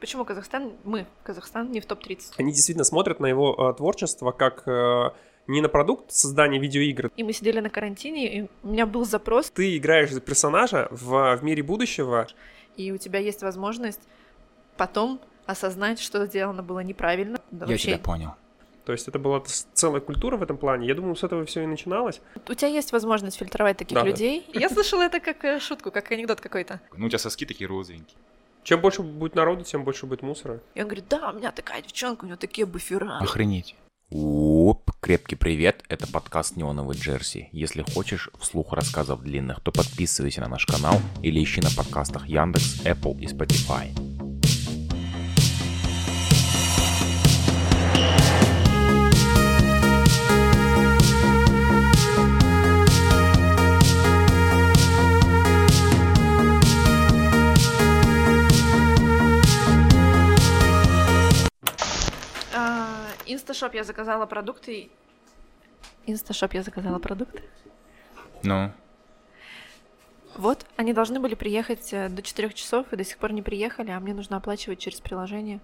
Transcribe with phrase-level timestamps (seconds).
[0.00, 2.34] Почему Казахстан, мы, Казахстан, не в топ-30?
[2.36, 5.10] Они действительно смотрят на его э, творчество как э,
[5.46, 7.10] не на продукт создания видеоигр.
[7.16, 9.50] И мы сидели на карантине, и у меня был запрос.
[9.50, 12.26] Ты играешь за персонажа в, в мире будущего.
[12.76, 14.00] И у тебя есть возможность
[14.76, 17.40] потом осознать, что сделано было неправильно.
[17.50, 17.92] Да, Я вообще...
[17.92, 18.34] тебя понял.
[18.84, 19.42] То есть это была
[19.72, 20.86] целая культура в этом плане.
[20.86, 22.20] Я думаю, с этого все и начиналось.
[22.48, 24.46] У тебя есть возможность фильтровать таких да, людей.
[24.52, 24.60] Да.
[24.60, 26.80] Я слышала это как э, шутку, как анекдот какой-то.
[26.96, 28.16] Ну, у тебя соски такие розовенькие.
[28.66, 30.60] Чем больше будет народу, тем больше будет мусора.
[30.74, 33.18] И он говорит, да, у меня такая девчонка, у нее такие буфера.
[33.18, 33.76] Охренеть.
[34.10, 37.48] Оп, крепкий привет, это подкаст Неоновый Джерси.
[37.52, 42.84] Если хочешь вслух рассказов длинных, то подписывайся на наш канал или ищи на подкастах Яндекс,
[42.84, 44.15] Apple и Spotify.
[63.46, 64.90] InstaShop я заказала продукты.
[66.04, 67.44] InstaShop я заказала продукты.
[68.42, 68.72] Ну?
[70.36, 73.92] Вот, они должны были приехать э, до 4 часов и до сих пор не приехали,
[73.92, 75.60] а мне нужно оплачивать через приложение.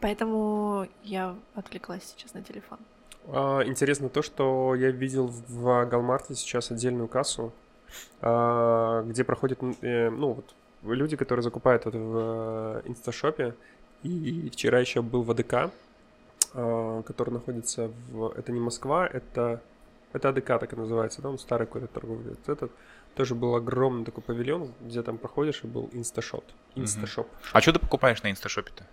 [0.00, 2.78] Поэтому я отвлеклась сейчас на телефон.
[3.26, 7.52] А, интересно то, что я видел в Галмарте сейчас отдельную кассу,
[8.22, 13.54] а, где проходят, э, ну вот, люди, которые закупают это в э, InstaShop е.
[14.02, 15.70] И вчера еще был в АДК,
[17.06, 18.32] который находится в...
[18.36, 19.60] Это не Москва, это...
[20.12, 22.36] Это АДК так и называется, да, он старый какой-то торговый.
[22.46, 22.70] Этот
[23.16, 26.44] тоже был огромный такой павильон, где там проходишь, и был инсташот.
[26.74, 27.28] Инсташоп.
[27.52, 28.86] А что ты покупаешь на инсташопе-то?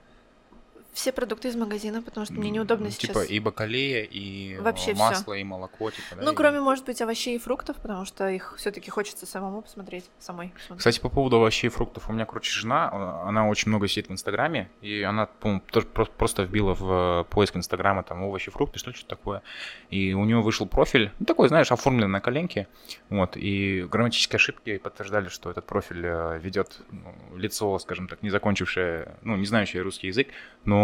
[0.94, 3.24] Все продукты из магазина, потому что мне неудобно типа сейчас.
[3.24, 5.34] Типа и бакалея, и Вообще масло, всё.
[5.34, 6.16] и молоко, типа.
[6.16, 6.36] Да, ну, и...
[6.36, 10.50] кроме, может быть, овощей и фруктов, потому что их все-таки хочется самому посмотреть, самой.
[10.50, 10.78] Посмотреть.
[10.78, 14.12] Кстати, по поводу овощей и фруктов, у меня, короче, жена, она очень много сидит в
[14.12, 19.08] Инстаграме, и она, по-моему, тоже просто вбила в поиск Инстаграма там овощи, фрукты, что что
[19.08, 19.42] такое.
[19.90, 22.68] И у нее вышел профиль, ну, такой, знаешь, оформленный на коленке,
[23.10, 28.30] вот, и грамматические ошибки подтверждали, что этот профиль э, ведет ну, лицо, скажем так, не
[28.30, 30.28] закончившее, ну, не знающее русский язык,
[30.66, 30.83] но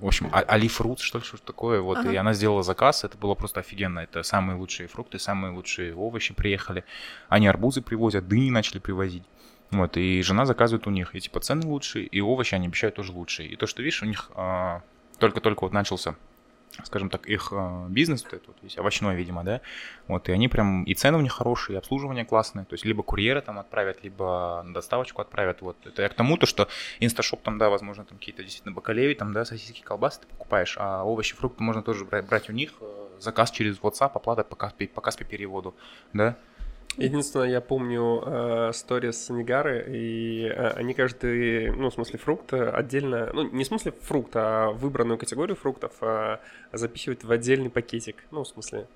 [0.00, 2.10] в общем, а, Али Фрут, что ли, что такое, вот, ага.
[2.10, 6.32] и она сделала заказ, это было просто офигенно, это самые лучшие фрукты, самые лучшие овощи
[6.34, 6.84] приехали,
[7.28, 9.24] они арбузы привозят, дыни начали привозить,
[9.70, 13.12] вот, и жена заказывает у них, и типа цены лучшие, и овощи они обещают тоже
[13.12, 14.82] лучшие, и то, что, видишь, у них а,
[15.18, 16.16] только-только вот начался
[16.84, 19.60] скажем так, их э, бизнес, вот этот вот овощной, видимо, да,
[20.08, 23.02] вот, и они прям, и цены у них хорошие, и обслуживание классное, то есть либо
[23.02, 26.68] курьера там отправят, либо на доставочку отправят, вот, это я к тому, то, что
[27.00, 31.04] инсташоп там, да, возможно, там какие-то действительно бакалеи, там, да, сосиски, колбасы ты покупаешь, а
[31.04, 34.86] овощи, фрукты можно тоже брать, брать у них, э, заказ через WhatsApp, оплата по Каспи,
[34.86, 35.74] по Каспи переводу,
[36.12, 36.36] да,
[36.96, 43.30] Единственное, я помню э, сторис Нигары, и э, они каждый, ну, в смысле, фрукт отдельно,
[43.32, 46.38] ну, не в смысле фрукт, а выбранную категорию фруктов э,
[46.72, 48.16] запихивают в отдельный пакетик.
[48.30, 48.86] Ну, в смысле,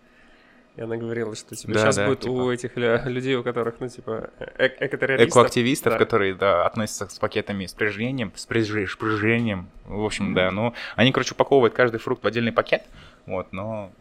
[0.76, 2.32] и она говорила, что типа, да, сейчас да, будет типа...
[2.32, 5.30] у этих людей, у которых, ну, типа, э экотеррористов.
[5.30, 5.98] Экоактивистов, да.
[5.98, 10.34] которые, да, относятся с пакетами с прижжением, с прижжением, в общем, mm-hmm.
[10.34, 10.50] да.
[10.50, 12.82] Ну, они, короче, упаковывают каждый фрукт в отдельный пакет,
[13.26, 13.92] вот, но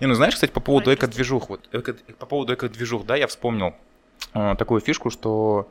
[0.00, 3.74] не, ну знаешь, кстати, по поводу эко-движух, вот, эко, по поводу эко-движух, да, я вспомнил
[4.34, 5.68] э, такую фишку, что,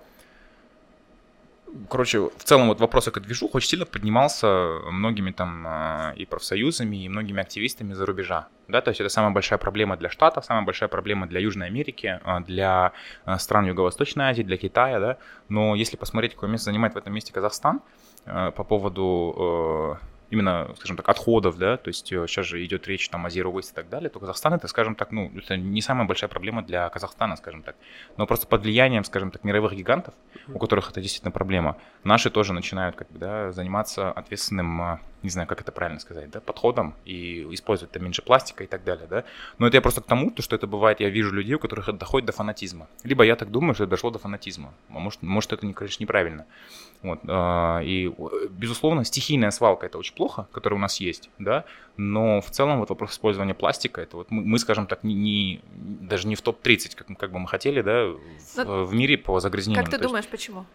[1.89, 4.47] короче, в целом вот вопрос эко-движух очень сильно поднимался
[4.91, 9.31] многими там э, и профсоюзами, и многими активистами за рубежа, да, то есть это самая
[9.31, 12.93] большая проблема для Штатов, самая большая проблема для Южной Америки, э, для
[13.25, 15.17] э, стран Юго-Восточной Азии, для Китая, да,
[15.49, 17.81] но если посмотреть, какое место занимает в этом месте Казахстан,
[18.25, 22.87] э, по поводу э, именно, скажем так, отходов, да, то есть сейчас э, же идет
[22.87, 25.57] речь там о Zero Waste и так далее, то Казахстан это, скажем так, ну, это
[25.57, 27.75] не самая большая проблема для Казахстана, скажем так,
[28.17, 30.13] но просто под влиянием, скажем так, мировых гигантов,
[30.53, 35.29] у которых это действительно проблема, наши тоже начинают, как бы, да, заниматься ответственным э, не
[35.29, 39.07] знаю, как это правильно сказать, да, подходом и использовать там меньше пластика и так далее,
[39.07, 39.23] да.
[39.57, 41.89] Но это я просто к тому, то, что это бывает, я вижу людей, у которых
[41.89, 42.87] это доходит до фанатизма.
[43.03, 44.73] Либо я так думаю, что это дошло до фанатизма.
[44.89, 46.45] А может, может это, конечно, неправильно.
[47.03, 47.19] Вот.
[47.27, 48.11] А, и,
[48.49, 52.89] безусловно, стихийная свалка это очень плохо, которая у нас есть, да, но в целом вот
[52.89, 56.95] вопрос использования пластика, это вот мы, мы скажем так, не, не, даже не в топ-30,
[56.95, 58.05] как, как бы мы хотели, да,
[58.55, 59.85] в, в мире по загрязнениям.
[59.85, 60.31] Как ты думаешь, есть...
[60.31, 60.65] почему?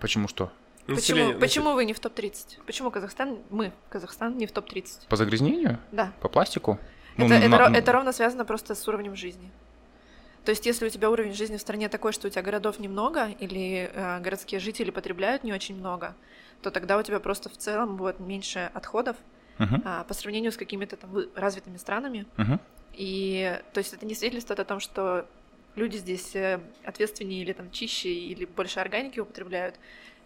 [0.00, 0.50] Почему что?
[0.86, 2.62] Почему, почему вы не в топ-30?
[2.64, 5.08] Почему Казахстан, мы, Казахстан, не в топ-30?
[5.08, 5.78] По загрязнению?
[5.92, 6.12] Да.
[6.20, 6.78] По пластику?
[7.16, 7.76] Это, ну, это, на...
[7.76, 9.50] это ровно связано просто с уровнем жизни.
[10.48, 13.28] То есть, если у тебя уровень жизни в стране такой, что у тебя городов немного,
[13.38, 16.14] или э, городские жители потребляют не очень много,
[16.62, 19.18] то тогда у тебя просто в целом будет меньше отходов
[19.58, 19.82] uh-huh.
[19.84, 22.24] а, по сравнению с какими-то там развитыми странами.
[22.38, 22.58] Uh-huh.
[22.94, 25.26] И то есть это не свидетельствует о том, что
[25.76, 29.74] люди здесь э, ответственнее или там чище, или больше органики употребляют.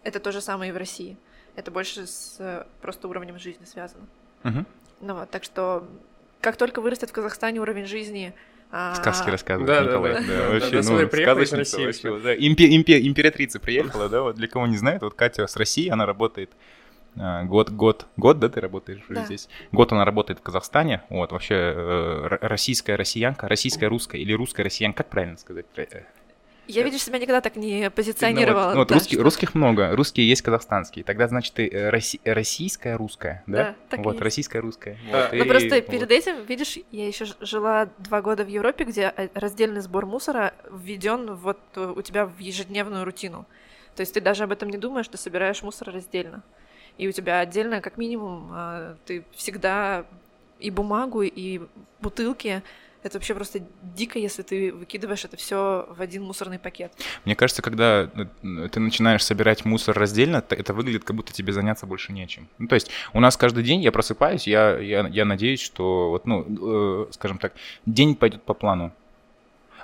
[0.03, 1.17] Это то же самое и в России.
[1.57, 4.07] Это больше с э, просто уровнем жизни связано.
[4.43, 4.65] Мгм.
[5.01, 5.85] Ну вот, так что
[6.39, 8.33] как только вырастет в Казахстане уровень жизни...
[8.75, 10.13] а, Сказки рассказывает Да, Николай.
[10.13, 10.19] да.
[10.21, 12.19] Да, Да, вообще, да, ну, смотри, приехала из сказочница России, вообще, всё.
[12.19, 12.35] да.
[12.35, 16.05] Импе- импе- Императрица приехала, да, вот для кого не знает, вот Катя с России, она
[16.05, 16.49] работает
[17.15, 19.23] а, год, год, год, да, ты работаешь Да.
[19.25, 19.47] здесь?
[19.71, 25.03] Год она работает в Казахстане, вот, вообще э, российская россиянка, российская русская или русская россиянка,
[25.03, 25.67] как правильно сказать?
[26.67, 28.65] Э, Я, видишь, себя никогда так не Ну, позиционировала.
[28.67, 31.03] вот, ну, вот да, русских, что- русских много, русские есть казахстанские.
[31.03, 33.57] Тогда, значит, ты э, росси- российская русская, да?
[33.57, 34.23] Да, так вот, есть.
[34.23, 34.97] российская русская.
[35.11, 35.87] А, вот, Ну и просто вот.
[35.87, 40.53] перед этим, видишь, я еще жила два года в Европе, где э, раздельный сбор мусора
[40.71, 43.45] введен вот э, у тебя в ежедневную рутину.
[43.95, 46.43] То есть ты даже об этом не думаешь, ты собираешь мусор раздельно.
[46.97, 50.05] И у тебя отдельно, как минимум, э, ты всегда
[50.59, 51.61] и бумагу, и
[51.99, 52.63] бутылки.
[53.03, 53.59] Это вообще просто
[53.95, 56.93] дико, если ты выкидываешь это все в один мусорный пакет.
[57.25, 61.85] Мне кажется, когда э, ты начинаешь собирать мусор раздельно, это выглядит, как будто тебе заняться
[61.85, 62.47] больше нечем.
[62.57, 66.25] Ну, то есть у нас каждый день я просыпаюсь, я, я, я надеюсь, что, вот,
[66.25, 67.53] ну, э, скажем так,
[67.85, 68.93] день пойдет по плану.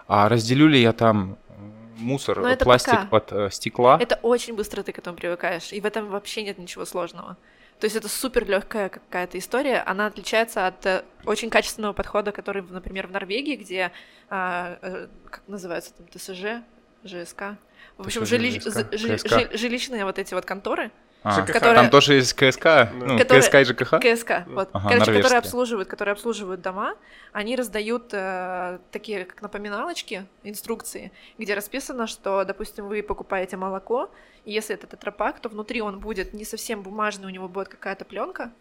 [0.07, 1.53] А разделю ли я там э,
[1.97, 3.17] мусор, Но э, это пластик пока.
[3.17, 3.97] от э, стекла?
[3.99, 7.37] Это очень быстро ты к этому привыкаешь, и в этом вообще нет ничего сложного.
[7.79, 9.77] То есть это супер легкая какая-то история.
[9.85, 13.91] Она отличается от э, очень качественного подхода, который, например, в Норвегии, где
[14.29, 16.61] а, э, как называется там ТСЖ,
[17.05, 17.55] ЖСК.
[17.97, 18.59] В общем, ТСЖ, жили-
[18.97, 21.53] ЖСК, жилищные вот эти вот конторы, А, ЖКХ.
[21.53, 23.99] которая- Там тоже есть КСК, ну, Которая- КСК и ЖКХ.
[23.99, 26.95] КСК, вот, Ага, короче, которые обслуживают, которые обслуживают дома,
[27.33, 34.09] они раздают э, такие как напоминалочки, инструкции, где расписано, что, допустим, вы покупаете молоко,
[34.45, 38.05] и если это тетрапак, то внутри он будет не совсем бумажный, у него будет какая-то
[38.05, 38.51] пленка,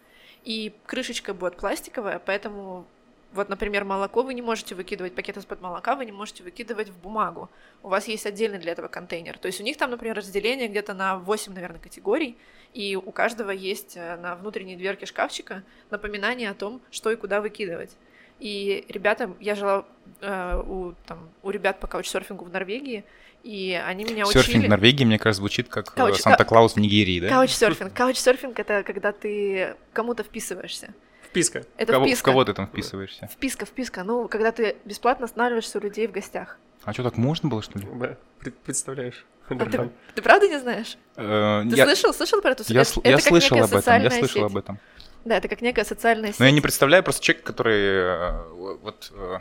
[0.44, 2.87] и крышечка будет пластиковая, поэтому
[3.32, 6.98] вот, например, молоко вы не можете выкидывать, пакет из-под молока вы не можете выкидывать в
[6.98, 7.50] бумагу.
[7.82, 9.36] У вас есть отдельный для этого контейнер.
[9.38, 12.38] То есть у них там, например, разделение где-то на 8, наверное, категорий,
[12.72, 17.40] и у каждого есть э, на внутренней дверке шкафчика напоминание о том, что и куда
[17.40, 17.96] выкидывать.
[18.40, 19.84] И ребята, я жила
[20.20, 23.04] э, у, там, у ребят по каучсерфингу в Норвегии,
[23.42, 24.66] и они меня Серфинг учили...
[24.66, 27.28] в Норвегии, мне кажется, звучит как э, Кауч- Санта-Клаус в Нигерии, да?
[27.28, 27.92] Каучсерфинг.
[27.92, 30.94] Каучсерфинг— это когда ты кому-то вписываешься.
[31.38, 31.64] Вписка.
[31.76, 32.25] Это в, кого, в вписка.
[32.25, 33.26] кого ты там вписываешься?
[33.32, 34.05] Вписка, вписка.
[34.05, 36.58] Ну, когда ты бесплатно останавливаешься у людей в гостях.
[36.85, 37.87] А что, так можно было, что ли?
[37.94, 38.17] Да,
[38.64, 39.25] представляешь?
[39.50, 40.99] А ты, ты правда не знаешь?
[41.17, 42.12] Э, Ты я слышал?
[42.12, 44.35] Слышал про эту я, это- это я как слышал некая об этом, я социальная слышал
[44.43, 44.50] сеть.
[44.50, 44.79] об этом.
[45.25, 46.40] Да, это как некая социальная сеть.
[46.40, 48.43] Но я не представляю просто человек, который э,
[48.82, 49.38] вот э,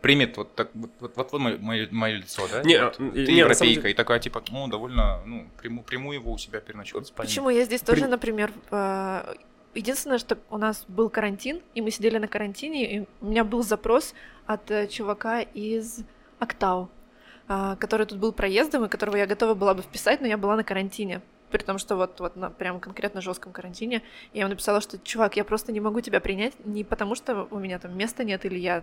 [0.00, 1.88] примет вот так вот, вот, вот, вот мое, мое-
[2.18, 2.62] лицо, да?
[2.62, 6.12] Не, Вот ты не, самом европейка, деле- и такая типа, ну довольно, ну приму, приму
[6.12, 7.12] его у себя переночевать в.
[7.14, 9.34] Почему я здесь тоже, При- например, э,
[9.74, 13.62] единственное, что у нас был карантин, и мы сидели на карантине, и у меня был
[13.62, 14.14] запрос
[14.46, 16.04] от э, чувака из
[16.38, 16.90] Актау,
[17.48, 20.56] а, который тут был проездом, и которого я готова была бы вписать, но я была
[20.56, 21.20] на карантине.
[21.50, 24.02] При том, что вот, вот на прям конкретно жестком карантине.
[24.32, 27.58] Я ему написала, что, чувак, я просто не могу тебя принять, не потому что у
[27.58, 28.82] меня там места нет, или я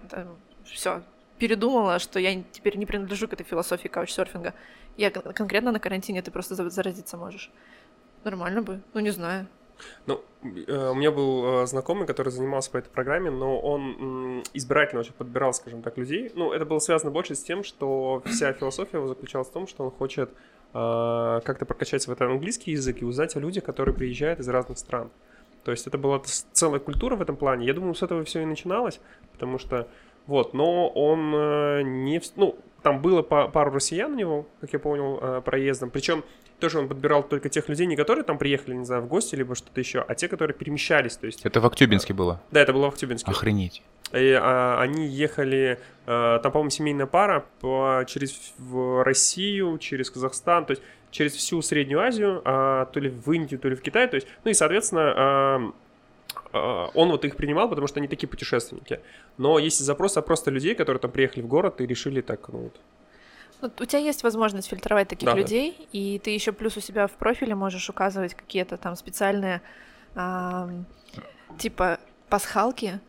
[0.66, 1.02] все
[1.40, 4.54] передумала, что я теперь не принадлежу к этой философии каучсерфинга.
[4.98, 7.50] Я кон- конкретно на карантине, ты просто за- заразиться можешь.
[8.24, 8.82] Нормально бы.
[8.94, 9.48] Ну, не знаю.
[10.06, 15.02] Ну, э, у меня был э, знакомый, который занимался по этой программе, но он избирательно
[15.02, 16.32] очень подбирал, скажем так, людей.
[16.36, 19.86] Ну, это было связано больше с тем, что вся философия его заключалась в том, что
[19.86, 24.48] он хочет э, как-то прокачать свой английский язык и узнать о людях, которые приезжают из
[24.50, 25.10] разных стран.
[25.64, 26.22] То есть это была
[26.54, 27.66] целая культура в этом плане.
[27.66, 29.00] Я думаю, с этого все и начиналось,
[29.34, 29.88] потому что
[30.26, 31.32] вот, но он
[32.04, 32.22] не...
[32.36, 35.90] Ну, там было па- пару россиян у него, как я понял, проездом.
[35.90, 36.24] Причем
[36.60, 39.56] тоже он подбирал только тех людей, не которые там приехали, не знаю, в гости, либо
[39.56, 41.18] что-то еще, а те, которые перемещались.
[41.18, 42.42] То есть, Это в Актюбинске было.
[42.52, 43.32] да, это было в Актюбинске.
[43.32, 43.82] Охренеть.
[44.12, 50.66] И, а, они ехали, а, там, по-моему, семейная пара по, через в Россию, через Казахстан,
[50.66, 54.08] то есть через всю Среднюю Азию, а, то ли в Индию, то ли в Китай,
[54.08, 55.74] то есть, ну и, соответственно, а,
[56.54, 59.00] а, он вот их принимал, потому что они такие путешественники.
[59.38, 62.60] Но есть запрос а просто людей, которые там приехали в город и решили так, ну,
[62.60, 62.80] вот,
[63.62, 65.40] У тебя есть возможность фильтровать таких Да, да.
[65.40, 69.62] людей, и ты еще плюс у себя в профиле можешь указывать какие-то там специальные
[70.16, 70.86] ам,
[71.58, 72.00] типа
[72.30, 73.00] пасхалки.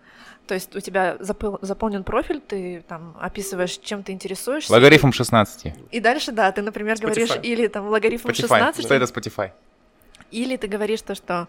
[0.47, 4.73] То есть у тебя запыл- заполнен профиль, ты там описываешь, чем ты интересуешься.
[4.73, 5.73] Логарифм 16.
[5.93, 7.01] И дальше, да, ты, например, Spotify.
[7.03, 8.35] говоришь или там логарифм Spotify.
[8.41, 9.53] 16, Что это Spotify?
[10.33, 11.47] или ты говоришь то, что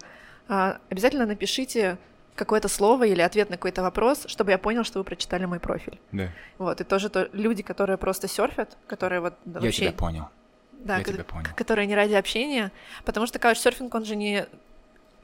[0.48, 1.98] а, обязательно напишите
[2.34, 5.98] какое-то слово или ответ на какой-то вопрос, чтобы я понял, что вы прочитали мой профиль.
[6.12, 6.30] Да.
[6.58, 9.72] Вот, и тоже то, люди, которые просто серфят, которые вот Я вообще...
[9.86, 10.28] тебя понял.
[10.72, 11.50] Да, Я ко- тебя понял.
[11.54, 12.72] которые не ради общения,
[13.04, 14.46] потому что каучсерфинг, он же не...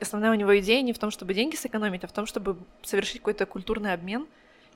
[0.00, 3.18] Основная у него идея не в том, чтобы деньги сэкономить, а в том, чтобы совершить
[3.18, 4.26] какой-то культурный обмен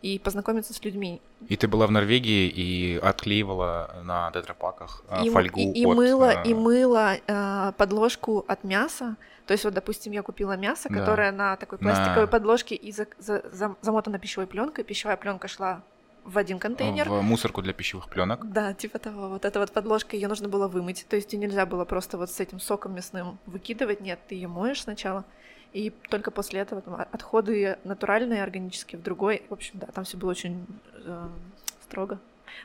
[0.03, 1.21] и познакомиться с людьми.
[1.49, 5.97] И ты была в Норвегии и отклеивала на тетрапаках э, и, фольгу и, и от,
[5.97, 9.17] мыла, э, и мыла э, подложку от мяса.
[9.47, 10.99] То есть вот, допустим, я купила мясо, Да.
[11.01, 14.85] которое на такой На- пластиковой подложке и за- за- зам- замотано пищевой пленкой.
[14.85, 15.83] Пищевая пленка шла
[16.25, 17.09] в один контейнер.
[17.09, 18.53] в мусорку для пищевых пленок.
[18.53, 19.29] Да, типа того.
[19.29, 21.07] Вот эта вот подложка, ее нужно было вымыть.
[21.09, 24.01] То есть ее нельзя было просто вот с этим соком мясным выкидывать.
[24.01, 25.25] Нет, ты ее моешь сначала.
[25.73, 29.43] И только после этого там, отходы натуральные, органические в другой.
[29.49, 30.67] В общем, да, там все было очень
[31.05, 31.29] э,
[31.85, 32.19] строго.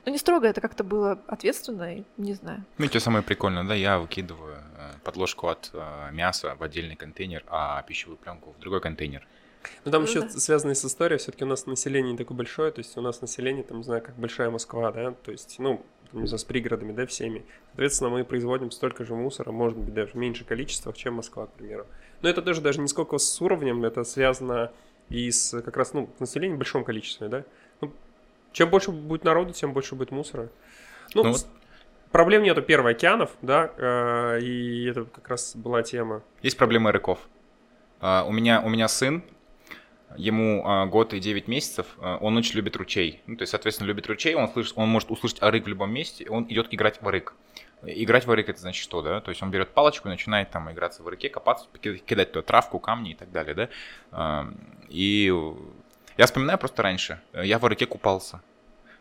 [0.05, 2.63] Ну, не строго, это как-то было ответственно, и не знаю.
[2.77, 6.95] Ну, и что самое прикольное, да, я выкидываю э, подложку от э, мяса в отдельный
[6.95, 9.25] контейнер, а пищевую пленку в другой контейнер.
[9.85, 10.29] Ну там Ну еще да.
[10.29, 13.63] связано с историей, все-таки у нас население не такое большое, то есть у нас население,
[13.63, 16.93] там, не знаю, как большая Москва, да, то есть, ну, там, не знаю, с пригородами,
[16.93, 17.45] да, всеми.
[17.71, 21.53] Соответственно, мы производим столько же мусора, может быть, даже в меньших количествах, чем Москва, к
[21.53, 21.85] примеру.
[22.21, 24.71] Но это даже, даже не сколько с уровнем, это связано
[25.09, 27.43] и с как раз, ну, населением в большом количестве, да.
[27.81, 27.93] Ну,
[28.51, 30.49] чем больше будет народу, тем больше будет мусора.
[31.13, 31.47] Ну, Ну с-
[32.11, 36.23] проблем нету, первый, океанов, да, э, и это как раз была тема.
[36.41, 37.19] Есть проблема рыков.
[37.99, 39.23] А, у, меня, у меня сын,
[40.15, 43.21] ему а, год и 9 месяцев, а, он очень любит ручей.
[43.27, 46.23] Ну, то есть, соответственно, любит ручей, он, слышит, он может услышать арык в любом месте,
[46.25, 47.33] и он идет играть в арык.
[47.83, 49.21] Играть в арык это значит что, да?
[49.21, 52.41] То есть он берет палочку и начинает там играться в арыке, копаться, ки- кидать туда
[52.43, 53.69] травку, камни и так далее, да?
[54.11, 54.47] А,
[54.89, 55.31] И
[56.17, 58.41] я вспоминаю просто раньше, я в арыке купался.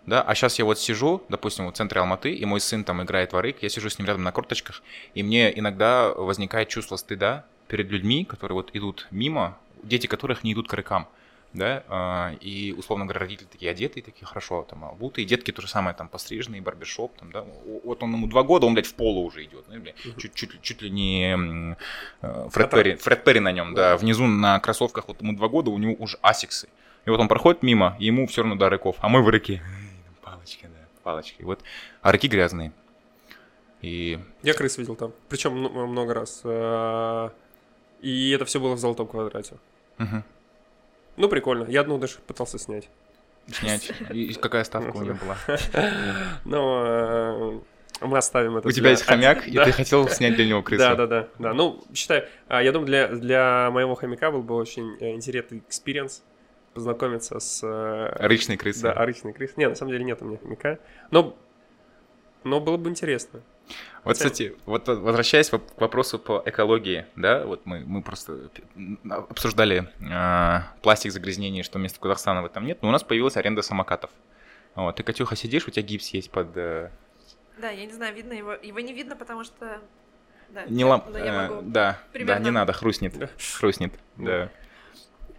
[0.04, 3.32] Да, а сейчас я вот сижу, допустим, в центре Алматы, и мой сын там играет
[3.32, 4.82] в арык, я сижу с ним рядом на корточках,
[5.14, 10.52] и мне иногда возникает чувство стыда перед людьми, которые вот идут мимо, дети которых не
[10.52, 11.08] идут к рыкам,
[11.52, 15.68] да, а, и, условно говоря, родители такие одетые, такие хорошо там обутые, детки то же
[15.68, 17.44] самое, там, постриженные, барбершоп, там, да,
[17.84, 20.52] вот он ему два года, он, блядь, в поло уже идет, ну, блядь, чуть, чуть,
[20.54, 21.76] ли- чуть ли не
[22.20, 22.70] э, Фред.
[22.70, 25.94] Перри, Фред Перри на нем, да, внизу на кроссовках, вот ему два года, у него
[25.98, 26.68] уже асиксы,
[27.06, 29.62] и вот он проходит мимо, и ему все равно до рыков, а мы в рыке,
[30.22, 31.60] палочки, да, палочки, вот,
[32.02, 32.72] а рыки грязные,
[33.82, 36.40] и Я крыс видел там, причем много раз.
[36.44, 37.30] Э,
[38.00, 39.56] И это все было в золотом квадрате.
[39.98, 40.24] мгм,
[41.16, 41.64] Ну, прикольно.
[41.68, 42.88] Я одну даже пытался снять.
[43.48, 45.36] снять, и какая ставка у него была?
[46.44, 46.84] Но
[48.00, 48.68] э, мы оставим это.
[48.68, 50.80] У тебя есть хомяк, и ты хотел снять для него крысу.
[50.84, 51.52] Да, да, да, да.
[51.54, 56.22] Ну, считай, а, я думаю, для, для моего хомяка был бы очень э, интересный experience
[56.74, 57.62] познакомиться с...
[57.66, 58.82] э, Речной крысы.
[58.82, 59.54] Да, речной крысой.
[59.56, 60.78] Не, на самом деле нет у меня хомяка.
[61.10, 61.34] Но,
[62.44, 63.40] но было бы интересно.
[64.04, 69.88] Вот, кстати, вот возвращаясь к вопросу по экологии, да, вот мы, мы просто м, обсуждали
[70.00, 74.10] э, пластик загрязнений, что вместо Казахстана в этом нет, но у нас появилась аренда самокатов.
[74.76, 76.56] Вот, ты, Катюха, сидишь, у тебя гипс есть под...
[76.56, 76.90] э,
[77.60, 78.52] Да, я не знаю, видно его.
[78.52, 79.80] Его не видно, потому что...
[80.50, 81.62] Да, не я э, могу.
[81.62, 82.44] да, да, примерно.
[82.44, 83.28] не надо, хрустнет, Да.
[83.58, 84.50] хрустнет, да.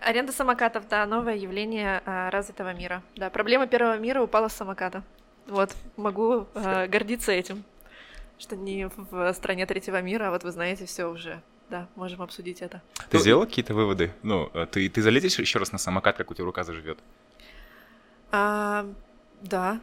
[0.01, 3.01] Аренда самокатов, да, новое явление а, развитого мира.
[3.15, 5.03] Да, проблема первого мира упала с самоката.
[5.47, 7.63] Вот, могу а, гордиться этим,
[8.39, 11.41] что не в стране третьего мира, а вот вы знаете, все уже.
[11.69, 12.81] Да, можем обсудить это.
[13.09, 14.13] Ты Ну, сделал какие-то выводы?
[14.23, 16.97] Ну, э, ты, ты залезешь еще раз на самокат, как у тебя рука заживет?
[18.31, 18.85] А,
[19.41, 19.81] да.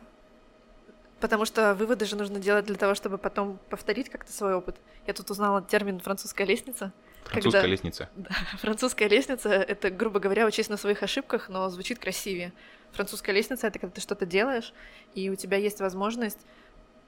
[1.21, 4.77] Потому что выводы же нужно делать для того, чтобы потом повторить как-то свой опыт.
[5.07, 6.93] Я тут узнала термин французская лестница.
[7.25, 8.11] Французская Когда- лестница.
[8.61, 12.53] Французская лестница это, грубо говоря, учесть на своих ошибках, но звучит красивее.
[12.93, 14.73] Французская лестница это когда ты что-то делаешь,
[15.15, 16.39] и у тебя есть возможность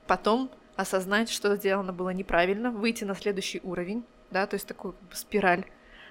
[0.06, 5.09] потом осознать, что сделано было неправильно, выйти на следующий уровень, да, то есть такую как
[5.09, 5.64] бы спираль.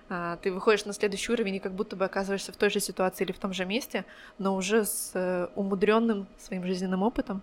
[0.09, 3.23] А, Ты выходишь на следующий уровень и как будто бы оказываешься в той же ситуации
[3.23, 4.05] или в том же месте,
[4.37, 7.41] но уже с умудренным своим жизненным опытом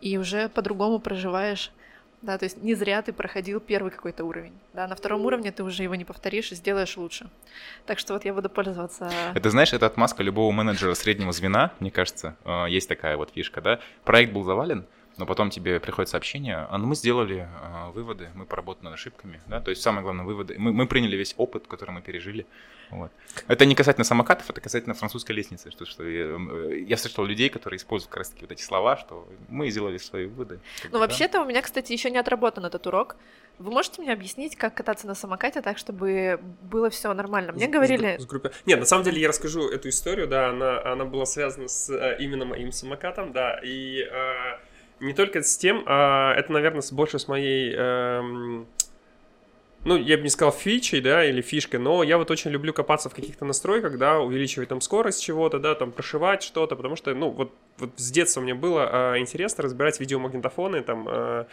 [0.00, 1.72] и уже по-другому проживаешь
[2.22, 4.52] да, то есть не зря ты проходил первый какой-то уровень.
[4.72, 7.28] Да, на втором уровне ты уже его не повторишь и сделаешь лучше.
[7.84, 9.10] Так что вот я буду пользоваться.
[9.34, 12.36] Это, знаешь, это отмазка любого менеджера среднего звена, мне кажется.
[12.44, 13.80] Э, Есть такая вот фишка, да?
[14.04, 18.46] Проект был завален, но потом тебе приходит сообщение, а ну мы сделали э, выводы, мы
[18.46, 21.90] поработали над ошибками, да, то есть самое главное выводы, мы, мы приняли весь опыт, который
[21.90, 22.46] мы пережили,
[22.90, 23.10] вот.
[23.48, 27.48] Это не касательно самокатов, это касательно французской лестницы, что, что я, э, я встречал людей,
[27.48, 30.60] которые используют как раз таки вот эти слова, что мы сделали свои выводы.
[30.84, 30.98] Ну, да.
[30.98, 33.16] вообще-то у меня, кстати, еще не отработан этот урок.
[33.58, 37.52] Вы можете мне объяснить, как кататься на самокате так, чтобы было все нормально?
[37.52, 40.82] Мне С- говорили, с группе- Нет, на самом деле я расскажу эту историю, да, она,
[40.82, 44.58] она была связана с э, именно моим самокатом, да, и э,
[45.02, 48.66] не только с тем, а это, наверное, больше с моей, эм,
[49.84, 53.10] ну, я бы не сказал фичей, да, или фишкой, но я вот очень люблю копаться
[53.10, 57.30] в каких-то настройках, да, увеличивать там скорость чего-то, да, там прошивать что-то, потому что, ну,
[57.30, 61.44] вот, вот с детства мне было э, интересно разбирать видеомагнитофоны, там, э,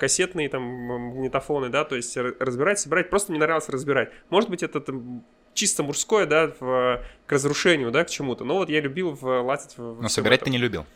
[0.00, 4.10] кассетные там магнитофоны, да, то есть разбирать, собирать, просто мне нравилось разбирать.
[4.30, 8.44] Может быть, это там, чисто мужское, да, в, к разрушению, да, к чему-то.
[8.44, 10.00] Но вот я любил в, лазить в...
[10.00, 10.86] Но собирать ты не любил.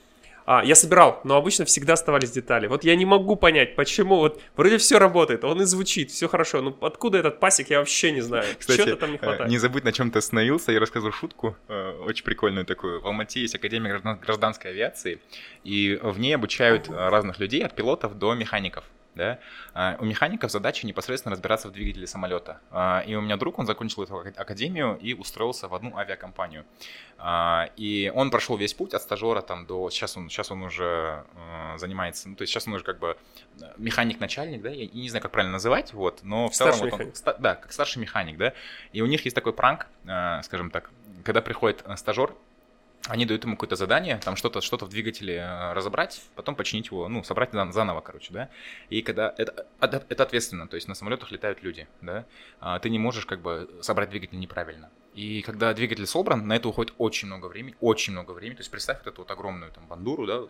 [0.44, 2.66] А, я собирал, но обычно всегда оставались детали.
[2.66, 4.16] Вот я не могу понять, почему.
[4.16, 6.60] Вот вроде все работает, он и звучит, все хорошо.
[6.62, 8.44] Ну откуда этот пасик, я вообще не знаю.
[8.58, 9.50] Кстати, Чего-то там не хватает.
[9.50, 10.72] не забудь, на чем ты остановился.
[10.72, 13.00] Я рассказывал шутку, э, очень прикольную такую.
[13.00, 15.20] В Алмате есть Академия граждан- гражданской авиации,
[15.64, 18.84] и в ней обучают э, разных людей, от пилотов до механиков.
[19.14, 19.38] Да?
[19.74, 22.60] А, У механиков задача непосредственно разбираться в двигателе самолета.
[22.70, 26.64] А, И у меня друг, он закончил эту ак- академию и устроился в одну авиакомпанию.
[27.18, 29.90] А, И он прошел весь путь от стажера там до...
[29.90, 31.24] Сейчас он, сейчас он уже
[31.76, 32.28] занимается...
[32.28, 33.16] Ну, то есть сейчас он уже как бы
[33.76, 34.70] механик-начальник, да?
[34.70, 36.72] Я не знаю, как правильно называть, вот, но в целом...
[36.74, 38.52] Старший вот он- ста- да, как старший механик, да?
[38.92, 39.86] И у них есть такой пранк,
[40.42, 40.90] скажем так,
[41.24, 42.34] когда приходит стажер,
[43.08, 47.08] они дают ему какое-то задание, там что-то что в двигателе э, разобрать, потом починить его,
[47.08, 48.48] ну, собрать зан- заново, короче, да.
[48.90, 52.24] И когда это, это, это ответственно, то есть на самолетах летают люди, да,
[52.60, 54.90] а ты не можешь как бы собрать двигатель неправильно.
[55.14, 58.56] И когда двигатель собран, на это уходит очень много времени, очень много времени.
[58.56, 60.42] То есть представь вот эту вот огромную там бандуру, да,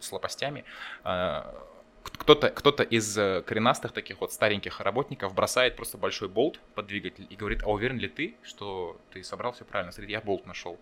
[0.00, 0.64] с лопастями.
[1.02, 1.54] А,
[2.18, 7.26] Кто-то, кто-то из э, коренастых таких вот стареньких работников бросает просто большой болт под двигатель
[7.30, 9.92] и говорит, а уверен ли ты, что ты собрал все правильно?
[9.92, 10.78] Смотри, я болт нашел.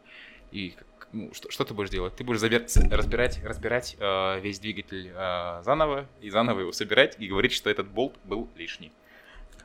[0.54, 0.76] И
[1.12, 2.14] ну, что, что ты будешь делать?
[2.14, 7.26] Ты будешь забер- разбирать, разбирать э, весь двигатель э, заново и заново его собирать и
[7.26, 8.92] говорить, что этот болт был лишний.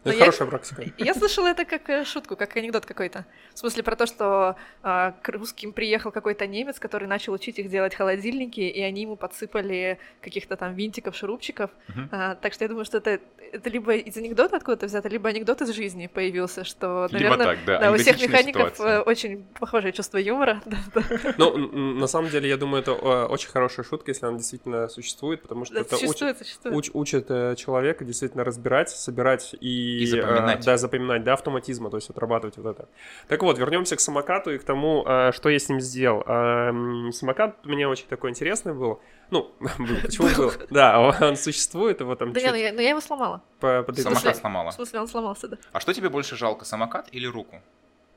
[0.04, 0.84] Ну, Но Это я- хорошая практика.
[0.98, 3.26] Я слышала это как э, шутку, как анекдот какой-то.
[3.54, 7.70] В смысле про то, что а, к русским приехал какой-то немец, который начал учить их
[7.70, 11.70] делать холодильники, и они ему подсыпали каких-то там винтиков, шурупчиков.
[11.90, 12.10] Мгм.
[12.12, 13.20] А, так что я думаю, что это,
[13.52, 17.66] это либо из анекдота откуда-то взято, либо анекдот из жизни появился, что, Либо наверное, так,
[17.66, 19.00] да, да, у всех механиков ситуация.
[19.00, 20.62] э, очень похожее чувство юмора.
[21.38, 25.42] Ну, на самом деле, я думаю, это э, очень хорошая шутка, если она действительно существует,
[25.42, 26.76] потому что Да, это учит, Существует, существует.
[26.76, 30.62] уч- учит э, человека действительно разбирать, собирать и, И запоминать.
[30.62, 32.88] э, да, запоминать, до автоматизма, то есть отрабатывать вот это.
[33.28, 36.24] Так вот, вернемся к самокату и к тому, э, что я с ним сделал.
[36.28, 39.00] М, Самокат у меня очень такой интересный был.
[39.32, 40.52] Ну, был, почему был?
[40.70, 43.42] Да, он существует, его там Да не, ну чуть я, ну я его сломала.
[43.60, 44.72] Самокат сломала.
[44.72, 45.58] В смысле, он сломался, да.
[45.72, 47.62] А что тебе больше жалко, самокат или руку?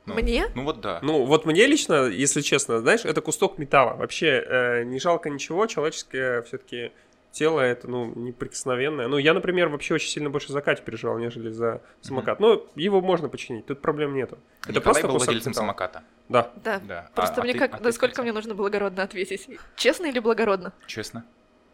[0.05, 0.47] Ну, Мне?
[0.57, 0.99] Ну вот да.
[1.03, 3.95] Ну, вот мне лично, если честно, знаешь, это кусок металла.
[3.95, 6.91] Вообще э, не жалко ничего, человеческое все-таки
[7.33, 9.09] тело это, ну, неприкосновенное.
[9.09, 12.39] Ну, я, например, вообще очень сильно больше за Катю переживал, нежели за самокат.
[12.41, 14.39] Но его можно починить, тут проблем нету.
[14.63, 15.65] Это Николай просто был владельцем металла.
[15.67, 16.03] самоката.
[16.29, 16.51] Да.
[16.63, 16.81] Да.
[16.87, 17.11] Да.
[17.15, 18.23] Просто А- а мне ты- как, а ты насколько сколько?
[18.23, 19.49] мне нужно благородно ответить.
[19.77, 20.73] Честно или благородно?
[20.87, 21.25] Честно.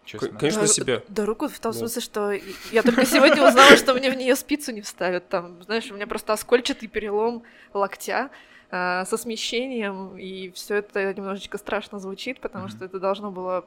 [0.04, 0.28] Честно.
[0.38, 1.02] Конечно, Да, себе.
[1.08, 1.78] Да, руку в том Да.
[1.78, 2.32] смысле, что
[2.72, 5.28] я только сегодня узнала, что мне в нее спицу не вставят.
[5.28, 7.42] Там, знаешь, у меня просто оскольчатый перелом
[7.74, 8.30] локтя
[8.70, 12.70] а, со смещением, и все это немножечко страшно звучит, потому Мгм.
[12.76, 13.64] что это должно было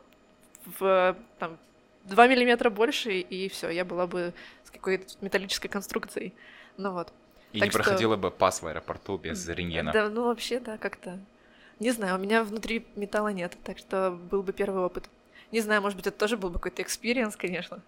[0.79, 1.57] в там
[2.05, 4.33] 2 миллиметра больше, и все, я была бы
[4.63, 6.33] с какой-то металлической конструкцией.
[6.77, 7.13] Ну вот.
[7.53, 9.91] И так не что- проходила бы пас в аэропорту без рентгена.
[9.91, 11.19] Да, ну вообще, да, как-то.
[11.79, 15.09] Не знаю, у меня внутри металла нет, так что был бы первый опыт.
[15.51, 17.81] Не знаю, может быть, это тоже был бы какой-то experience, конечно.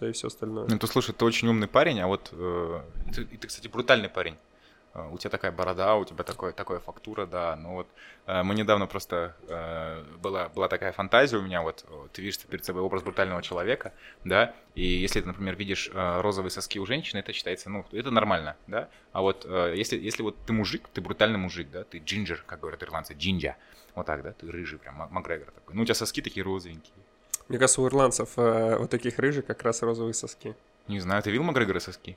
[0.00, 0.66] И все остальное.
[0.68, 2.80] Ну, ты слушай, ты очень умный парень, а вот э,
[3.14, 4.36] ты, ты, кстати, брутальный парень.
[4.94, 7.56] Э, У тебя такая борода, у тебя такое, такая фактура, да.
[7.56, 7.86] Ну вот
[8.26, 12.38] э, мы недавно просто э, была, была такая фантазия у меня, вот э, ты видишь
[12.40, 13.92] перед собой образ брутального человека,
[14.24, 18.56] да, и если ты, например, видишь розовые соски у женщины, это считается, ну, это нормально,
[18.66, 18.88] да.
[19.12, 22.82] А вот если, если вот ты мужик, ты брутальный мужик, да, ты джинджер, как говорят
[22.82, 23.56] ирландцы, джинджа,
[23.94, 25.74] вот так, да, ты рыжий прям, Мак- Макгрегор такой.
[25.74, 26.94] Ну, у тебя соски такие розовенькие.
[27.48, 30.54] Мне кажется, у ирландцев э, вот таких рыжих как раз розовые соски.
[30.88, 32.16] Не знаю, ты видел Макгрегора соски?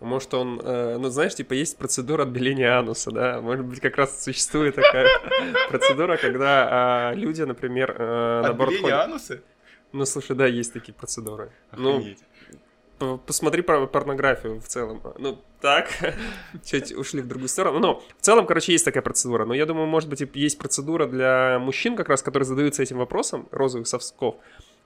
[0.00, 3.40] Может, он, э, ну, знаешь, типа, есть процедура отбеления ануса, да?
[3.40, 5.08] Может быть, как раз существует такая
[5.70, 9.40] процедура, когда а, люди, например, э, наоборот, ходят- ануса?
[9.92, 11.52] Ну, слушай, да, есть такие процедуры.
[11.76, 12.18] Ну, Охренеть.
[12.98, 15.00] п- посмотри про порнографию в целом.
[15.18, 15.88] Ну, так,
[16.64, 17.78] чуть ушли в другую сторону.
[17.78, 19.44] Но в целом, короче, есть такая процедура.
[19.44, 22.98] Но я думаю, может быть, и есть процедура для мужчин, как раз, которые задаются этим
[22.98, 24.34] вопросом, розовых сосков.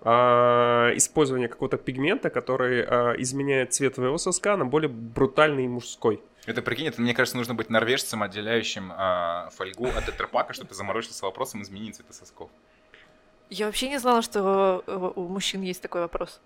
[0.01, 6.23] А, использование какого-то пигмента, который а, изменяет цвет твоего соска на более брутальный и мужской.
[6.47, 10.75] Это прикинь, это, мне кажется, нужно быть норвежцем, отделяющим а, фольгу от тетрапака, чтобы ты
[10.75, 12.49] заморочился вопросом изменить цвета сосков.
[13.51, 16.41] Я вообще не знала, что э, у мужчин есть такой вопрос.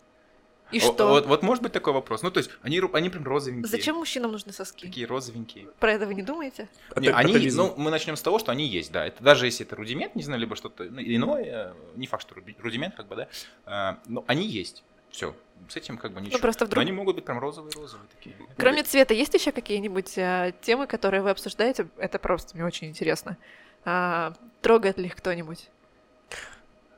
[0.72, 1.08] И О- что?
[1.08, 2.22] Вот, вот может быть такой вопрос.
[2.22, 3.66] Ну, то есть, они, они прям розовенькие.
[3.68, 4.86] Зачем мужчинам нужны соски?
[4.86, 5.68] Такие розовенькие.
[5.78, 6.68] Про это вы не думаете?
[6.96, 7.58] Не, Это- они, атовизм.
[7.58, 9.06] ну, мы начнем с того, что они есть, да.
[9.06, 12.34] Это даже если это рудимент, не знаю, либо что-то ну, иное, э, не факт, что
[12.60, 13.28] рудимент, как бы, да.
[13.66, 14.82] э, Но они есть.
[15.10, 15.34] Все.
[15.68, 16.38] С этим как бы ничего.
[16.38, 18.34] просто Но вдруг- они могут быть прям розовые-розовые такие.
[18.56, 21.86] Кроме цвета, есть еще какие-нибудь э, темы, которые вы обсуждаете?
[21.98, 23.36] Это просто мне очень интересно.
[23.84, 24.32] А,
[24.62, 25.68] трогает ли их кто-нибудь?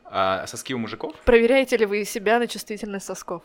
[0.05, 1.17] А соски у мужиков?
[1.25, 3.43] Проверяете ли вы себя на чувствительность сосков?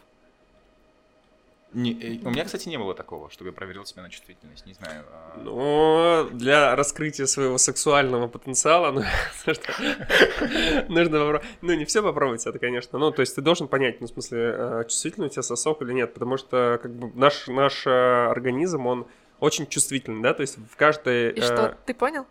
[1.73, 4.73] Не, э, у меня, кстати, не было такого, чтобы я проверил себя на чувствительность, не
[4.73, 5.05] знаю.
[5.11, 9.01] а, Ну, для раскрытия своего сексуального потенциала ну,
[10.89, 11.43] нужно попробовать.
[11.61, 12.97] Ну, не все попробовать это, конечно.
[12.97, 15.93] Ну, то есть ты должен понять, ну, в смысле, э, чувствительный у тебя сосок или
[15.93, 19.05] нет, потому что как бы наш, наш э, организм, он
[19.39, 21.31] очень чувствительный, да, то есть в каждой...
[21.31, 22.25] И что, ты понял?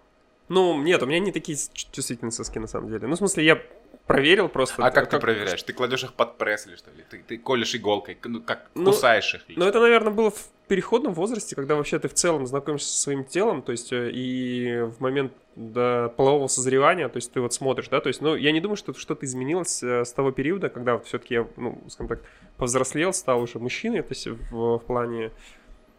[0.49, 1.57] Ну, нет, у меня не такие
[1.93, 3.07] чувствительные соски, на самом деле.
[3.07, 3.63] Ну, в смысле, я
[4.09, 4.85] проверил просто.
[4.85, 5.63] А как ты проверяешь?
[5.63, 7.05] Ты кладешь их под пресс или что ли?
[7.09, 9.43] Ты, ты колешь иголкой, ну, как Ну, кусаешь их?
[9.57, 13.25] Ну, это, наверное, было в переходном возрасте, когда вообще ты в целом знакомишься со своим
[13.25, 17.89] телом, то есть э, и в момент до полового созревания, то есть ты вот смотришь,
[17.89, 20.99] да, то есть, ну, я не думаю, что что-то изменилось э, с того периода, когда
[20.99, 22.21] все-таки я, ну, скажем так,
[22.59, 25.33] повзрослел, стал уже мужчиной, то есть в, в плане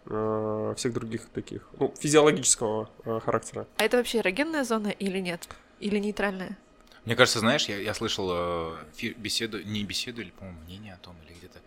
[0.06, 3.66] э, всех других таких, ну, физиологического э, характера.
[3.78, 5.48] А это вообще эрогенная зона или нет?
[5.80, 6.58] Или нейтральная?
[7.06, 8.78] Мне кажется, знаешь, я, я слышал э,
[9.18, 11.60] беседу, не беседу, или, по-моему, мнение о том, или где-то,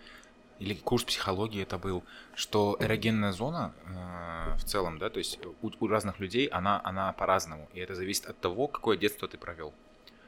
[0.58, 5.70] или курс психологии это был, что эрогенная зона э, в целом, да, то есть у,
[5.80, 9.72] у разных людей она, она по-разному, и это зависит от того, какое детство ты провел.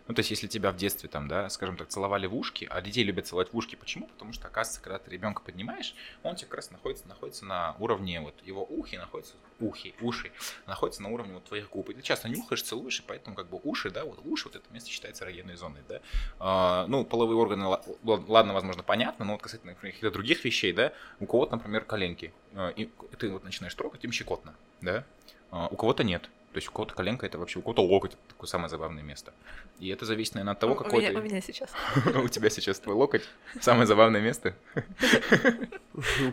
[0.07, 2.83] Ну, то есть, если тебя в детстве, там, да, скажем так, целовали в ушки, а
[2.83, 4.07] детей любят целовать в ушки, почему?
[4.07, 8.21] Потому что, оказывается, когда ты ребенка поднимаешь, он тебе как раз находится, находится на уровне,
[8.21, 10.31] вот, его ухи находятся, ухи, уши,
[10.67, 11.89] находятся на уровне вот твоих губ.
[11.89, 14.65] И ты часто нюхаешь, целуешь, и поэтому, как бы, уши, да, вот уши, вот это
[14.75, 16.01] место считается эрогенной зоной, да.
[16.39, 20.93] А, ну, половые органы, ла- ладно, возможно, понятно, но вот касательно каких-то других вещей, да,
[21.19, 25.05] у кого-то, например, коленки, а, и ты вот начинаешь трогать, им щекотно, да,
[25.51, 26.29] а, у кого-то нет.
[26.53, 29.33] То есть у кого-то коленка это вообще, у кого-то локоть это такое самое забавное место.
[29.81, 31.19] И это зависит, наверное, от того, У- какой у, меня, ты...
[31.19, 31.71] у меня сейчас.
[32.25, 33.23] У тебя сейчас твой локоть.
[33.61, 34.55] Самое забавное место.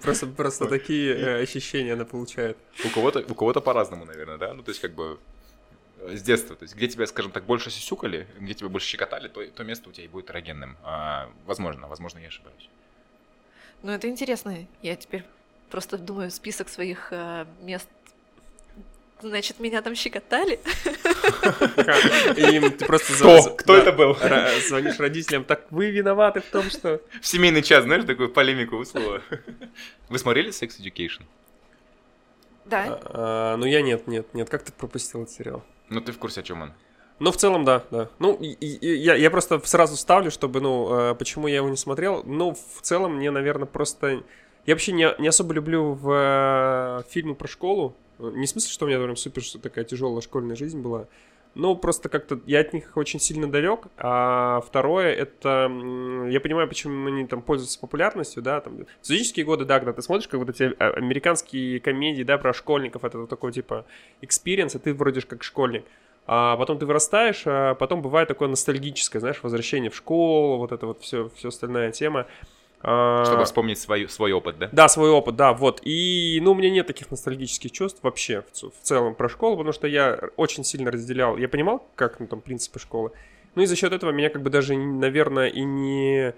[0.02, 2.58] Просто, просто такие э, ощущения она получает.
[2.86, 4.54] У кого-то, у кого-то по-разному, наверное, да?
[4.54, 5.20] Ну, то есть, как бы
[6.00, 6.56] э, с детства.
[6.56, 9.90] То есть, где тебя, скажем так, больше сюсюкали, где тебя больше щекотали, то, то место
[9.90, 10.78] у тебя и будет эрогенным.
[10.84, 12.70] А, возможно, возможно, я ошибаюсь.
[13.84, 14.68] Ну, это интересно.
[14.82, 15.24] Я теперь
[15.70, 17.90] просто думаю список своих э, мест.
[19.22, 20.60] Значит, меня там щекотали.
[22.36, 23.56] И ты просто Кто?
[23.56, 24.16] Кто это был?
[24.68, 27.02] звонишь родителям, так вы виноваты в том, что...
[27.22, 29.22] В семейный час, знаешь, такую полемику выслала.
[30.10, 31.22] Вы смотрели Sex Education?
[32.66, 33.00] Да.
[33.06, 35.64] А, ну я нет, нет, нет, как ты пропустил этот сериал?
[35.90, 36.74] Ну, ты в курсе, о чем он?
[37.20, 38.10] Ну, в целом, да, да.
[38.18, 41.78] Ну, и- и- я, я просто сразу ставлю, чтобы, ну, э, почему я его не
[41.78, 42.24] смотрел.
[42.26, 44.24] Ну, в целом, мне, наверное, просто...
[44.66, 47.96] Я вообще не, не особо люблю в э, фильмы про школу.
[48.30, 51.08] Не в смысле, что у меня прям супер что такая тяжелая школьная жизнь была.
[51.54, 53.88] Ну, просто как-то я от них очень сильно далек.
[53.98, 55.70] А второе, это...
[56.30, 58.86] Я понимаю, почему они там пользуются популярностью, да, там...
[59.02, 63.04] Студенческие годы, да, когда ты смотришь, как вот эти а, американские комедии, да, про школьников,
[63.04, 63.86] это вот такой, типа,
[64.22, 65.84] experience, и ты вроде как школьник.
[66.26, 70.86] А потом ты вырастаешь, а потом бывает такое ностальгическое, знаешь, возвращение в школу, вот это
[70.86, 72.28] вот все, все остальная тема.
[72.84, 74.70] А, Чтобы вспомнить свой, свой опыт, да?
[74.72, 75.82] да, свой опыт, да, вот.
[75.84, 79.74] И, ну, у меня нет таких ностальгических чувств вообще в, в целом про школу, потому
[79.74, 81.38] что я очень сильно разделял.
[81.38, 83.12] Я понимал, как, ну, там, принципы школы.
[83.54, 86.34] Ну, и за счет этого меня, как бы, даже, наверное, и не...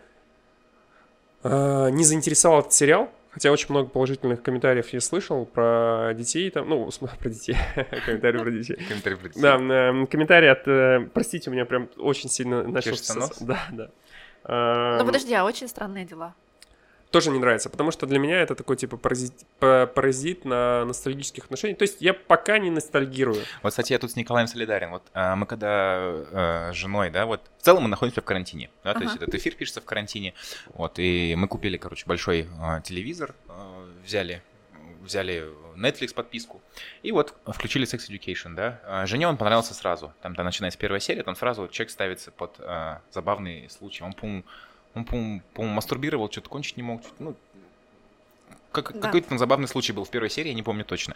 [1.43, 3.09] а, не заинтересовал этот сериал.
[3.33, 6.87] Хотя очень много положительных комментариев я слышал про детей, там, ну,
[7.19, 7.57] про детей,
[8.05, 8.75] комментарии про детей.
[8.75, 9.41] Комментарий про детей.
[9.41, 12.91] Да, э, комментарий от, э, простите, у меня прям очень сильно начал...
[12.91, 13.37] Чешется нос?
[13.39, 13.89] Да, да.
[14.43, 16.33] А, Ну, подожди, а очень странные дела.
[17.11, 21.43] тоже не нравится, потому что для меня это такой типа паразит, па- паразит на ностальгических
[21.45, 21.77] отношениях.
[21.77, 23.37] То есть я пока не ностальгирую.
[23.61, 24.89] Вот, кстати, я тут с Николаем солидарен.
[24.89, 28.71] Вот а, мы когда э, с женой, да, вот в целом мы находимся в карантине,
[28.83, 30.33] да, то есть этот эфир пишется в карантине,
[30.73, 34.41] вот, и мы купили, короче, большой э, телевизор, э, взяли
[35.03, 36.61] взяли Netflix подписку,
[37.01, 38.81] и вот включили Sex Education, да.
[38.85, 40.13] А, Жене он понравился сразу.
[40.21, 44.03] Там, там начинается первая серия, там сразу человек ставится под э, забавный случай.
[44.03, 44.43] Он, по-моему,
[44.95, 47.35] он, по-моему, мастурбировал, что-то кончить не мог, ну,
[48.71, 49.01] как, Да.
[49.01, 51.15] какой-то там забавный случай был в первой серии, я не помню точно.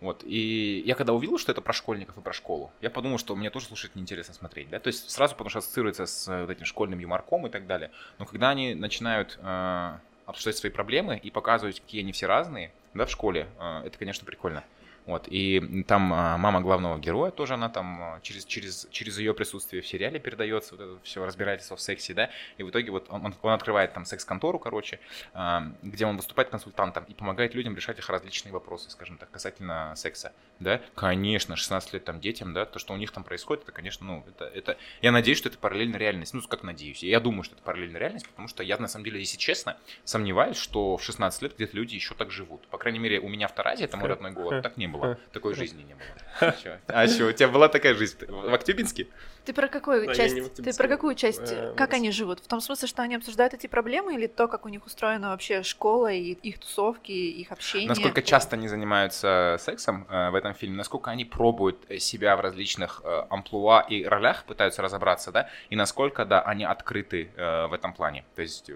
[0.00, 3.36] Вот, и я когда увидел, что это про школьников и про школу, я подумал, что
[3.36, 6.50] мне тоже слушать неинтересно смотреть, да, то есть сразу потому что ассоциируется с э, вот
[6.50, 7.90] этим школьным юморком и так далее.
[8.18, 13.06] Но когда они начинают э, обсуждать свои проблемы и показывать, какие они все разные, да,
[13.06, 14.64] в школе, э, это, конечно, прикольно.
[15.06, 19.34] Вот, и там а, мама главного героя тоже, она там а, через, через, через ее
[19.34, 23.08] присутствие в сериале передается, вот это все разбирательство в сексе, да, и в итоге вот
[23.10, 25.00] он, он- открывает там секс-контору, короче,
[25.34, 29.92] а, где он выступает консультантом и помогает людям решать их различные вопросы, скажем так, касательно
[29.94, 30.80] секса, да.
[30.94, 34.24] Конечно, 16 лет там детям, да, то, что у них там происходит, это, конечно, ну,
[34.28, 37.62] это, это, я надеюсь, что это параллельная реальность, ну, как надеюсь, я думаю, что это
[37.62, 41.54] параллельная реальность, потому что я, на самом деле, если честно, сомневаюсь, что в 16 лет
[41.54, 42.66] где-то люди еще так живут.
[42.68, 45.18] По крайней мере, у меня в Таразе, это мой родной город, так не было.
[45.32, 46.54] Такой жизни не было.
[46.86, 49.08] А что, у тебя была такая жизнь в Актюбинске?
[49.44, 50.54] Ты про какую Да, часть?
[50.54, 51.52] Ты про какую часть?
[51.52, 52.40] э, как они живут?
[52.40, 55.62] В том смысле, что они обсуждают эти проблемы или то, как у них устроена вообще
[55.62, 57.88] школа и их тусовки, их общение?
[57.88, 62.40] Насколько часто они занимаются сексом э, в этом фильме, насколько они пробуют э, себя в
[62.40, 67.72] различных э, амплуа и ролях, пытаются разобраться, да, и насколько, да, они открыты э, в
[67.72, 68.24] этом плане.
[68.34, 68.70] То есть,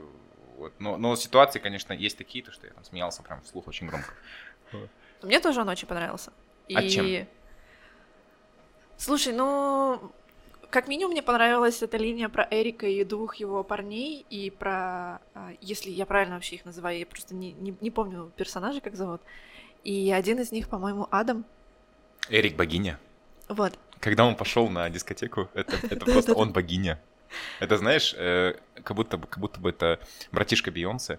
[0.57, 3.89] вот, но, но ситуации, конечно, есть такие, то, что я там смеялся прям вслух очень
[3.89, 4.15] громко.
[5.23, 6.33] Мне тоже он очень понравился.
[6.75, 6.89] А И...
[6.89, 7.27] чем?
[8.97, 10.13] Слушай, ну,
[10.71, 15.53] как минимум мне понравилась эта линия про Эрика и двух его парней, и про, а,
[15.61, 19.21] если я правильно вообще их называю, я просто не, не, не помню персонажей, как зовут.
[19.85, 21.45] И один из них, по-моему, Адам.
[22.31, 22.99] Эрик богиня.
[23.49, 23.79] Вот.
[24.01, 27.01] Когда он пошел на дискотеку, это, это просто он богиня.
[27.61, 30.01] Это, знаешь, э, как, будто, бы- как будто бы это
[30.33, 31.19] братишка Бейонсе.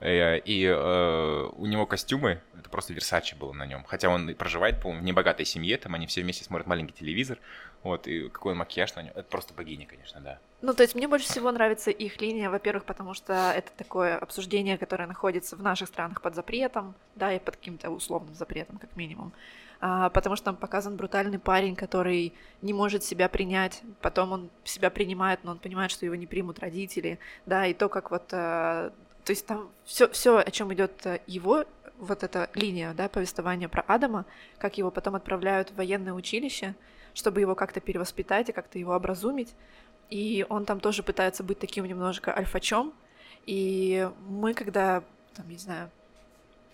[0.00, 3.84] Э, И э, у него костюмы, это просто Версачи было на нем.
[3.84, 7.38] Хотя он проживает, по-моему, в небогатой семье, там они все вместе смотрят маленький телевизор.
[7.82, 9.12] Вот, и какой макияж на нем.
[9.14, 10.38] Это просто богиня, конечно, да.
[10.60, 14.76] Ну, то есть мне больше всего нравится их линия, во-первых, потому что это такое обсуждение,
[14.76, 19.32] которое находится в наших странах под запретом, да, и под каким-то условным запретом, как минимум.
[19.80, 24.90] А, потому что там показан брутальный парень, который не может себя принять, потом он себя
[24.90, 28.90] принимает, но он понимает, что его не примут родители, да, и то, как вот, э,
[29.24, 31.64] то есть там все, все, о чем идет его
[31.98, 34.26] вот эта линия, да, повествования про Адама,
[34.58, 36.74] как его потом отправляют в военное училище,
[37.14, 39.54] чтобы его как-то перевоспитать и как-то его образумить.
[40.10, 42.92] И он там тоже пытается быть таким немножко альфачом.
[43.46, 45.90] И мы, когда, там, не знаю,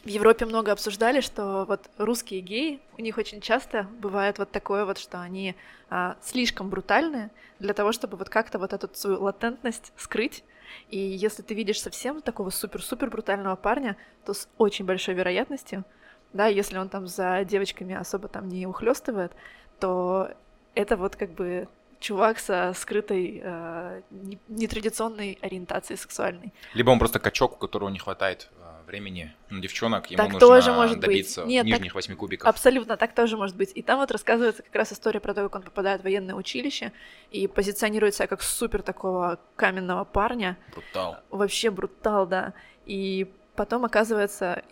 [0.04, 4.85] в Европе много обсуждали, что вот русские геи, у них очень часто бывает вот такое
[4.85, 5.56] вот, что они
[5.90, 10.44] а, слишком брутальные для того, чтобы вот как-то вот эту свою латентность скрыть.
[10.90, 15.85] И если ты видишь совсем такого супер-супер брутального парня, то с очень большой вероятностью,
[16.32, 19.32] да, если он там за девочками особо там не ухлёстывает,
[19.80, 20.30] то
[20.74, 26.52] это вот как бы чувак со скрытой э, не- нетрадиционной ориентацией сексуальной.
[26.74, 30.40] Либо он просто качок, у которого не хватает э, времени на девчонок, ему Так нужно
[30.40, 31.07] тоже может быть.
[31.07, 32.49] добиться Нет, так- нижних восьми кубиков.
[32.49, 33.72] Абсолютно, так тоже может быть.
[33.75, 36.92] И там вот рассказывается как раз история про то, как он попадает в военное училище
[37.31, 41.16] и позиционирует себя как супер такого каменного парня, Брутал.
[41.31, 42.53] вообще брутал, да.
[42.87, 44.62] И потом оказывается,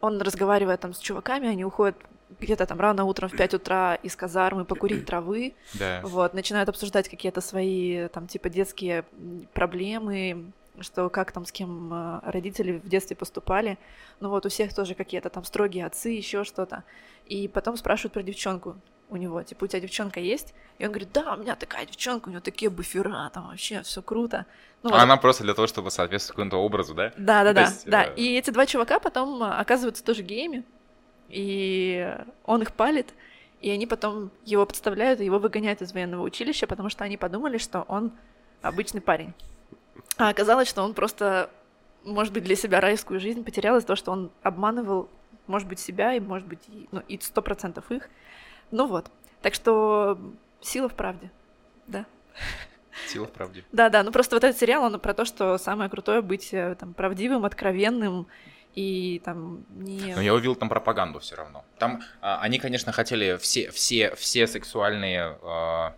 [0.00, 1.96] он разговаривает там с чуваками, они уходят
[2.40, 6.00] где-то там рано утром в 5 утра из казармы покурить травы, Да.
[6.02, 9.04] вот, начинают обсуждать какие-то свои там типа детские
[9.52, 10.52] проблемы,
[10.84, 13.78] что как там с кем э, родители в детстве поступали.
[14.20, 16.84] Ну вот у всех тоже какие-то там строгие отцы, еще что-то.
[17.26, 18.76] И потом спрашивают про девчонку
[19.10, 20.54] у него, типа, у тебя девчонка есть?
[20.78, 24.02] И он говорит, да, у меня такая девчонка, у нее такие буфера, там вообще все
[24.02, 24.46] круто.
[24.82, 24.98] Ну, вот.
[24.98, 27.12] А она просто для того, чтобы соответствовать какому-то образу, да?
[27.16, 28.04] Да, да, То да, есть, да.
[28.04, 30.64] э, И эти два чувака потом а, оказываются тоже геями,
[31.28, 33.14] и он их палит,
[33.60, 37.58] и они потом его подставляют, и его выгоняют из военного училища, потому что они подумали,
[37.58, 38.12] что он
[38.62, 39.32] обычный парень.
[40.16, 41.50] А оказалось, что он просто,
[42.04, 45.08] может быть, для себя райскую жизнь потерял из-за того, что он обманывал,
[45.46, 48.08] может быть, себя и, может быть, и, ну, и сто процентов их.
[48.70, 49.10] Ну вот.
[49.42, 50.18] Так что
[50.60, 51.30] сила в правде.
[51.86, 52.06] Да.
[53.08, 53.64] Сила в правде.
[53.72, 56.76] Да, да, ну просто вот этот сериал, он про то, что самое крутое быть э,
[56.78, 58.28] там правдивым, откровенным
[58.74, 60.14] и там не...
[60.14, 61.64] Но я увидел там пропаганду все равно.
[61.78, 65.94] Там а, они, конечно, хотели все, все, все сексуальные, а,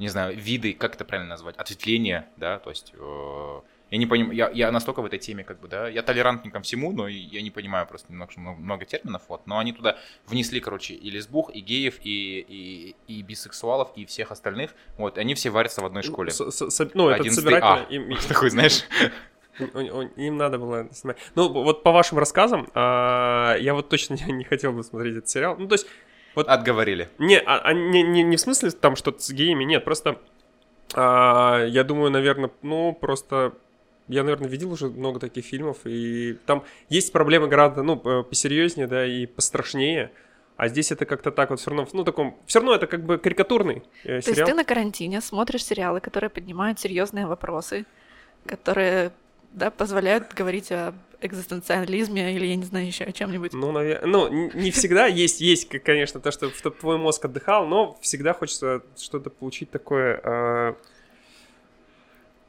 [0.00, 3.60] не знаю, виды, как это правильно назвать, ответвления, да, то есть э,
[3.90, 6.60] я не понимаю, я, я настолько в этой теме, как бы, да, я толерантный ко
[6.60, 10.58] всему, но я не понимаю просто немного, много, много терминов, вот, но они туда внесли,
[10.60, 15.50] короче, и лесбух, и геев, и, и, и бисексуалов, и всех остальных, вот, они все
[15.50, 16.30] варятся в одной школе.
[16.30, 17.30] С- с- с- ну, 11А.
[17.30, 17.86] собирательно...
[17.90, 18.84] им- им- Такой, знаешь,
[20.16, 21.18] Им надо было снимать.
[21.34, 25.56] Ну, вот по вашим рассказам, а, я вот точно не хотел бы смотреть этот сериал.
[25.58, 25.86] Ну, то есть,
[26.34, 27.08] отговорили.
[27.18, 30.18] не, а- а не, не, не в смысле там что-то с геями, нет, просто
[30.94, 33.52] а, я думаю, наверное, ну, просто
[34.08, 39.06] я, наверное, видел уже много таких фильмов, и там есть проблемы гораздо, ну, посерьезнее, да,
[39.06, 40.10] и пострашнее.
[40.56, 43.16] А здесь это как-то так вот все равно, ну, таком, все равно это как бы
[43.18, 44.48] карикатурный э, То есть сериал.
[44.48, 47.86] ты на карантине смотришь сериалы, которые поднимают серьезные вопросы,
[48.46, 49.12] которые
[49.52, 53.52] да, позволяют говорить о экзистенциализме или, я не знаю, еще о чем-нибудь.
[53.52, 57.96] Ну, наверное, ну, не всегда есть, есть, конечно, то, что чтобы твой мозг отдыхал, но
[58.00, 60.76] всегда хочется что-то получить такое, а,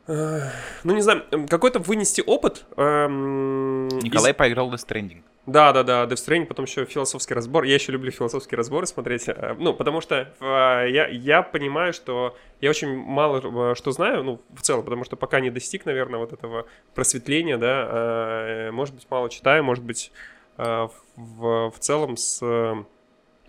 [0.08, 0.50] а,
[0.84, 2.66] ну, не знаю, какой-то вынести опыт.
[2.72, 5.22] из- Николай поиграл в Death Stranding.
[5.48, 7.64] Да, да, да, Death Stranding, потом еще философский разбор.
[7.64, 9.28] Я еще люблю философские разборы смотреть.
[9.28, 10.46] э, Ну, потому что э,
[10.90, 15.16] я, я понимаю, что я очень мало э, что знаю, ну, в целом, потому что
[15.16, 20.12] пока не достиг, наверное, вот этого просветления, да, может быть, мало читаю, может быть,
[20.58, 22.40] в, в целом с...
[22.42, 22.86] Ну,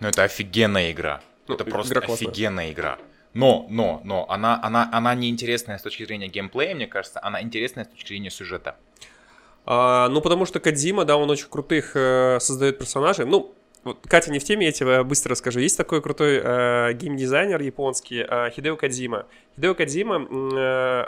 [0.00, 1.20] это офигенная игра.
[1.46, 2.98] Ну, это просто игра офигенная игра.
[3.34, 7.42] Но, но, но, она, она, она не интересная с точки зрения геймплея, мне кажется, она
[7.42, 8.76] интересная с точки зрения сюжета.
[9.64, 13.26] А, ну, потому что Кадзима, да, он очень крутых э, создает персонажей.
[13.26, 15.60] Ну, вот, Катя не в теме, я тебе быстро расскажу.
[15.60, 19.26] Есть такой крутой э, геймдизайнер японский, э, Хидео Кадзима.
[19.56, 21.04] Хидео Кадзима э,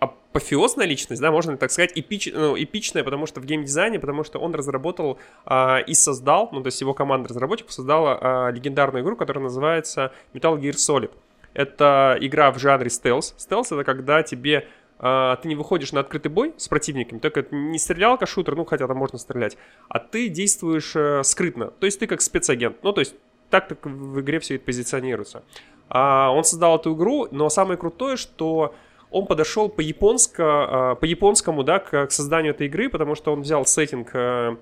[0.00, 4.38] апофеозная личность, да, можно так сказать, эпич, ну, эпичная, потому что в геймдизайне, потому что
[4.38, 9.16] он разработал э, и создал, ну, то есть его команда разработчиков создала э, легендарную игру,
[9.16, 11.10] которая называется Metal Gear Solid.
[11.52, 13.34] Это игра в жанре стелс.
[13.36, 14.68] Стелс— это когда тебе
[15.02, 18.86] а, ты не выходишь на открытый бой с противниками, только не стрелялка шутер, ну хотя
[18.86, 19.56] там можно стрелять,
[19.88, 23.14] а ты действуешь э, скрытно, то есть ты как спецагент, ну то есть
[23.48, 25.42] так так в игре все это позиционируется.
[25.88, 28.74] А, он создал эту игру, но самое крутое, что
[29.10, 33.40] он подошел по японско, по японскому, да, к, к созданию этой игры, потому что он
[33.40, 34.56] взял сеттинг э,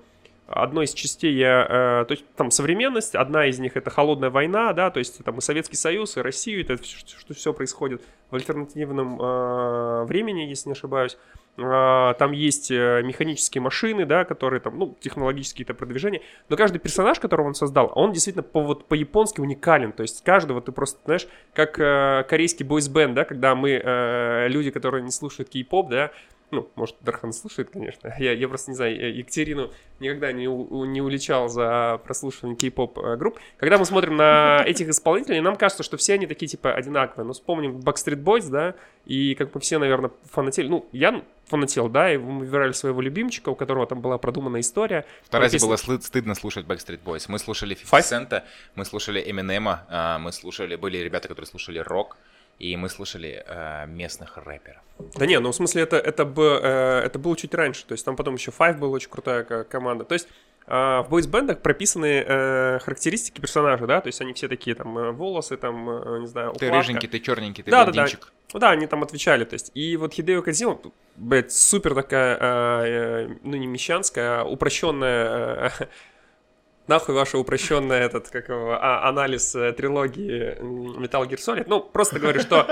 [0.49, 4.89] одной из частей, э, то есть там современность, одна из них это холодная война, да,
[4.89, 9.21] то есть там и Советский Союз, и Россию, это что, что все происходит в альтернативном
[9.21, 11.17] э, времени, если не ошибаюсь.
[11.57, 16.79] Э, там есть э, механические машины, да, которые там, ну, технологические это продвижения, но каждый
[16.79, 20.99] персонаж, которого он создал, он действительно по, вот, по-японски уникален, то есть каждого ты просто,
[21.05, 26.11] знаешь, как э, корейский бойсбенд, да, когда мы, э, люди, которые не слушают кей-поп, да,
[26.51, 28.13] ну, может, Дархан слушает, конечно.
[28.19, 33.15] Я, я просто не знаю, Екатерину никогда не, у, не уличал за прослушивание кей-поп э,
[33.17, 33.39] групп.
[33.57, 37.25] Когда мы смотрим на этих исполнителей, нам кажется, что все они такие, типа, одинаковые.
[37.25, 40.67] Ну, вспомним Backstreet Boys, да, и как бы все, наверное, фанатели.
[40.67, 45.05] Ну, я фанател, да, и мы выбирали своего любимчика, у которого там была продумана история.
[45.23, 47.25] В Таразе было стыдно слушать Backstreet Boys.
[47.27, 48.43] Мы слушали 50 Cent,
[48.75, 52.17] мы слушали Эминема, а, мы слушали, были ребята, которые слушали рок,
[52.59, 54.81] и мы слушали э, местных рэперов.
[55.15, 58.05] Да не, ну в смысле это, это, бы, э, это было чуть раньше, то есть
[58.05, 60.03] там потом еще Five была очень крутая команда.
[60.03, 60.27] То есть
[60.67, 65.11] э, в бойсбендах прописаны э, характеристики персонажа, да, то есть они все такие там э,
[65.11, 66.67] волосы, там, э, не знаю, укладка.
[66.67, 68.07] Ты рыженький, ты черненький, ты да, да, да.
[68.53, 69.71] Да, они там отвечали, то есть.
[69.75, 70.79] И вот Хидео Кадзима,
[71.15, 75.85] блядь, супер такая, э, ну не мещанская, а упрощенная э,
[76.89, 80.57] нахуй ваша упрощенная этот, как его, а, анализ э, трилогии
[80.99, 81.65] Metal Gear Solid.
[81.67, 82.65] Ну, просто говорю, что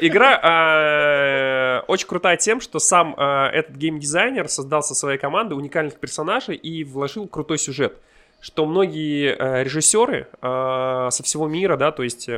[0.00, 6.00] игра э, очень крутая тем, что сам э, этот геймдизайнер создал со своей командой уникальных
[6.00, 7.98] персонажей и вложил крутой сюжет.
[8.40, 12.30] Что многие э, режиссеры э, со всего мира, да, то есть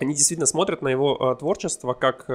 [0.00, 2.26] они действительно смотрят на его творчество как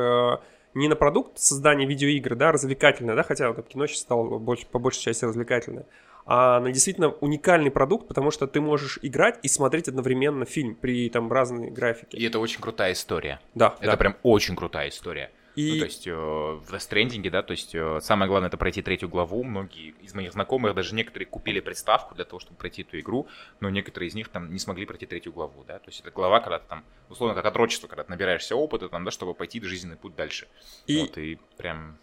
[0.76, 4.78] не на продукт создания видеоигр, да, развлекательное, да, хотя вот, кино сейчас стало больше, по
[4.78, 5.86] большей части развлекательное,
[6.26, 11.10] а на действительно уникальный продукт, потому что ты можешь играть и смотреть одновременно фильм при
[11.10, 12.18] там разной графике.
[12.18, 13.40] И это очень крутая история.
[13.54, 13.76] Да.
[13.80, 13.98] Это да.
[13.98, 15.32] прям очень крутая история.
[15.56, 15.74] И...
[15.74, 19.08] Ну, то есть э, в Stranding, да, то есть э, самое главное это пройти третью
[19.08, 19.44] главу.
[19.44, 23.28] Многие из моих знакомых, даже некоторые купили приставку для того, чтобы пройти эту игру,
[23.62, 25.80] но некоторые из них там не смогли пройти третью главу, да.
[25.80, 29.06] То есть это глава, когда ты там, условно, как отрочество, когда ты набираешься опыта, там,
[29.06, 30.48] да, чтобы пойти жизненный путь дальше.
[30.88, 31.00] И...
[31.00, 31.98] Вот, и прям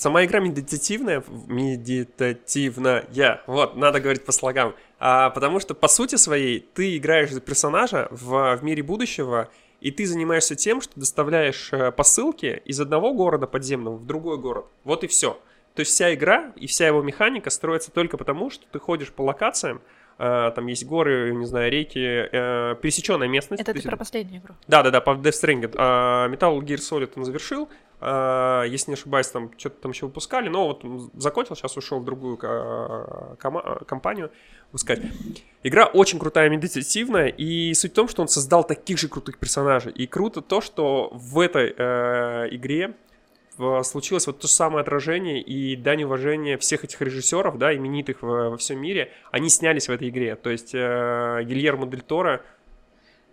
[0.00, 3.04] Сама игра медитативная, медитативная,
[3.46, 8.08] вот, надо говорить по слогам, а, потому что по сути своей ты играешь за персонажа
[8.10, 9.50] в, в мире будущего,
[9.82, 14.64] и ты занимаешься тем, что доставляешь э, посылки из одного города подземного в другой город.
[14.84, 15.38] Вот и все.
[15.74, 19.20] То есть вся игра и вся его механика строится только потому, что ты ходишь по
[19.20, 19.82] локациям,
[20.18, 23.62] Uh, там есть горы, не знаю, реки, uh, пересеченная местность.
[23.62, 24.54] Это ты про последнюю игру?
[24.68, 25.72] Да-да-да, по Death Stranding.
[25.72, 30.68] Uh, Metal Gear Solid он завершил, если не ошибаюсь, там что-то там еще выпускали, но
[30.68, 34.30] вот закончил, сейчас ушел в другую ком- компанию
[34.66, 35.00] выпускать.
[35.62, 39.92] Игра очень крутая, медитативная, и суть в том, что он создал таких же крутых персонажей.
[39.92, 42.94] И круто то, что в этой э, игре
[43.82, 48.56] случилось вот то самое отражение и дань уважения всех этих режиссеров, да, именитых во, во
[48.56, 50.36] всем мире, они снялись в этой игре.
[50.36, 52.42] То есть э, Гильермо Дель Торо...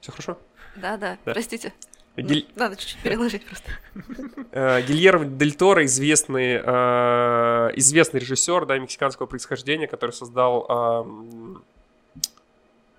[0.02, 0.38] Все хорошо?
[0.76, 1.34] Да, да, да.
[1.34, 1.74] простите.
[2.18, 2.48] Гиль...
[2.56, 3.72] Надо чуть-чуть переложить просто.
[4.52, 11.06] Э, Гильермо Дель Торо, известный, э, известный режиссер, да, мексиканского происхождения, который создал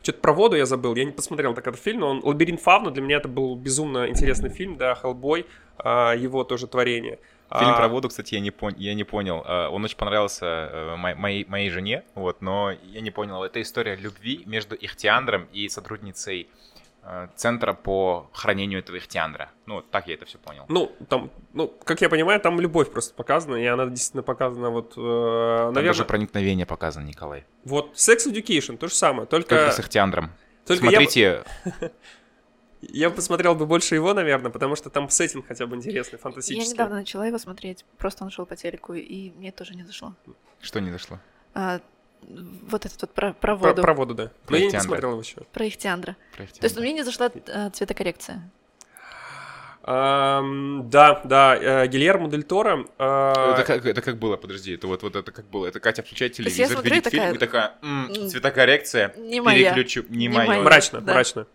[0.03, 2.91] что-то про воду я забыл, я не посмотрел так этот фильм, но он «Лабиринт Фавна»
[2.91, 5.45] для меня это был безумно интересный фильм, да, «Хеллбой»,
[5.77, 7.19] а, его тоже творение.
[7.51, 7.77] Фильм а...
[7.77, 8.75] про воду, кстати, я не, пон...
[8.79, 9.45] я не понял.
[9.71, 13.43] Он очень понравился э, моей, моей жене, вот, но я не понял.
[13.45, 16.78] Это история любви между Ихтиандром и сотрудницей Э,
[17.37, 19.51] центра по хранению этого ихтиандра.
[19.67, 20.65] Ну, так я это все понял.
[20.69, 24.95] Ну, там, ну, как я понимаю, там любовь просто показана, и она действительно показана вот,
[24.97, 25.75] э, наверное...
[25.75, 27.45] Там даже проникновение показано, Николай.
[27.65, 29.57] Вот, Sex Education, то же самое, только...
[29.57, 30.31] Только с ихтиандром.
[30.67, 31.45] Только Смотрите...
[31.81, 31.91] Я...
[32.81, 36.65] Я посмотрел бы больше его, наверное, потому что там сеттинг хотя бы интересный, фантастический.
[36.65, 40.15] Я недавно начала его смотреть, просто он шел по телеку, и мне тоже не зашло.
[40.61, 41.19] Что не зашло?
[41.55, 41.81] А,
[42.23, 43.83] Вот этот вот про, про Про, воду.
[43.83, 44.25] про воду, да.
[44.25, 45.37] Но Про я не посмотрел его еще.
[45.53, 46.17] Про Ихтиандра.
[46.37, 48.51] Про То есть мне не зашла э, цветокоррекция.
[49.91, 52.85] Ам, да, да, э, Гильермо Дель Торо.
[52.99, 55.67] э, Это как, это как было, подожди, это вот, вот это как было.
[55.67, 59.15] Это Катя включает есть я телевизор, смотрю видит фильм такая, и такая, «М, «М, цветокоррекция,
[59.17, 60.47] не моя, переключу, не, не моё».
[60.47, 60.61] моя.
[60.63, 61.13] Мрачно, Да.
[61.15, 61.47] мрачно.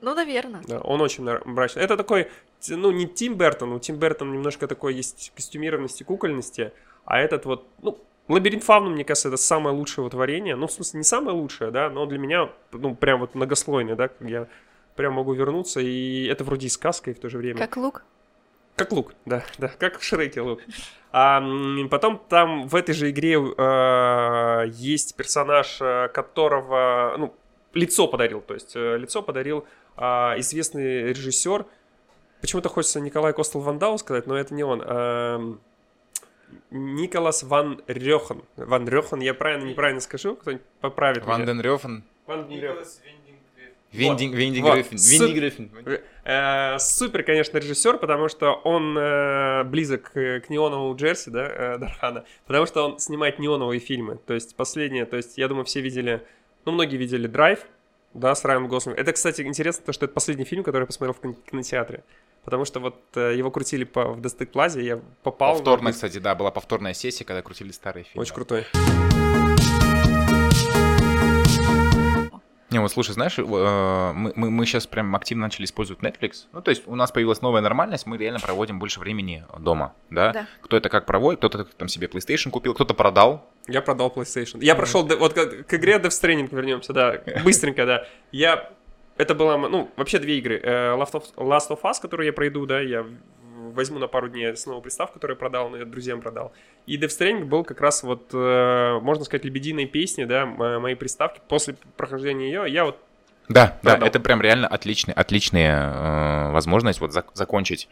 [0.00, 0.62] Ну, наверное.
[0.66, 1.84] Да, он очень мрачный.
[1.84, 2.28] Это такой,
[2.68, 6.72] ну, не Тим Бертон, у Тим Бертон немножко такой есть костюмированности, кукольности,
[7.04, 7.96] а этот вот, ну,
[8.28, 10.56] Лабиринт Фауны, мне кажется, это самое лучшее его творение.
[10.56, 14.10] Ну, в смысле, не самое лучшее, да, но для меня, ну, прям вот многослойное, да,
[14.20, 14.48] я
[14.96, 17.58] прям могу вернуться, и это вроде и сказка, и в то же время...
[17.58, 18.04] Как лук.
[18.76, 20.60] Как лук, да, да, как в Шреке лук.
[21.10, 21.42] А,
[21.90, 27.34] потом там в этой же игре э, есть персонаж, э, которого, ну,
[27.74, 29.66] лицо подарил, то есть э, лицо подарил
[29.96, 31.66] а, известный режиссер.
[32.40, 34.82] Почему-то хочется Николай Костел Вандау сказать, но это не он.
[34.82, 35.60] Эм,
[36.70, 38.42] Николас Ван Рёхан.
[38.56, 41.52] Ван Рёхан, я правильно, неправильно скажу, кто-нибудь поправит Ван меня.
[41.52, 42.84] Ден Рёфен, Ван Ден Рёхан.
[43.92, 44.74] Виндинг, Виндинг вот.
[44.74, 45.70] Гриффин, Виндинг Гриффин.
[46.24, 51.78] Э, Супер, конечно, режиссер, потому что он э, близок к, к неоновому Джерси, да, э,
[51.78, 54.18] Дархана, потому что он снимает неоновые фильмы.
[54.26, 56.22] То есть последнее, то есть я думаю, все видели,
[56.64, 57.66] ну, многие видели «Драйв»,
[58.14, 58.98] да, с Райаном Гослингом.
[58.98, 62.02] Это, кстати, интересно, то, что это последний фильм, который я посмотрел в кин- кинотеатре.
[62.44, 65.54] Потому что вот э, его крутили по, в Достык Плазе, я попал.
[65.54, 68.22] Повторная, кстати, да, была повторная сессия, когда крутили старые фильмы.
[68.22, 68.66] Очень крутой.
[72.70, 76.46] Не, вот слушай, знаешь, э, мы, мы, мы сейчас прям активно начали использовать Netflix.
[76.52, 80.32] Ну, то есть у нас появилась новая нормальность, мы реально проводим больше времени дома, да?
[80.32, 80.46] Да.
[80.62, 83.46] Кто это как проводит, кто-то там себе PlayStation купил, кто-то продал.
[83.68, 84.58] Я продал PlayStation.
[84.62, 88.06] Я прошел, вот к, к игре Death Stranding вернемся, да, быстренько, да.
[88.32, 88.72] Я,
[89.16, 90.60] это было, ну, вообще две игры.
[90.62, 93.04] Э, Last of, Last of Us, которую я пройду, да, я
[93.74, 96.52] возьму на пару дней снова приставку, которую я продал, но я друзьям продал.
[96.86, 101.40] И Death Stranding был как раз вот, э, можно сказать, лебединой песни, да, моей приставки.
[101.48, 102.98] После прохождения ее я вот
[103.48, 104.08] Да, да, Продал.
[104.08, 107.88] это прям реально отличный, отличная э, возможность вот зак- закончить,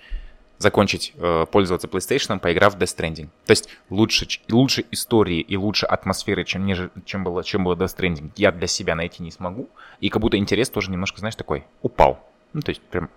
[0.60, 3.28] закончить э, пользоваться PlayStation, поиграв в Death Stranding.
[3.46, 7.96] То есть лучше, лучше истории и лучше атмосферы, чем, неже- чем, было, чем было Death
[7.96, 9.70] Stranding, я для себя найти не смогу.
[10.00, 12.20] И как будто интерес тоже немножко, знаешь, такой упал.
[12.52, 13.08] Ну, то есть прям,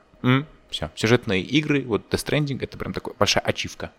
[0.70, 3.92] все, сюжетные игры, вот Death Stranding, это прям такая большая ачивка.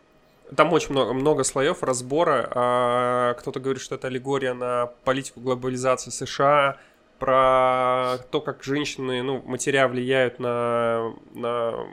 [0.57, 2.49] Там очень много, много слоев разбора.
[2.51, 6.79] А, Кто-то говорит, что это аллегория на политику глобализации США,
[7.19, 11.87] про то, как женщины, ну, матеря влияют на, на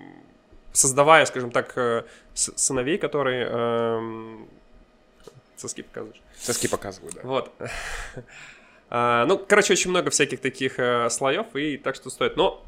[0.72, 2.04] создавая, скажем так, э,
[2.34, 4.50] сыновей, которые эм,
[5.58, 6.22] соски показываешь.
[6.40, 7.22] Соски показываю, да.
[7.24, 7.52] Вот.
[8.94, 12.36] А, Ну, короче, очень много всяких таких э, слоев, и так что стоит.
[12.36, 12.62] Но,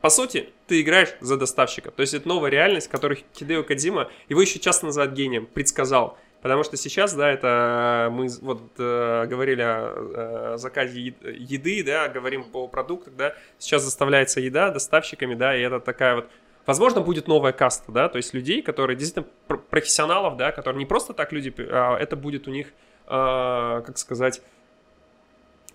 [0.00, 1.90] по сути, ты играешь за доставщика.
[1.90, 6.16] То есть это новая реальность, которую Хидео Кадима, его еще часто называют гением, предсказал.
[6.40, 12.44] Потому что сейчас, да, это мы вот э, говорили о э, заказе еды, да, говорим
[12.44, 16.30] по продуктам, да, сейчас заставляется еда доставщиками, да, и это такая вот
[16.66, 20.86] Возможно, будет новая каста, да, то есть людей, которые действительно пр- профессионалов, да, которые не
[20.86, 22.72] просто так люди, а это будет у них,
[23.06, 24.42] а, как сказать,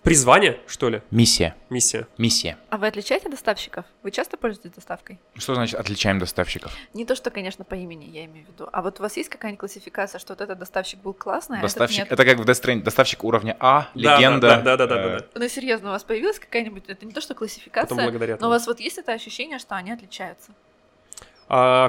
[0.02, 1.54] призвание, что ли, Миссия.
[1.70, 2.06] миссия.
[2.18, 2.58] Миссия.
[2.68, 3.86] А вы отличаете доставщиков?
[4.02, 5.18] Вы часто пользуетесь доставкой?
[5.36, 6.72] Что значит отличаем доставщиков?
[6.92, 8.68] Не то, что, конечно, по имени я имею в виду.
[8.72, 12.00] А вот у вас есть какая-нибудь классификация, что вот этот доставщик был классный, а Доставщик.
[12.06, 12.20] этот нет?
[12.20, 12.82] Это как в Death Stranding.
[12.82, 14.48] Доставщик уровня А, Да, легенда.
[14.48, 15.26] Да, да, да, да, да, э, да.
[15.36, 16.84] Ну, серьезно, у вас появилась какая-нибудь...
[16.88, 19.76] Это не то, что Потом классификация, благодаря но у вас вот есть это ощущение, что
[19.76, 20.52] они отличаются?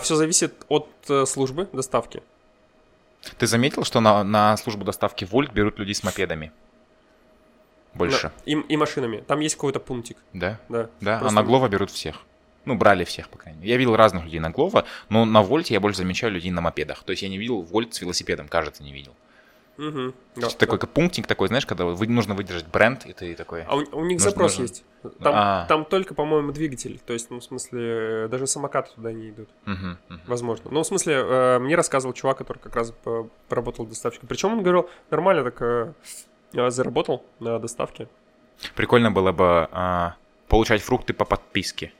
[0.01, 2.21] Все зависит от э, службы доставки.
[3.37, 6.51] Ты заметил, что на, на службу доставки Вольт берут людей с мопедами?
[7.93, 9.17] Больше, Да, И, и машинами.
[9.17, 10.59] Там есть какой-то пунктик, да?
[10.67, 10.89] да.
[10.99, 12.21] Да, Просто- а на Глова берут всех.
[12.65, 13.71] Ну, брали всех, по крайней мере.
[13.71, 17.03] Я видел разных людей на Глова, но на Вольте я больше замечаю людей на мопедах.
[17.03, 19.13] То есть я не видел Вольт с велосипедом, кажется, не видел.
[19.75, 23.63] То да, такой как пунктик такой, знаешь, когда вы, нужно выдержать бренд, и ты такой...
[23.63, 24.83] А у, у них Нужно- запрос нужно- есть.
[25.19, 25.65] Там, А.
[25.67, 26.99] там только, по-моему, двигатель.
[27.05, 27.81] То есть, ну, в смысле,
[28.25, 29.49] э, даже самокаты туда не идут.
[29.65, 30.21] Мгм, мгм.
[30.27, 30.69] Возможно.
[30.71, 32.93] Ну, в смысле, э, мне рассказывал чувак, который как раз
[33.49, 34.29] поработал доставщиком.
[34.29, 35.93] Причем он говорил, нормально так э,
[36.53, 38.07] э, заработал на доставке.
[38.75, 40.15] Прикольно было бы а,
[40.47, 41.91] получать фрукты по подписке.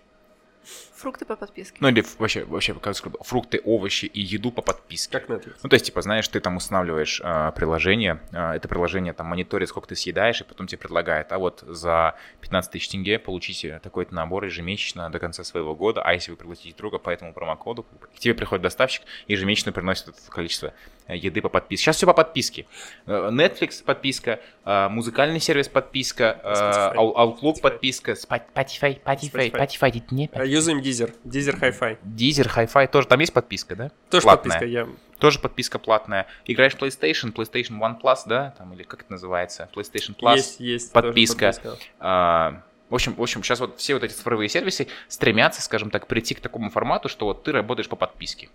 [1.03, 1.75] Фрукты по подписке.
[1.81, 5.19] Ну или вообще, вообще как сказать, фрукты, овощи и еду по подписке.
[5.19, 5.55] Как Netflix.
[5.61, 9.67] Ну, то есть, типа, знаешь, ты там устанавливаешь а, приложение, а, это приложение там мониторит,
[9.67, 14.15] сколько ты съедаешь, и потом тебе предлагает, а вот за 15 тысяч тенге получите такой-то
[14.15, 18.19] набор ежемесячно до конца своего года, а если вы пригласите друга по этому промокоду, к
[18.19, 20.73] тебе приходит доставщик и ежемесячно приносит это количество
[21.07, 21.83] э, еды по подписке.
[21.83, 22.65] Сейчас все по подписке.
[23.07, 26.95] Э, Netflix подписка, э, музыкальный сервис подписка, э, Spotify.
[26.95, 27.61] Out- Outlook Spotify.
[27.61, 29.51] подписка, Spotify, Spotify, Spotify.
[29.51, 31.13] Spotify, Spotify, не Э, Юзаем Дизер.
[31.23, 31.97] Дизер Hi-Fi.
[32.03, 33.07] Deezer, Hi-Fi тоже.
[33.07, 33.91] Там есть подписка, да?
[34.09, 34.53] Тоже Платная.
[34.53, 34.65] подписка.
[34.65, 34.87] Я
[35.19, 36.27] тоже подписка платная.
[36.45, 40.35] Играешь PlayStation, PlayStation One Plus, да, там, или как это называется, PlayStation Plus.
[40.35, 40.91] Есть, есть.
[40.91, 41.53] подписка.
[41.53, 41.77] подписка.
[41.99, 46.07] А, в общем, в общем, сейчас вот все вот эти цифровые сервисы стремятся, скажем так,
[46.07, 48.49] прийти к такому формату, что вот ты работаешь по подписке.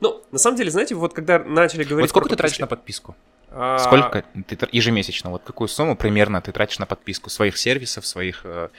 [0.00, 2.04] Ну, на самом деле, знаете, вот когда начали говорить...
[2.04, 3.14] Вот сколько ты тратишь на подписку?
[3.50, 5.30] а, Сколько ты ежемесячно?
[5.30, 8.70] Вот какую сумму примерно ты тратишь на подписку своих сервисов, своих э,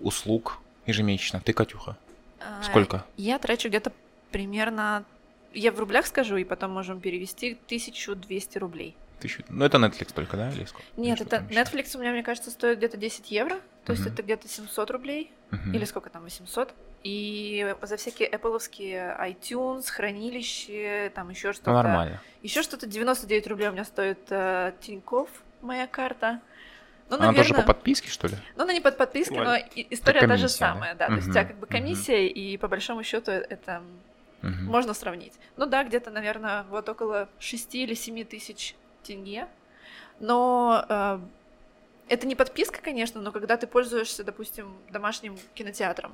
[0.00, 1.40] услуг ежемесячно?
[1.40, 1.96] Ты, Катюха,
[2.40, 3.04] А, сколько?
[3.16, 3.92] Я трачу где-то
[4.30, 5.04] примерно...
[5.52, 8.96] Я в рублях скажу, и потом можем перевести 1200 рублей.
[9.20, 9.44] Тысячу...
[9.48, 10.50] Ну, это Netflix только, да?
[10.50, 10.84] Или сколько?
[10.96, 11.36] Нет, это?
[11.48, 14.12] Netflix у меня, мне кажется, стоит где-то 10 евро, то есть Мгм.
[14.12, 15.72] это где-то 700 рублей, Мгм.
[15.72, 16.74] или сколько там, 800.
[17.04, 21.70] И за всякие Apple iTunes, хранилище, там еще что-то.
[21.70, 22.20] Ну, нормально.
[22.42, 25.28] Еще что-то 99 рублей у меня стоит э, Тинькофф,
[25.62, 26.40] моя карта.
[27.10, 28.36] Ну, Она тоже по подписке, что ли?
[28.56, 30.72] Ну, она не под подпиской, но история та же комиссия, да?
[30.72, 31.06] самая, да.
[31.08, 33.82] То есть у тебя как бы комиссия, и по большому счету это
[34.42, 34.64] Мгм.
[34.66, 35.34] можно сравнить.
[35.56, 39.48] Ну да, где-то, наверное, вот около 6 или 7 тысяч тенге.
[40.20, 41.20] Но э,
[42.08, 46.12] это не подписка, конечно, но когда ты пользуешься, допустим, домашним кинотеатром,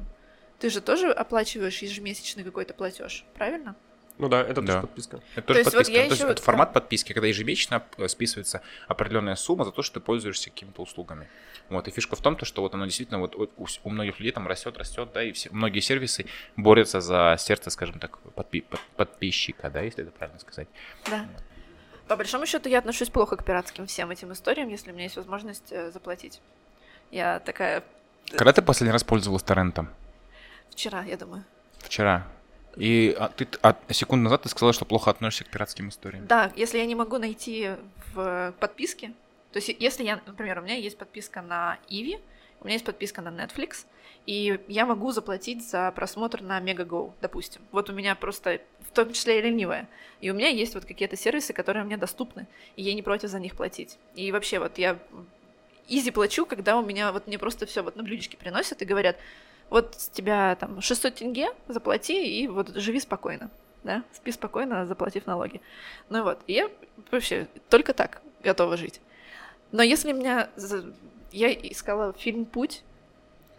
[0.58, 3.76] ты же тоже оплачиваешь ежемесячный какой-то платеж, правильно?
[4.20, 4.80] Ну да, это тоже Да.
[4.82, 5.20] подписка.
[5.34, 5.92] Это тоже есть вот подписка.
[5.92, 9.82] я То есть ещё- это формат подписки, когда ежемесячно э, списывается определенная сумма за то,
[9.82, 11.28] что ты пользуешься какими-то услугами.
[11.68, 11.88] Вот.
[11.88, 13.48] И фишка в том, то, что вот оно действительно вот у,
[13.84, 17.98] у многих людей там растет, растет, да, и все, многие сервисы борются за сердце, скажем
[17.98, 20.68] так, подпи- под- подписчика, да, если это правильно сказать.
[21.08, 21.26] Да.
[22.08, 25.16] По большому счету я отношусь плохо к пиратским всем этим историям, если у меня есть
[25.16, 26.40] возможность э, заплатить.
[27.12, 27.82] Я такая
[28.32, 29.88] Когда ты последний раз пользовалась торрентом?
[30.70, 31.44] вчера, я думаю.
[31.78, 32.26] Вчера.
[32.76, 36.26] И а, ты а, секунду назад ты сказала, что плохо относишься к пиратским историям.
[36.26, 37.70] Да, если я не могу найти
[38.14, 39.12] в подписке,
[39.52, 42.18] то есть если я, например, у меня есть подписка на Иви,
[42.60, 43.86] у меня есть подписка на Netflix,
[44.26, 47.62] и я могу заплатить за просмотр на Megago, допустим.
[47.72, 49.88] Вот у меня просто, в том числе и ленивая.
[50.20, 52.46] И у меня есть вот какие-то сервисы, которые мне доступны,
[52.76, 53.98] и я не против за них платить.
[54.14, 54.98] И вообще вот я
[55.88, 59.16] изи плачу, когда у меня вот мне просто все вот на блюдечке приносят и говорят,
[59.70, 63.50] вот с тебя там 600 тенге, заплати и вот живи спокойно,
[63.84, 65.60] да, спи спокойно, заплатив налоги.
[66.08, 66.68] Ну вот, и я
[67.10, 69.00] вообще только так готова жить.
[69.72, 70.50] Но если меня...
[71.32, 72.82] Я искала фильм «Путь»,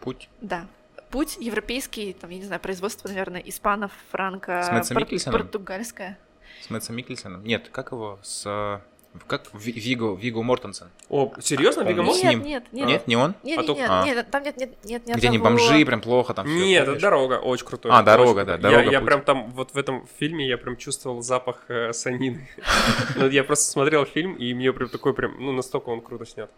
[0.01, 0.27] Путь.
[0.41, 0.67] да,
[1.09, 6.19] «Путь» европейский, там, я не знаю, производство, наверное, испанов, франко, С Мэтсом пор- португальское.
[6.61, 7.45] С Мэтсом Миккельсоном?
[7.45, 8.19] Нет, как его?
[8.23, 8.81] С...
[9.27, 9.49] Как?
[9.53, 10.87] Ви- Виго, Виго Мортенсен.
[11.09, 12.01] О, серьезно, Помню.
[12.03, 13.35] Вига с Нет, нет, нет, Нет, не он?
[13.43, 14.05] Нет, А нет, то- нет, а.
[14.05, 17.01] нет, там нет, нет, нет, ни Где они бомжи, прям плохо там Нет, это помнишь?
[17.01, 17.91] дорога, очень крутой.
[17.93, 19.05] А, «Дорога», да, Я, «Дорога», я путь.
[19.07, 22.47] прям там, вот в этом фильме я прям чувствовал запах э, санины.
[23.17, 26.49] Ну, Я просто смотрел фильм, и мне прям такой прям, ну, настолько он круто снят.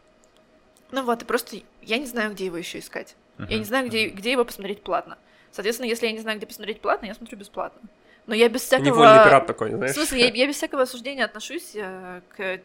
[0.92, 3.16] Ну вот, и просто я не знаю, где его еще искать.
[3.50, 5.18] Я не знаю, где, где его посмотреть платно.
[5.52, 7.82] Соответственно, если я не знаю, где посмотреть платно, я смотрю бесплатно.
[8.26, 8.86] Но я без всякого...
[8.86, 9.94] Невольный пират такой, В знаешь?
[9.94, 12.62] смысле, я, я без всякого осуждения отношусь э, к,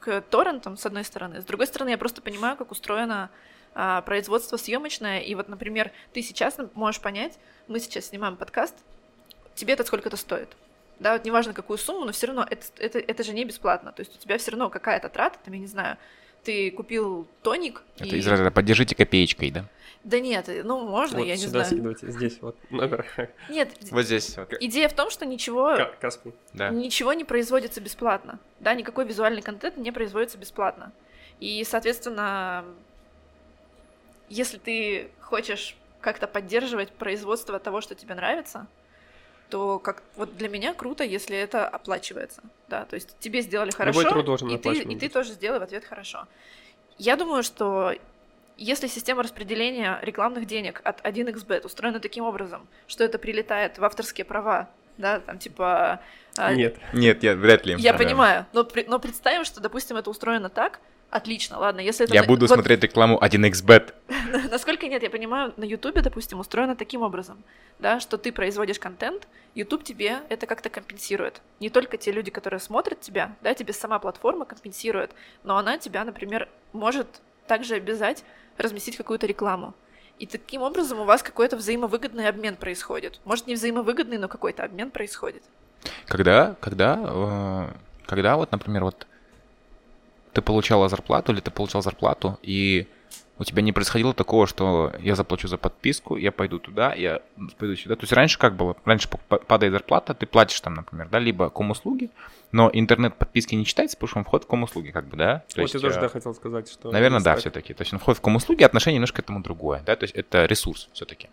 [0.00, 1.40] к торрентам, с одной стороны.
[1.40, 3.30] С другой стороны, я просто понимаю, как устроено
[3.78, 5.20] а, производство съемочное.
[5.20, 7.38] И вот, например, ты сейчас можешь понять,
[7.68, 8.74] мы сейчас снимаем подкаст,
[9.54, 10.48] тебе это сколько-то стоит.
[10.98, 13.92] Да, вот неважно какую сумму, но все равно это, это, это же не бесплатно.
[13.92, 15.98] То есть у тебя все равно какая-то трата, там, я не знаю,
[16.46, 17.82] ты купил тоник.
[17.98, 19.64] Это и- из разряда «поддержите копеечкой», да?
[20.04, 21.66] Да нет, ну можно, Вот я не сюда знаю.
[21.66, 23.04] скидывайте, здесь вот номер.
[23.50, 24.52] Нет, Вот здесь вот.
[24.60, 26.32] идея в том, что ничего Ка- Каспий.
[26.52, 26.68] Да.
[26.70, 28.38] ничего не производится бесплатно.
[28.60, 30.92] Да, никакой визуальный контент не производится бесплатно.
[31.40, 32.64] И, соответственно,
[34.28, 38.68] если ты хочешь как-то поддерживать производство того, что тебе нравится,
[39.48, 42.42] то как вот для меня круто, если это оплачивается.
[42.68, 45.58] Да, то есть тебе сделали хорошо, Любой труд должен и, ты, и ты тоже сделай
[45.58, 46.26] в ответ хорошо.
[46.98, 47.94] Я думаю, что
[48.56, 54.24] если система распределения рекламных денег от 1xbet устроена таким образом, что это прилетает в авторские
[54.24, 56.00] права, да, там типа...
[56.38, 56.78] а, Нет.
[56.92, 57.76] Нет, нет, вряд ли.
[57.78, 57.98] я Да.
[57.98, 60.80] понимаю, но, но представим, что, допустим, это устроено так,
[61.10, 62.14] отлично, ладно, если это...
[62.14, 63.92] Я буду вот смотреть рекламу 1xbet.
[64.50, 67.42] Насколько нет, я понимаю, на Ютубе, допустим, устроено таким образом,
[67.78, 71.40] да, что ты производишь контент, Ютуб тебе это как-то компенсирует.
[71.60, 75.12] Не только те люди, которые смотрят тебя, да, тебе сама платформа компенсирует,
[75.44, 77.06] но она тебя, например, может
[77.46, 78.24] также обязать
[78.58, 79.74] разместить какую-то рекламу.
[80.18, 83.20] И таким образом у вас какой-то взаимовыгодный обмен происходит.
[83.24, 85.42] Может, не взаимовыгодный, но какой-то обмен происходит.
[86.06, 87.68] Когда, когда, э,
[88.06, 89.06] когда вот, например, вот
[90.32, 92.86] ты получала зарплату или ты получал зарплату, и
[93.38, 97.20] у тебя не происходило такого, что я заплачу за подписку, я пойду туда, я
[97.58, 97.96] пойду сюда.
[97.96, 98.76] То есть раньше как было?
[98.84, 102.10] Раньше падает зарплата, ты платишь там, например, да, либо ком-услуги,
[102.52, 105.44] но интернет-подписки не читается, потому что он входит в ком-услуги, как бы, да?
[105.54, 106.90] То Вот я тоже, э, да, хотел сказать, что...
[106.90, 107.40] Наверное, есть да, так.
[107.40, 107.74] все-таки.
[107.74, 110.46] То есть он входит в ком-услуги, отношение немножко к этому другое, да, то есть это
[110.46, 111.28] ресурс все-таки.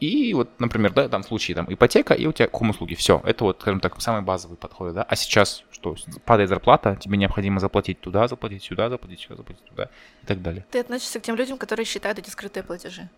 [0.00, 2.94] И вот, например, да, там в случае там ипотека и у тебя хом-услуги.
[2.94, 5.02] Все, это вот, скажем так, самый базовый подход, да.
[5.02, 5.96] А сейчас что?
[6.24, 9.90] Падает зарплата, тебе необходимо заплатить туда, заплатить сюда, заплатить сюда, заплатить туда
[10.22, 10.64] и так далее.
[10.70, 13.08] Ты относишься к тем людям, которые считают эти скрытые платежи?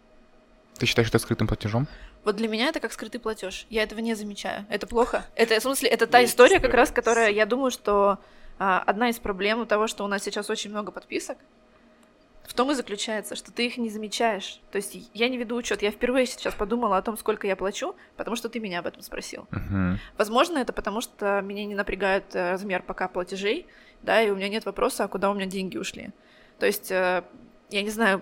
[0.79, 1.87] Ты считаешь это скрытым платежом?
[2.25, 3.67] Вот для меня это как скрытый платеж.
[3.71, 4.67] Я этого не замечаю.
[4.69, 5.25] Это плохо.
[5.37, 8.19] Это, в смысле, это та история, как раз, которая, я думаю, что
[8.59, 11.39] а, одна из проблем того, что у нас сейчас очень много подписок,
[12.51, 14.61] в том и заключается, что ты их не замечаешь.
[14.73, 15.83] То есть я не веду учет.
[15.83, 19.03] Я впервые сейчас подумала о том, сколько я плачу, потому что ты меня об этом
[19.03, 19.47] спросил.
[19.53, 19.99] Uh-huh.
[20.19, 23.69] Возможно, это потому, что меня не напрягает э, размер пока платежей,
[24.03, 26.11] да, и у меня нет вопроса, а куда у меня деньги ушли.
[26.59, 27.23] То есть, э,
[27.71, 28.21] я не знаю,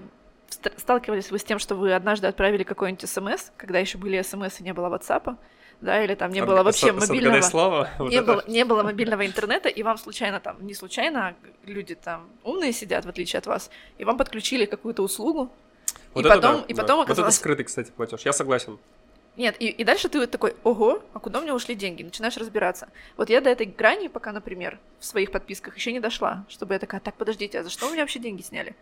[0.76, 4.62] сталкивались вы с тем, что вы однажды отправили какой-нибудь смс, когда еще были смс и
[4.62, 5.38] не было WhatsApp,
[5.80, 7.40] да, или там не было вообще мобильного...
[7.40, 7.88] слава.
[7.98, 12.72] Не, было, не было мобильного интернета, и вам случайно там, не случайно, люди там умные
[12.72, 15.50] сидят, в отличие от вас, и вам подключили какую-то услугу,
[16.14, 16.82] вот и это потом, да, и да.
[16.82, 17.34] потом Вот оказалось...
[17.34, 18.22] это скрытый, кстати, платеж.
[18.24, 18.78] Я согласен.
[19.36, 22.02] Нет, и, и дальше ты вот такой, ого, а куда у меня ушли деньги?
[22.02, 22.88] Начинаешь разбираться.
[23.16, 26.80] Вот я до этой грани пока, например, в своих подписках еще не дошла, чтобы я
[26.80, 28.74] такая, так, подождите, а за что у меня вообще деньги сняли?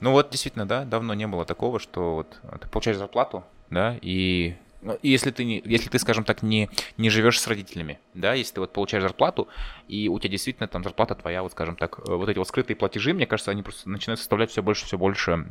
[0.00, 4.56] Ну вот действительно, да, давно не было такого, что вот ты получаешь зарплату, да, и
[5.02, 8.60] если ты, не, если ты, скажем так, не, не живешь с родителями, да, если ты
[8.60, 9.48] вот получаешь зарплату,
[9.88, 12.76] и у тебя действительно там зарплата твоя, вот скажем так, э, вот эти вот скрытые
[12.76, 15.46] платежи, мне кажется, они просто начинают составлять все больше, все больше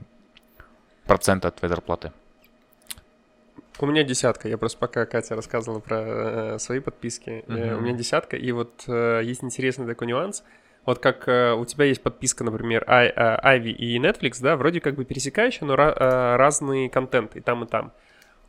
[1.06, 2.12] процента от твоей зарплаты.
[3.80, 4.50] У меня десятка.
[4.50, 7.46] Я просто пока Катя рассказывала про э, свои подписки.
[7.48, 7.78] Uh-huh.
[7.78, 8.36] у меня десятка.
[8.36, 10.44] И вот э, есть интересный такой нюанс.
[10.86, 15.06] Вот как э, у тебя есть подписка, например, Ivy и Netflix, да, вроде как бы
[15.06, 17.94] пересекающая, но ra- э, разный контент и там, и там.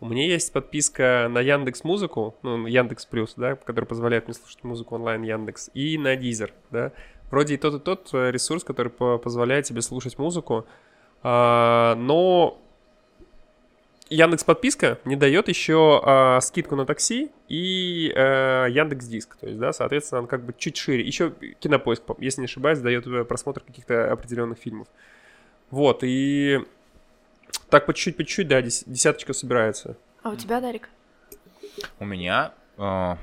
[0.01, 4.65] У меня есть подписка на Яндекс Музыку, ну, Яндекс Плюс, да, который позволяет мне слушать
[4.65, 6.93] музыку онлайн Яндекс, и на Deezer, да.
[7.31, 10.67] Вроде и тот, и тот э, ресурс, который по- позволяет тебе слушать музыку,
[11.23, 12.59] а, но
[14.09, 19.59] Яндекс подписка не дает еще а, скидку на такси и а, Яндекс Диск, то есть,
[19.61, 21.05] да, соответственно, он как бы чуть шире.
[21.05, 24.89] Еще Кинопоиск, если не ошибаюсь, дает просмотр каких-то определенных фильмов.
[25.71, 26.61] Вот и
[27.71, 29.97] так по чуть-чуть, по чуть-чуть, да, десяточка собирается.
[30.23, 30.89] А у тебя, Дарик?
[31.99, 33.16] У меня, э,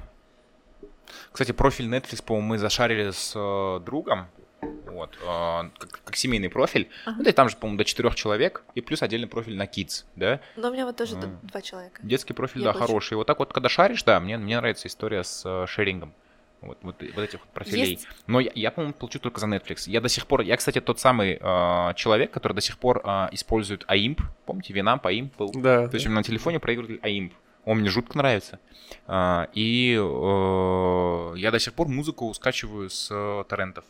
[1.32, 4.28] кстати, профиль Netflix, по-моему, мы зашарили с э, другом
[4.62, 6.90] вот, э, как, как семейный профиль.
[7.06, 7.18] Ага.
[7.18, 10.06] Ну, да, и там же, по-моему, до четырех человек, и плюс отдельный профиль на kids,
[10.16, 10.40] да.
[10.56, 12.02] Но у меня вот тоже э, два человека.
[12.04, 12.88] Детский профиль, Я да, больше.
[12.88, 13.18] хороший.
[13.18, 16.14] Вот так вот, когда шаришь, да, мне, мне нравится история с э, шерингом.
[16.62, 17.92] Вот, вот, вот этих вот профилей.
[17.92, 18.08] Есть...
[18.26, 19.84] Но я, я, по-моему, получу только за Netflix.
[19.90, 23.28] Я до сих пор, я, кстати, тот самый э, человек, который до сих пор э,
[23.32, 24.22] использует AIMP.
[24.46, 25.52] Помните, Винамп, AIMP был?
[25.54, 25.88] Да.
[25.88, 26.12] То есть да.
[26.12, 27.32] на телефоне проигрыватель AIMP.
[27.66, 28.60] Он мне жутко нравится.
[29.08, 33.86] Э, и э, я до сих пор музыку скачиваю с э, торрентов.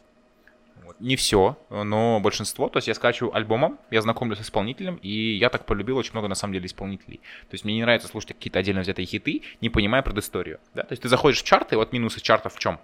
[0.99, 2.69] Не все, но большинство.
[2.69, 6.27] То есть я скачиваю альбомом, я знакомлюсь с исполнителем, и я так полюбил очень много,
[6.27, 7.17] на самом деле, исполнителей.
[7.17, 10.59] То есть мне не нравится слушать какие-то отдельно взятые хиты, не понимая предысторию.
[10.73, 10.83] Да?
[10.83, 12.79] То есть ты заходишь в чарты, вот минусы чартов в чем?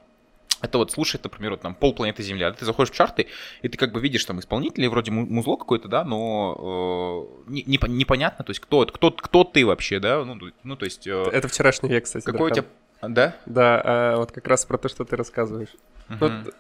[0.62, 2.54] Это вот слушает, например, вот там полпланеты Земля.
[2.54, 3.28] Ты заходишь в чарты,
[3.62, 7.78] и ты как бы видишь там исполнителей, вроде музло какое-то, да, но э, не, не,
[7.90, 11.06] непонятно, то есть кто, кто, кто ты вообще, да, ну, ну то есть...
[11.06, 12.24] Э, это вчерашний век, кстати.
[12.24, 12.66] Какой у тебя...
[13.02, 13.36] Да?
[13.46, 15.76] Да, э, вот как раз про то, что ты рассказываешь.
[16.08, 16.18] Uh-huh.
[16.20, 16.56] Вот,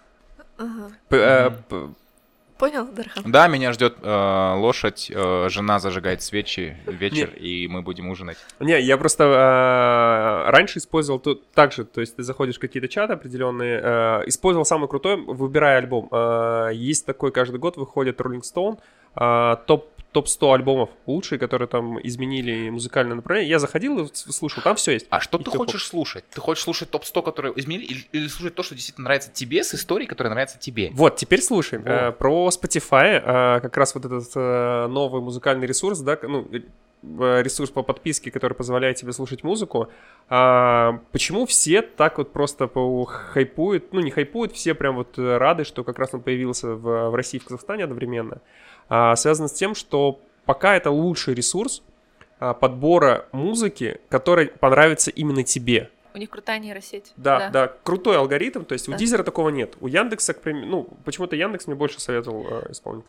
[0.58, 0.91] Ага.
[1.10, 1.18] П-
[1.70, 1.88] э,
[2.58, 3.30] Понял, Дархан?
[3.30, 7.41] Да, меня ждет э, лошадь, э, жена зажигает свечи вечер, Нет.
[7.41, 8.38] и мы будем ужинать.
[8.60, 12.88] Не, я просто э, раньше использовал тут так же, то есть ты заходишь в какие-то
[12.88, 16.08] чаты определенные, э, использовал самый крутой, выбирая альбом.
[16.12, 18.78] Э, есть такой каждый год выходит Rolling Stone,
[19.16, 23.49] э, топ топ-100 альбомов лучшие, которые там изменили музыкальное направление.
[23.49, 25.07] Я заходил и слушал, там все есть.
[25.09, 25.89] А что и ты хочешь поп.
[25.89, 26.24] слушать?
[26.30, 29.74] Ты хочешь слушать топ-100, которые изменили, или, или слушать то, что действительно нравится тебе, с
[29.74, 30.91] историей, которая нравится тебе?
[30.93, 31.84] Вот, теперь слушаем.
[31.86, 36.47] Э, про Spotify, э, как раз вот этот э, новый музыкальный ресурс, да, ну,
[37.03, 39.89] ресурс по подписке, который позволяет тебе слушать музыку.
[40.30, 45.84] А, почему все так вот просто хайпуют, ну не хайпуют, все прям вот рады, что
[45.84, 48.41] как раз он появился в, в России и в Казахстане одновременно а,
[48.88, 51.84] связано с тем, что пока это лучший ресурс
[52.39, 55.89] а, подбора музыки, который понравится именно тебе.
[56.13, 57.13] У них крутая нейросеть.
[57.15, 58.65] Да, да, да крутой алгоритм.
[58.65, 58.93] То есть да.
[58.93, 59.77] у Дизера такого нет.
[59.79, 63.05] У Яндекса, к примеру, ну, почему-то Яндекс мне больше советовал э, исполнить.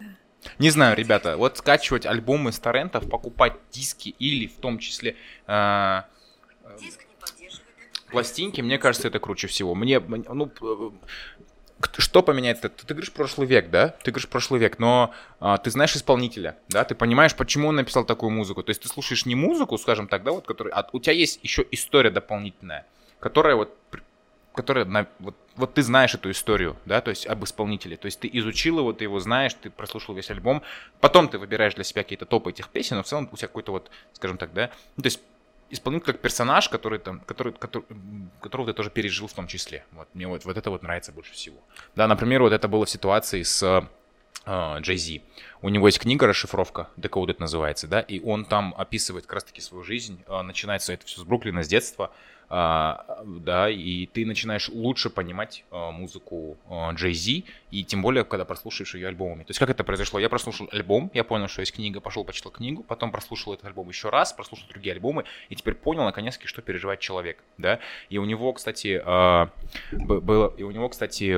[0.59, 5.17] Не знаю, ребята, вот скачивать альбомы с торрентов, покупать диски или в том числе
[5.47, 6.03] э,
[6.79, 7.15] Диск не
[8.15, 9.75] пластинки, мне кажется, это круче всего.
[9.75, 10.51] Мне, ну,
[11.99, 12.87] что поменяет это?
[12.87, 13.89] Ты говоришь прошлый век, да?
[14.03, 16.85] Ты говоришь прошлый век, но а, ты знаешь исполнителя, да?
[16.85, 18.63] Ты понимаешь, почему он написал такую музыку.
[18.63, 21.41] То есть ты слушаешь не музыку, скажем так, да, вот, который, а у тебя есть
[21.43, 22.87] еще история дополнительная,
[23.21, 23.77] которая вот
[24.55, 28.21] которая на, вот, вот ты знаешь эту историю, да, то есть об исполнителе, то есть
[28.21, 30.63] ты изучил его, ты его знаешь, ты прослушал весь альбом,
[31.01, 33.73] потом ты выбираешь для себя какие-то топы этих песен, но в целом у тебя какой-то
[33.73, 35.21] вот, скажем так, да, ну, то есть
[35.71, 37.85] исполнитель как персонаж, который там, который, который,
[38.41, 39.85] которого ты тоже пережил в том числе.
[39.93, 41.57] Вот мне вот, вот это вот нравится больше всего.
[41.97, 43.63] Да, например, вот это было в ситуации с
[44.47, 45.23] Джей uh.
[45.63, 49.83] У него есть книга «Расшифровка», Decoded называется, да, и он там описывает как раз-таки свою
[49.85, 50.23] жизнь.
[50.27, 52.13] Uh, начинается это все с Бруклина, с детства,
[52.49, 56.57] да, и ты начинаешь лучше понимать а, музыку
[56.93, 59.43] Джей Зи, и тем более, когда прослушаешь ее альбомами.
[59.43, 60.21] То есть как это произошло?
[60.21, 63.89] Я прослушал альбом, я понял, что есть книга, пошел почитал книгу, потом прослушал этот альбом
[63.89, 67.81] еще раз, прослушал другие альбомы, и теперь понял, наконец-таки, что переживает человек, да.
[68.11, 69.51] И у него, кстати, а,
[69.91, 71.35] было, и у него, кстати,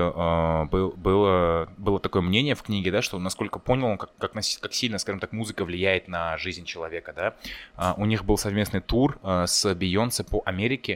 [0.66, 4.98] был, было, было такое мнение в книге, да, что насколько понял, как, как, как сильно,
[4.98, 7.94] скажем так, музыка влияет на жизнь человека, да.
[7.96, 10.95] У них был совместный тур с Бейонсе по Америке,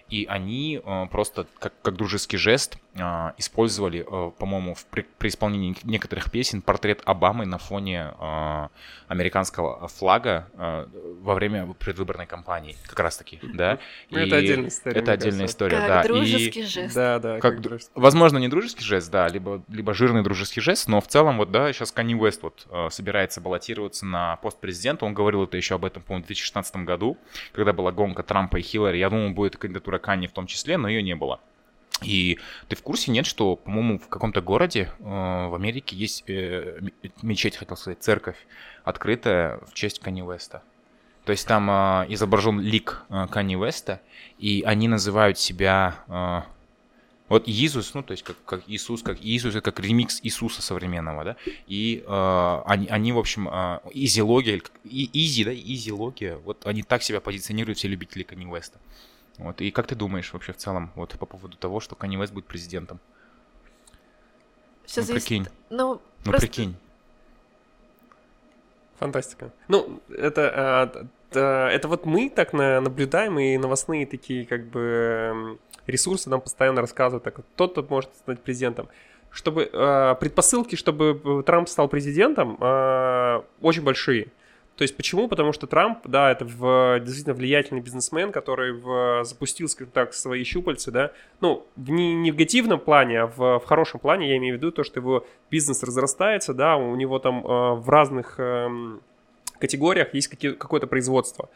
[0.11, 3.01] и они э, просто как, как дружеский жест э,
[3.37, 8.67] использовали, э, по-моему, при, при исполнении некоторых песен портрет Обамы на фоне э,
[9.07, 10.85] американского флага э,
[11.21, 13.79] во время предвыборной кампании, как раз-таки, да.
[14.09, 14.99] Ну, и это отдельная история.
[14.99, 16.03] Это отдельная история, как да.
[16.03, 16.65] дружеский и...
[16.65, 16.93] жест.
[16.93, 17.39] Да, да.
[17.39, 17.91] Как, как дружеский.
[17.95, 21.71] Возможно, не дружеский жест, да, либо, либо жирный дружеский жест, но в целом вот, да,
[21.71, 25.85] сейчас Канни Уэст вот э, собирается баллотироваться на пост президента, он говорил это еще об
[25.85, 27.17] этом, по-моему, в 2016 году,
[27.53, 30.89] когда была гонка Трампа и Хиллари, я думаю, будет кандидатура Канни в том числе, но
[30.89, 31.39] ее не было.
[32.03, 36.79] И ты в курсе, нет, что, по-моему, в каком-то городе э, в Америке есть э,
[37.21, 38.37] мечеть, хотел сказать, церковь,
[38.83, 40.63] открытая в честь Канни Уэста.
[41.25, 44.01] То есть там э, изображен лик э, Канни Уэста,
[44.39, 45.95] и они называют себя...
[46.07, 46.41] Э,
[47.29, 51.23] вот Иисус, ну, то есть как, как Иисус, как Иисус, это как ремикс Иисуса современного,
[51.23, 51.35] да,
[51.65, 57.21] и э, они, они, в общем, э, изилогия, изи, да, изилогия, вот они так себя
[57.21, 58.79] позиционируют, все любители Канни Уэста.
[59.37, 59.61] Вот.
[59.61, 62.45] И как ты думаешь вообще в целом вот по поводу того, что Канни Вест будет
[62.45, 62.99] президентом?
[64.85, 65.27] Все ну, зависит...
[65.27, 65.47] прикинь.
[65.69, 66.47] Ну, ну просто...
[66.47, 66.75] прикинь.
[68.99, 69.51] Фантастика.
[69.67, 75.57] Ну, это, это, это вот мы так наблюдаем, и новостные такие как бы
[75.87, 78.89] ресурсы нам постоянно рассказывают, так кто-то может стать президентом.
[79.31, 84.27] Чтобы э, предпосылки, чтобы Трамп стал президентом, э, очень большие.
[84.81, 85.27] То есть почему?
[85.27, 90.43] Потому что Трамп, да, это в, действительно влиятельный бизнесмен, который в, запустил, скажем так, свои
[90.43, 94.57] щупальцы, да, ну, в не негативном плане, а в, в хорошем плане, я имею в
[94.57, 98.69] виду то, что его бизнес разрастается, да, у него там э, в разных э,
[99.59, 101.51] категориях есть какие, какое-то производство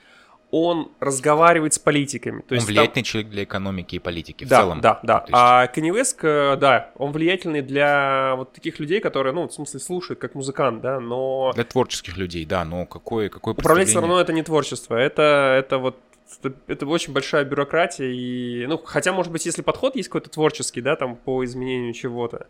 [0.52, 2.42] он разговаривает с политиками.
[2.42, 3.04] То он есть влиятельный там...
[3.04, 4.82] человек для экономики и политики да, в целом.
[4.82, 5.26] Да, да.
[5.32, 9.80] А Kanye West, э, да, он влиятельный для вот таких людей, которые, ну, в смысле,
[9.80, 11.52] слушают как музыкант, да, но...
[11.56, 15.78] Для творческих людей, да, но какое, какое Управлять все равно это не творчество, это, это
[15.78, 15.98] вот
[16.44, 20.82] это, это очень большая бюрократия, и, ну, хотя, может быть, если подход есть какой-то творческий,
[20.82, 22.48] да, там, по изменению чего-то,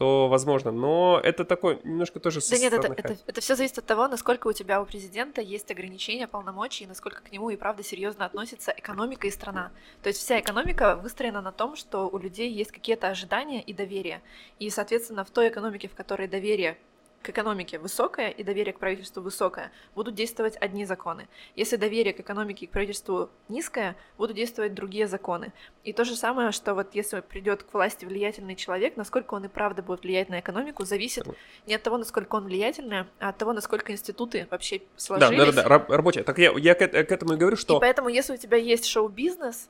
[0.00, 0.72] то возможно.
[0.72, 2.40] Но это такой немножко тоже...
[2.50, 5.70] Да нет, это, это, это все зависит от того, насколько у тебя у президента есть
[5.70, 9.70] ограничения, полномочий, и насколько к нему и правда серьезно относится экономика и страна.
[10.02, 14.22] То есть вся экономика выстроена на том, что у людей есть какие-то ожидания и доверие.
[14.58, 16.78] И, соответственно, в той экономике, в которой доверие
[17.22, 21.28] к экономике высокое и доверие к правительству высокое, будут действовать одни законы.
[21.54, 25.52] Если доверие к экономике и к правительству низкое, будут действовать другие законы.
[25.84, 29.48] И то же самое, что вот если придет к власти влиятельный человек, насколько он и
[29.48, 31.26] правда будет влиять на экономику, зависит
[31.66, 35.38] не от того, насколько он влиятельный, а от того, насколько институты вообще сложились.
[35.38, 36.22] Да, да, да, да рабочая.
[36.22, 37.76] Так я, я к, к этому и говорю, что...
[37.76, 39.68] И поэтому, если у тебя есть шоу-бизнес,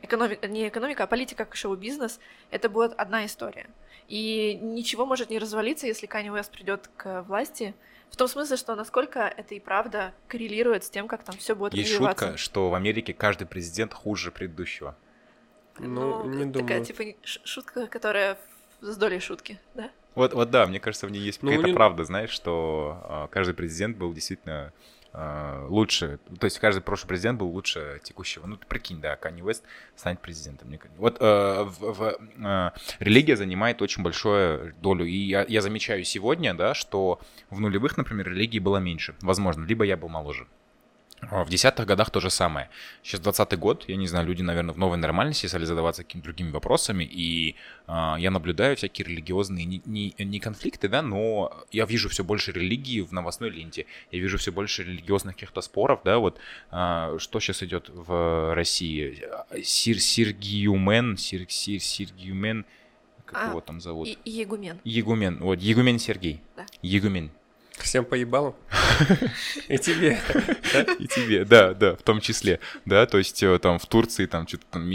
[0.00, 3.66] экономика, не экономика, а политика как шоу-бизнес, это будет одна история.
[4.08, 7.74] И ничего может не развалиться, если Канни Уэст придет к власти.
[8.10, 11.74] В том смысле, что насколько это и правда коррелирует с тем, как там все будет
[11.74, 12.26] Есть развиваться.
[12.26, 14.96] шутка, что в Америке каждый президент хуже предыдущего.
[15.78, 16.84] Ну, ну не такая, думаю.
[16.84, 18.38] типа, шутка, которая
[18.80, 19.90] с долей шутки, да?
[20.14, 21.74] Вот, вот да, мне кажется, в ней есть ну, какая-то не...
[21.74, 24.72] правда, знаешь, что э, каждый президент был действительно
[25.68, 28.46] лучше, то есть каждый прошлый президент был лучше текущего.
[28.46, 29.62] Ну, ты прикинь, да, Канни Уэст
[29.94, 30.68] станет президентом.
[30.96, 35.04] Вот э, в, в, э, религия занимает очень большую долю.
[35.04, 39.14] И я, я замечаю сегодня, да, что в нулевых, например, религии было меньше.
[39.20, 40.48] Возможно, либо я был моложе.
[41.30, 42.68] А, в десятых годах то же самое.
[43.02, 46.50] Сейчас двадцатый год, я не знаю, люди, наверное, в новой нормальности стали задаваться какими-то другими
[46.50, 47.56] вопросами, и
[47.86, 52.52] э, я наблюдаю всякие религиозные, не, не, не конфликты, да, но я вижу все больше
[52.52, 56.38] религии в новостной ленте, я вижу все больше религиозных каких-то споров, да, вот
[56.70, 59.22] э, что сейчас идет в России,
[59.62, 62.64] Сир, Сергиюмен, Сир, Сир,
[63.24, 64.08] как а, его там зовут?
[64.08, 64.80] И, Егумен.
[64.84, 66.42] Егумен, вот, Егумен Сергей.
[66.56, 66.66] Да.
[66.82, 67.30] Егумен.
[67.78, 68.54] Всем поебалом.
[69.68, 70.20] И тебе.
[70.98, 72.60] И тебе, да, да, в том числе.
[72.84, 74.90] Да, то есть э, там в Турции там что-то там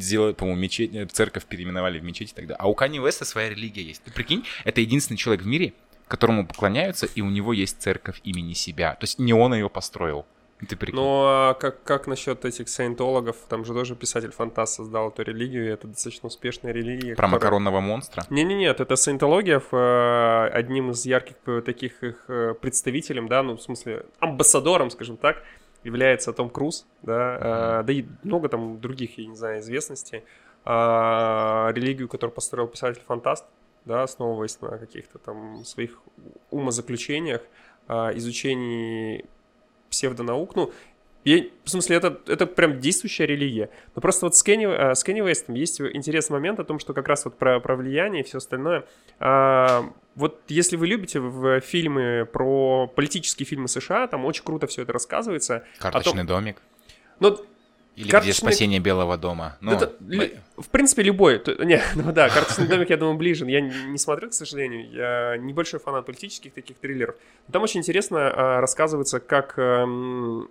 [0.00, 2.56] сделали, по-моему, мечеть, э, церковь переименовали в мечеть и так далее.
[2.58, 4.02] А у Кани Веста своя религия есть.
[4.02, 5.74] Ты прикинь, это единственный человек в мире,
[6.08, 8.94] которому поклоняются, и у него есть церковь имени себя.
[8.94, 10.26] То есть не он ее построил.
[10.68, 10.96] Ты прикинь.
[10.96, 13.36] Ну, а как, как насчет этих саентологов?
[13.48, 17.14] Там же тоже писатель-фантаст создал эту религию, и это достаточно успешная религия.
[17.14, 17.32] Про которая...
[17.32, 18.24] макаронного монстра?
[18.30, 24.06] Не-не-нет, это саентология, э, одним из ярких таких их э, представителем, да, ну, в смысле,
[24.20, 25.42] амбассадором, скажем так,
[25.84, 27.82] является Том Круз, да, mm-hmm.
[27.82, 30.22] да и много там других, я не знаю, известностей.
[30.64, 33.44] А, религию, которую построил писатель-фантаст,
[33.84, 35.98] да, основываясь на каких-то там своих
[36.50, 37.42] умозаключениях,
[37.88, 39.24] а, изучении
[39.92, 40.56] псевдонаук.
[40.56, 40.72] Ну,
[41.24, 43.70] я, в смысле, это, это прям действующая религия.
[43.94, 46.94] Но просто вот с Кенни, э, с Кенни Вестом есть интересный момент о том, что
[46.94, 48.86] как раз вот про, про влияние и все остальное.
[49.20, 49.84] А,
[50.16, 54.92] вот если вы любите в фильмы про политические фильмы США, там очень круто все это
[54.92, 55.64] рассказывается.
[55.78, 56.26] Карточный том...
[56.26, 56.56] домик.
[57.20, 57.38] Ну,
[57.96, 58.32] или карточный...
[58.32, 59.56] где спасение Белого дома.
[59.60, 59.92] Ну, это,
[60.56, 61.42] в принципе, любой.
[61.64, 63.44] Не, ну да, карточный домик, я думаю, ближе.
[63.46, 64.90] Я не смотрел, к сожалению.
[64.90, 67.16] Я небольшой фанат политических таких триллеров.
[67.50, 70.48] Там очень интересно а, рассказывается, как эм,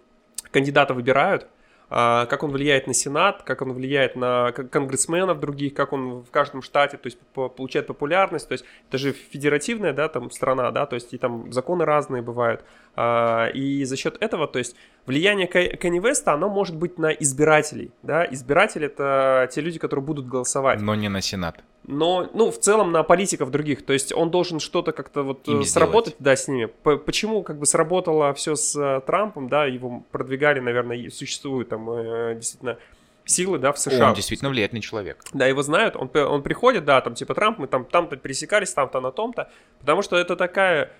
[0.51, 1.47] кандидата выбирают,
[1.93, 6.31] а, как он влияет на Сенат, как он влияет на конгрессменов других, как он в
[6.31, 10.85] каждом штате, то есть получает популярность, то есть это же федеративная, да, там страна, да,
[10.85, 14.75] то есть и там законы разные бывают, а, и за счет этого, то есть
[15.05, 20.27] влияние Кенни Веста, оно может быть на избирателей, да, избиратели это те люди, которые будут
[20.27, 20.81] голосовать.
[20.81, 21.63] Но не на Сенат.
[21.83, 25.63] Но, ну, в целом на политиков других, то есть он должен что-то как-то вот Ими
[25.63, 26.23] сработать, сделать.
[26.23, 26.65] да, с ними.
[26.65, 32.35] Почему как бы сработало все с э, Трампом, да, его продвигали, наверное, существуют там э,
[32.35, 32.77] действительно
[33.25, 34.09] силы, да, в США.
[34.09, 35.23] Он действительно влиятельный человек.
[35.33, 39.01] Да, его знают, он, он приходит, да, там типа Трамп, мы там там-то пересекались, там-то
[39.01, 40.91] на том-то, потому что это такая...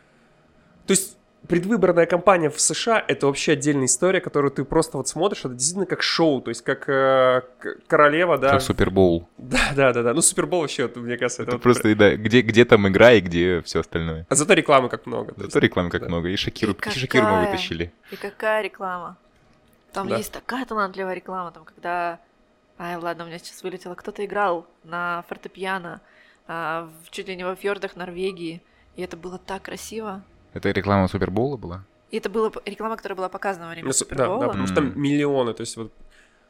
[0.88, 1.18] То есть
[1.52, 5.86] предвыборная кампания в США это вообще отдельная история, которую ты просто вот смотришь, это действительно
[5.86, 7.42] как шоу, то есть как э,
[7.88, 8.52] королева, да.
[8.52, 9.28] Как Супербоул.
[9.38, 10.14] Да, да, да, да.
[10.14, 13.20] Ну, Супербоул вообще, мне кажется, это, это вот просто, да, где, где там игра и
[13.20, 14.26] где все остальное.
[14.30, 15.34] А зато рекламы как много.
[15.36, 16.08] Зато рекламы как да.
[16.08, 16.30] много.
[16.30, 17.92] И Шакиру, и Шакиру мы вытащили.
[18.12, 19.18] И какая реклама?
[19.92, 20.18] Там да.
[20.18, 22.20] есть такая талантливая реклама, там, когда...
[22.80, 23.94] Ай, ладно, у меня сейчас вылетело.
[23.94, 26.02] Кто-то играл на фортепиано
[26.48, 28.62] а, в, чуть ли не во фьордах Норвегии,
[28.96, 30.24] и это было так красиво.
[30.54, 31.86] Это реклама Супербола была?
[32.12, 34.40] И это была реклама, которая была показана во время ну, Супербола?
[34.40, 35.94] Да, да, потому что там миллионы, то есть вот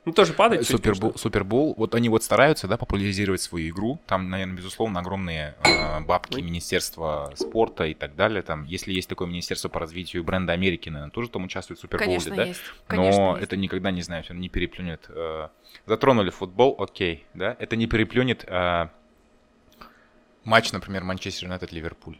[0.04, 0.66] ну, тоже падает.
[0.66, 4.00] Супербол, Супербол, вот они вот стараются, да, популяризировать свою игру.
[4.08, 6.40] Там, наверное, безусловно, огромные э, бабки.
[6.42, 8.42] Министерства спорта и так далее.
[8.42, 12.08] Там, если есть такое Министерство по развитию бренда Америки, наверное, тоже там участвует в Суперболе,
[12.08, 12.46] Конечно, да?
[12.46, 12.62] Есть.
[12.88, 13.44] Конечно, Но есть.
[13.44, 15.06] это никогда, не знаю, все не переплюнет.
[15.10, 15.50] Э,
[15.86, 17.56] затронули футбол, окей, да?
[17.60, 18.88] Это не переплюнет э,
[20.46, 22.18] матч, например, Манчестер Юнайтед-Ливерпуль.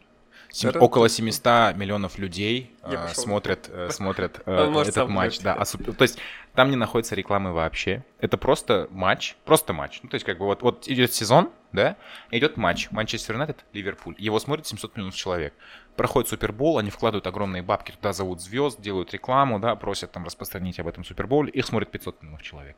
[0.52, 0.70] Сем...
[0.82, 5.40] Около 700 миллионов людей э, смотрят, э, смотрят э, этот матч.
[5.40, 6.18] Да, а, то есть
[6.54, 8.04] там не находится рекламы вообще.
[8.20, 10.00] Это просто матч, просто матч.
[10.02, 11.96] Ну, то есть как бы вот, вот идет сезон, да,
[12.30, 14.14] идет матч Манчестер Юнайтед, Ливерпуль.
[14.18, 15.54] Его смотрит 700 миллионов человек.
[15.96, 20.78] Проходит Супербол, они вкладывают огромные бабки, туда зовут звезд, делают рекламу, да, просят там распространить
[20.78, 21.50] об этом Суперболе.
[21.50, 22.76] Их смотрит 500 миллионов человек.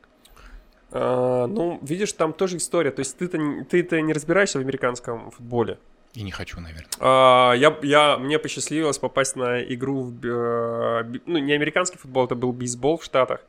[0.91, 2.91] А, ну, видишь, там тоже история.
[2.91, 3.37] То есть ты-то,
[3.69, 5.77] ты-то не разбираешься в американском футболе.
[6.15, 6.89] И не хочу, наверное.
[6.99, 10.25] А, я, я, мне посчастливилось попасть на игру в...
[10.25, 13.41] Э, ну, не американский футбол, это был бейсбол в Штатах.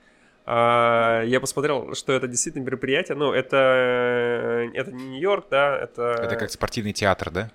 [0.47, 3.17] А, я посмотрел, что это действительно мероприятие.
[3.17, 6.17] Ну, это, э, это не Нью-Йорк, да, это...
[6.21, 7.51] Это как спортивный театр, да?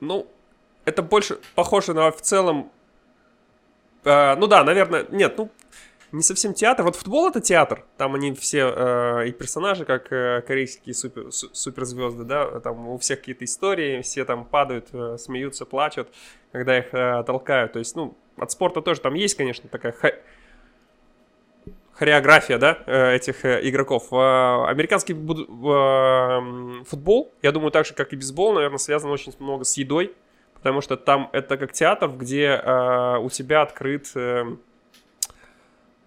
[0.00, 0.26] Ну,
[0.86, 2.70] это больше похоже на в целом...
[4.04, 5.50] А, ну да, наверное, нет, ну,
[6.12, 6.84] не совсем театр.
[6.84, 7.84] Вот футбол это театр.
[7.96, 12.98] Там они все э, и персонажи, как э, корейские супер, су, суперзвезды, да, там у
[12.98, 16.08] всех какие-то истории, все там падают, э, смеются, плачут,
[16.52, 17.72] когда их э, толкают.
[17.72, 20.14] То есть, ну, от спорта тоже там есть, конечно, такая ха-
[21.92, 24.12] хореография, да, э, этих э, игроков.
[24.12, 25.48] Э, американский буд-
[26.86, 30.14] футбол, я думаю, так же, как и бейсбол, наверное, связан очень много с едой,
[30.54, 32.56] потому что там это как театр, где
[33.20, 34.12] у тебя открыт...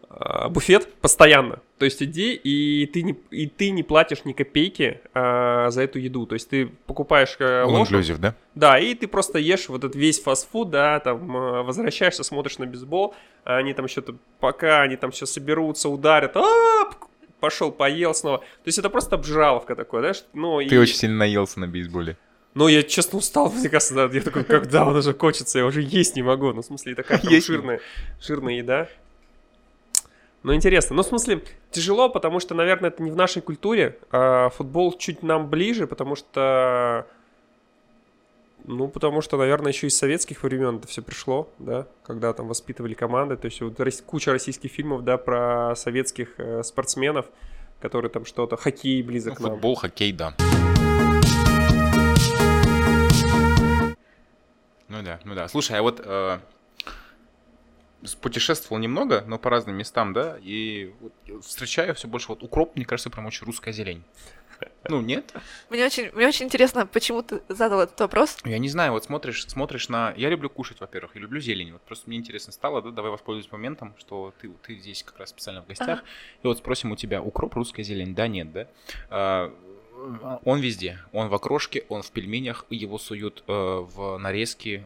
[0.09, 1.59] Э, Э, буфет постоянно.
[1.77, 5.99] То есть иди, и ты не, и ты не платишь ни копейки а, за эту
[5.99, 6.25] еду.
[6.25, 7.95] То есть ты покупаешь э, ложку.
[7.95, 8.35] Inclusive, да?
[8.55, 11.27] Да, и ты просто ешь вот этот весь фастфуд, да, там
[11.65, 16.89] возвращаешься, смотришь на бейсбол, а они там что-то, пока они там все соберутся, ударят, а
[17.39, 18.39] пошел, поел снова.
[18.39, 20.19] То есть это просто обжираловка такое, да?
[20.33, 20.77] Ну, ты и...
[20.77, 22.17] очень сильно наелся на бейсболе.
[22.55, 25.81] Ну, я честно устал, мне кажется, да, я такой, когда он уже кончится, я уже
[25.81, 26.51] есть не могу.
[26.51, 27.79] Ну, в смысле, такая там жирная,
[28.19, 28.89] жирная еда.
[30.41, 30.95] Ну, интересно.
[30.95, 33.99] Ну, в смысле, тяжело, потому что, наверное, это не в нашей культуре.
[34.11, 37.05] А футбол чуть нам ближе, потому что
[38.65, 42.93] Ну, потому что, наверное, еще из советских времен это все пришло, да, когда там воспитывали
[42.93, 43.35] команды.
[43.35, 47.25] То есть вот куча российских фильмов, да, про советских э, спортсменов,
[47.81, 49.51] которые там что-то, хоккей Ну, близок к нам.
[49.53, 50.35] футбол, хоккей, да.
[54.87, 55.47] Ну да, ну да.
[55.47, 56.39] Слушай, а вот э,
[58.21, 62.85] путешествовал немного, но по разным местам, да, и вот встречаю все больше вот укроп, мне
[62.85, 64.03] кажется, прям очень русская зелень.
[64.89, 65.33] Ну, нет?
[65.69, 68.37] Мне очень, мне очень интересно, почему ты задал этот вопрос.
[68.43, 70.13] Я не знаю, вот смотришь, смотришь на...
[70.17, 71.71] Я люблю кушать, во-первых, и люблю зелень.
[71.73, 75.29] Вот просто мне интересно стало, да, давай воспользуюсь моментом, что ты, ты здесь как раз
[75.29, 75.99] специально в гостях.
[75.99, 76.03] Ага.
[76.43, 78.13] И вот спросим у тебя, укроп, русская зелень?
[78.13, 78.67] Да, нет, да?
[79.09, 79.53] А,
[80.43, 80.99] он везде.
[81.13, 84.85] Он в окрошке, он в пельменях, его суют э, в нарезки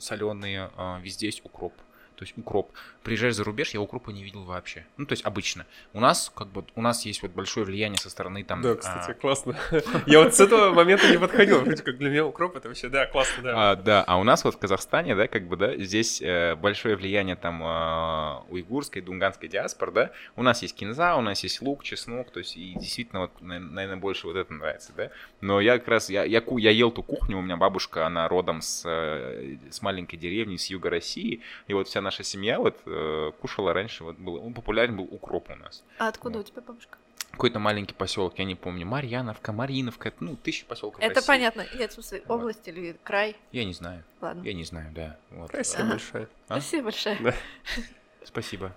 [0.00, 1.74] соленые, везде есть укроп.
[2.16, 2.70] То есть укроп.
[3.02, 4.84] Приезжаешь за рубеж, я укропа не видел вообще.
[4.96, 5.66] Ну, то есть обычно.
[5.92, 8.62] У нас, как бы, у нас есть вот большое влияние со стороны там...
[8.62, 9.56] Да, а, кстати, классно.
[10.06, 11.60] Я вот с этого момента не подходил.
[11.64, 13.70] Вроде как для меня укроп это вообще, да, классно, да.
[13.70, 16.96] А, да, а у нас вот в Казахстане, да, как бы, да, здесь э, большое
[16.96, 20.10] влияние там э, уйгурской, дунганской диаспоры, да.
[20.36, 23.96] У нас есть кинза, у нас есть лук, чеснок, то есть и действительно вот, наверное,
[23.96, 25.10] больше вот это нравится, да.
[25.40, 28.60] Но я как раз, я, я, я ел ту кухню, у меня бабушка, она родом
[28.60, 33.32] с, э, с маленькой деревни, с юга России, и вот вся наша семья вот э,
[33.40, 35.82] кушала раньше, вот был, он популярен был укроп у нас.
[35.98, 36.98] А откуда у тебя бабушка?
[37.30, 41.26] Какой-то маленький поселок, я не помню, Марьяновка, Мариновка, это, ну, тысяча поселков Это России.
[41.26, 41.64] понятно.
[41.78, 42.34] Нет, в смысле, Вот.
[42.36, 43.36] область или край?
[43.52, 44.42] Я не знаю, Ладно.
[44.42, 45.16] я не знаю, да.
[45.30, 45.50] Вот.
[45.54, 45.90] Россия Ага.
[45.92, 46.28] большая.
[46.48, 46.60] А?
[46.60, 47.16] Спасибо большое.
[47.20, 47.34] Да.
[48.24, 48.74] Спасибо.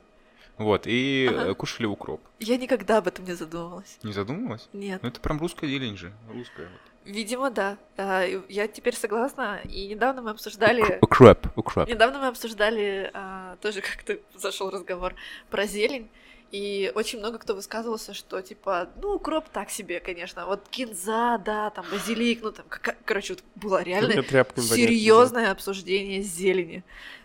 [0.57, 1.49] Вот, и Ага.
[1.51, 2.21] э, кушали укроп.
[2.39, 3.99] Я никогда об этом не задумывалась.
[4.03, 4.69] Не задумывалась?
[4.71, 5.03] Нет.
[5.03, 6.13] Ну, это прям русская зелень же.
[6.29, 6.69] Русская.
[6.69, 6.81] Вот.
[7.05, 7.77] Видимо, да.
[7.97, 9.61] А, и Я теперь согласна.
[9.63, 10.97] И недавно мы обсуждали...
[11.01, 11.87] Укроп, укроп.
[11.87, 15.13] Недавно мы обсуждали, а, тоже как-то зашел разговор
[15.51, 16.09] про зелень,
[16.51, 21.69] и очень много кто высказывался, что типа, ну, укроп так себе, конечно, вот кинза, да,
[21.69, 26.83] там базилик, ну там, кака- короче, вот было реально серьезное обсуждение зелени.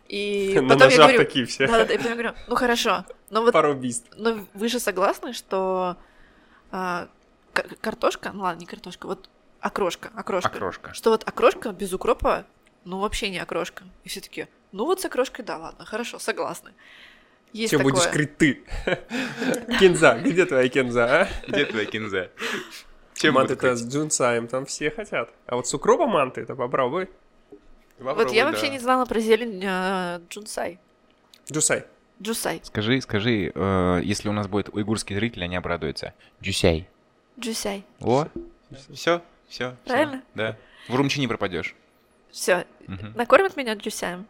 [0.09, 0.59] И.
[0.61, 1.67] На потом я говорю, такие все.
[1.67, 4.11] да, да, да, и потом я говорю, ну хорошо, но вот, Пару убийств.
[4.17, 5.97] но вы же согласны, что
[6.73, 7.09] а,
[7.81, 9.29] картошка, ну ладно, не картошка, вот
[9.61, 10.95] окрошка, окрошка, Окрошка.
[10.95, 12.45] что вот окрошка без укропа,
[12.85, 13.85] ну вообще не окрошка.
[14.05, 16.73] И все таки ну вот с окрошкой, да, ладно, хорошо, согласны.
[17.53, 17.95] Есть Все такое.
[17.95, 18.63] будешь крыть ты.
[19.81, 21.29] Кинза, где твоя кинза, а?
[21.49, 22.31] Где твоя кинза?
[23.15, 25.31] Чем Манты-то с джунсаем там все хотят.
[25.47, 27.07] А вот с укропом манты это попробуй.
[27.07, 27.17] крыть?
[27.99, 28.69] Вот Попробуй, я вообще да.
[28.69, 30.79] не знала про зелень а, джунсай.
[31.53, 31.85] Джусай.
[32.23, 32.61] Джусай.
[32.65, 36.15] Скажи, скажи, э, если у нас будет уйгурский зритель, они обрадуются.
[36.43, 36.89] Джусяй.
[37.39, 37.85] Джусай.
[38.01, 38.27] О,
[38.93, 39.77] все, все.
[39.85, 40.23] Правильно?
[40.35, 40.57] Да.
[40.89, 41.75] В Урумчи не пропадешь.
[42.31, 43.13] Все, Мгм.
[43.17, 44.27] накормят меня джусяем.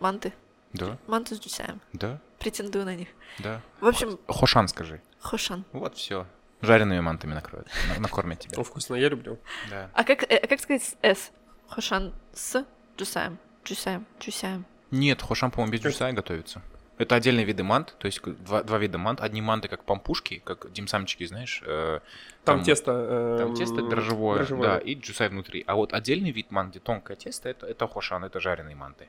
[0.00, 0.32] Манты.
[0.72, 1.80] Да, Манты с джусяем.
[1.92, 3.08] да, Претендую на них.
[3.38, 3.60] да.
[3.80, 5.00] В общем, Хошан скажи.
[5.20, 5.64] хошан.
[5.72, 6.26] Вот все.
[6.62, 7.68] Жареными мантами накроют.
[7.88, 8.54] на- Накормят тебя.
[8.56, 9.38] Ну, вкусно, я люблю.
[9.70, 9.90] Да.
[9.94, 11.30] А как, э, а как сказать с «с»?
[11.68, 12.64] Хошан с
[12.98, 13.38] джусаем.
[13.64, 14.06] Джусаем.
[14.20, 14.66] Джусаем.
[14.90, 16.60] Нет, хошан, по-моему, без джусая готовится.
[17.00, 19.20] Это отдельные виды мант, то есть два, два вида мант.
[19.20, 21.62] Одни манты как пампушки, как димсамчики, знаешь.
[21.66, 22.00] э,
[22.44, 23.36] Там тесто...
[23.38, 24.68] Там эм, тесто дрожжевое, дрожжевое.
[24.68, 25.64] да, и джусай внутри.
[25.66, 29.08] А вот отдельный вид мант, где тонкое тесто, это, это хошан, это жареные манты.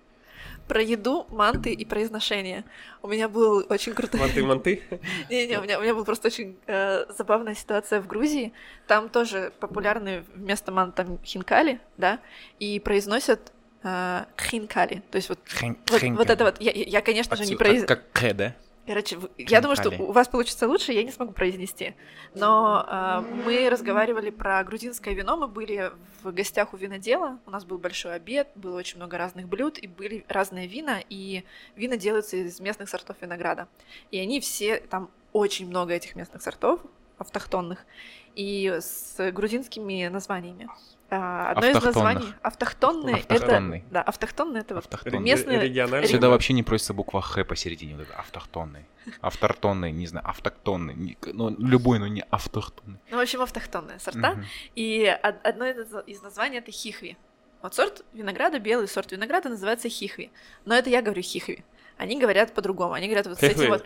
[0.67, 2.63] Про еду, манты и произношение.
[3.01, 4.21] У меня был очень крутой...
[4.21, 4.83] Манты-манты.
[5.29, 8.53] Не-не, у меня, у меня была просто очень э, забавная ситуация в Грузии.
[8.87, 12.19] Там тоже популярны вместо ман там хинкали, да,
[12.59, 13.51] и произносят э,
[13.83, 15.01] хинкали.
[15.11, 17.85] То есть вот, Хрень- вот, вот это вот, я, я, конечно же, не отсюда, произ...
[17.85, 18.55] Как, К, да?
[18.87, 20.09] Короче, в- я думаю, что Хинкали.
[20.09, 21.93] у вас получится лучше, я не смогу произнести.
[22.33, 25.91] Но э, мы разговаривали про грузинское вино, мы были
[26.23, 29.87] в гостях у винодела, у нас был большой обед, было очень много разных блюд, и
[29.87, 31.43] были разные вина, и
[31.75, 33.67] вина делаются из местных сортов винограда.
[34.09, 36.81] И они все, там очень много этих местных сортов,
[37.19, 37.85] автохтонных,
[38.35, 40.67] и с грузинскими названиями.
[41.13, 43.79] А, Одно из названий автохтонные, Автохтонный.
[43.79, 45.19] это да, автохтонные это вот Автохтонный.
[45.19, 46.07] местные Региональный.
[46.07, 48.85] Сюда вообще не просится буква Х посередине, вот это автохтонный.
[49.19, 51.17] Автортонный, не знаю, автохтонный.
[51.33, 52.97] Ну, любой, но не автохтонный.
[53.09, 54.35] Ну, в общем, автохтонные сорта.
[54.35, 54.45] Мгм.
[54.75, 57.17] И од- одно из названий это хихви.
[57.61, 60.31] Вот сорт винограда, белый сорт винограда называется хихви.
[60.65, 61.63] Но это я говорю хихви.
[61.97, 62.93] Они говорят по-другому.
[62.93, 63.85] Они говорят вот с этим вот.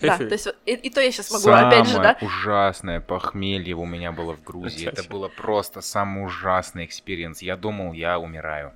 [0.00, 2.26] Да, то есть и, и то я сейчас могу опять же, Самое да?
[2.26, 4.86] ужасное похмелье у меня было в Грузии.
[4.88, 7.42] Это было просто самый ужасный experience.
[7.42, 8.72] Я думал, я умираю.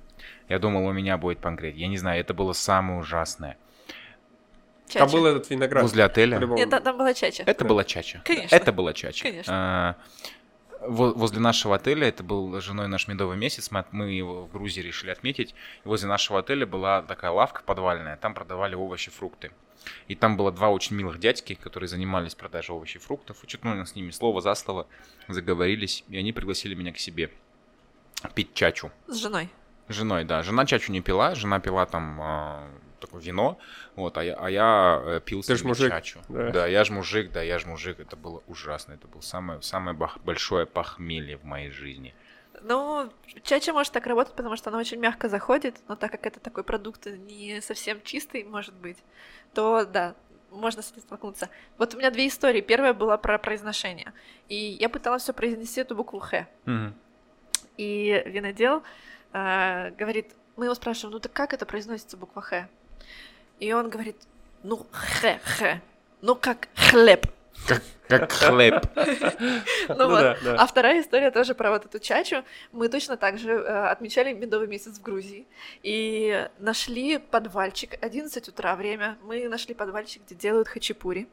[0.49, 1.79] Я думал, у меня будет панкреатит.
[1.79, 3.57] Я не знаю, это было самое ужасное.
[4.93, 5.17] Там Чача.
[5.17, 5.81] был этот виноград.
[5.81, 6.35] Возле отеля.
[6.37, 6.57] По-любому.
[6.59, 7.43] Нет, там, там была чача.
[7.45, 7.69] Это Да.
[7.69, 8.21] была чача.
[8.23, 8.55] Конечно.
[8.55, 9.23] Это была чача.
[9.23, 9.53] Конечно.
[9.55, 9.95] А,
[10.87, 15.11] Возле нашего отеля, это был женой наш медовый месяц, мы, мы его в Грузии решили
[15.11, 15.55] отметить.
[15.83, 19.51] И возле нашего отеля была такая лавка подвальная, там продавали овощи, фрукты.
[20.07, 23.43] И там было два очень милых дядьки, которые занимались продажей овощей и фруктов.
[23.43, 24.87] И что-то мы с ними слово за слово
[25.27, 27.31] заговорились, и они пригласили меня к себе.
[28.33, 28.91] пить чачу.
[29.07, 29.49] С женой.
[29.87, 30.41] С женой, да.
[30.41, 32.67] Жена чачу не пила, жена пила там э,
[32.99, 33.57] такое вино,
[33.95, 36.19] вот, а я, а я э, пил Ты ж себе мужик, чачу.
[36.29, 36.51] да.
[36.51, 36.67] Да.
[36.67, 37.99] я ж мужик, да, я ж мужик.
[37.99, 38.93] Это было ужасно.
[38.93, 42.13] Это было самое, самое бах- большое похмелье в моей жизни.
[42.61, 43.11] Ну,
[43.43, 46.63] чача может так работать, потому что она очень мягко заходит, но так как это такой
[46.63, 48.97] продукт не совсем чистый, может быть,
[49.53, 50.15] то да,
[50.51, 51.49] можно с этим столкнуться.
[51.77, 52.61] Вот у меня две истории.
[52.61, 54.13] Первая была про произношение.
[54.47, 56.47] И я пыталась все произнести эту букву Х.
[56.65, 56.95] Мгм.
[57.77, 58.83] И винодел
[59.33, 62.69] э, говорит, мы его спрашиваем, ну так как это произносится буква Х?
[63.59, 64.17] И он говорит,
[64.63, 65.81] ну Х, Х,
[66.21, 67.25] ну как хлеб.
[68.07, 68.83] Как хлеб.
[69.89, 70.37] Ну Ну вот.
[70.45, 72.43] А вторая история тоже про вот эту чачу.
[72.71, 75.47] Мы точно так же э, отмечали медовый месяц в Грузии.
[75.83, 81.27] И нашли подвальчик, 11 утра время, мы нашли подвальчик, где делают хачапури.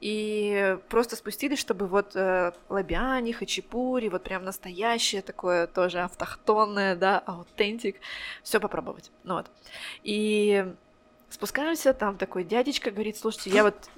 [0.00, 7.18] И просто спустились, чтобы вот э, лабиани, хачапури, вот прям настоящее такое тоже автохтонное, да,
[7.18, 7.96] аутентик,
[8.42, 9.10] все попробовать.
[9.24, 9.46] Ну вот.
[10.04, 10.72] И
[11.32, 13.88] спускаемся, там такой дядечка говорит, слушайте, я вот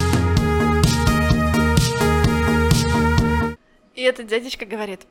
[3.94, 5.06] И этот дядечка говорит,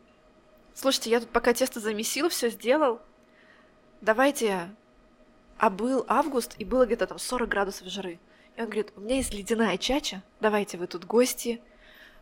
[0.74, 3.02] слушайте, я тут пока тесто замесил, все сделал,
[4.02, 4.70] давайте...
[5.58, 8.20] А был август, и было где-то там 40 градусов жары.
[8.58, 11.62] И он говорит, у меня есть ледяная чача, давайте вы тут гости,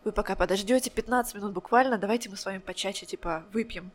[0.04, 3.92] вы пока подождете 15 минут буквально, давайте мы с вами по чаче, типа, выпьем.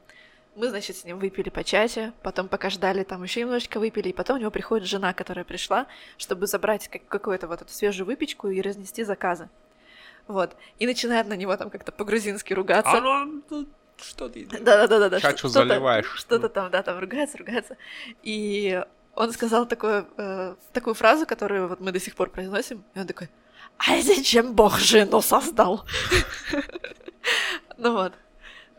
[0.56, 4.12] Мы, значит, с ним выпили по чаче, потом пока ждали, там еще немножечко выпили, и
[4.14, 5.86] потом у него приходит жена, которая пришла,
[6.16, 9.48] чтобы забрать как- какую-то вот эту свежую выпечку и разнести заказы.
[10.26, 10.56] Вот.
[10.78, 12.90] И начинает на него там как-то по-грузински ругаться.
[12.92, 13.66] А ну, ну,
[13.98, 14.64] что ты делаешь?
[14.64, 15.20] Да-да-да-да.
[15.20, 16.10] Чачу что-то- заливаешь.
[16.16, 17.76] Что-то там, да, там ругается, ругается.
[18.22, 18.82] И
[19.14, 23.06] он сказал такое, э, такую фразу, которую вот мы до сих пор произносим, и он
[23.06, 23.28] такой,
[23.78, 25.84] а зачем Бог жену создал?
[27.78, 28.14] Ну вот.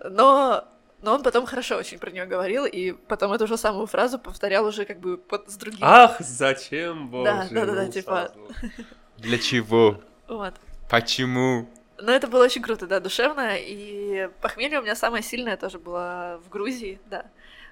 [0.03, 0.63] Но,
[1.01, 4.65] но он потом хорошо очень про нее говорил, и потом эту же самую фразу повторял
[4.65, 5.79] уже как бы под, с другим.
[5.81, 8.31] Ах, зачем Бог Да, да, да, да, типа-?
[9.17, 10.01] Для чего?
[10.27, 10.55] Вот.
[10.89, 11.69] Почему?
[11.99, 13.57] Но это было очень круто, да, душевно.
[13.57, 17.25] И похмелье у меня самое сильное тоже было в Грузии, да.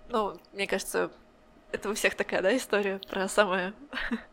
[0.09, 1.11] Ну, мне кажется,
[1.75, 3.73] это у всех такая, да, история про самое...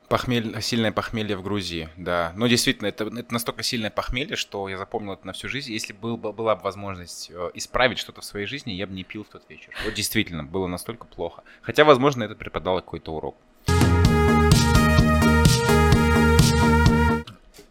[0.08, 0.60] Похмель...
[0.62, 2.32] Сильное похмелье в Грузии, да.
[2.36, 5.72] Но действительно, это, это настолько сильное похмелье, что я запомнил это на всю жизнь.
[5.72, 9.04] Если был, бы- была бы возможность э, исправить что-то в своей жизни, я бы не
[9.04, 9.72] пил в тот вечер.
[9.84, 11.42] Вот действительно, было настолько плохо.
[11.62, 13.36] Хотя, возможно, это преподало какой-то урок.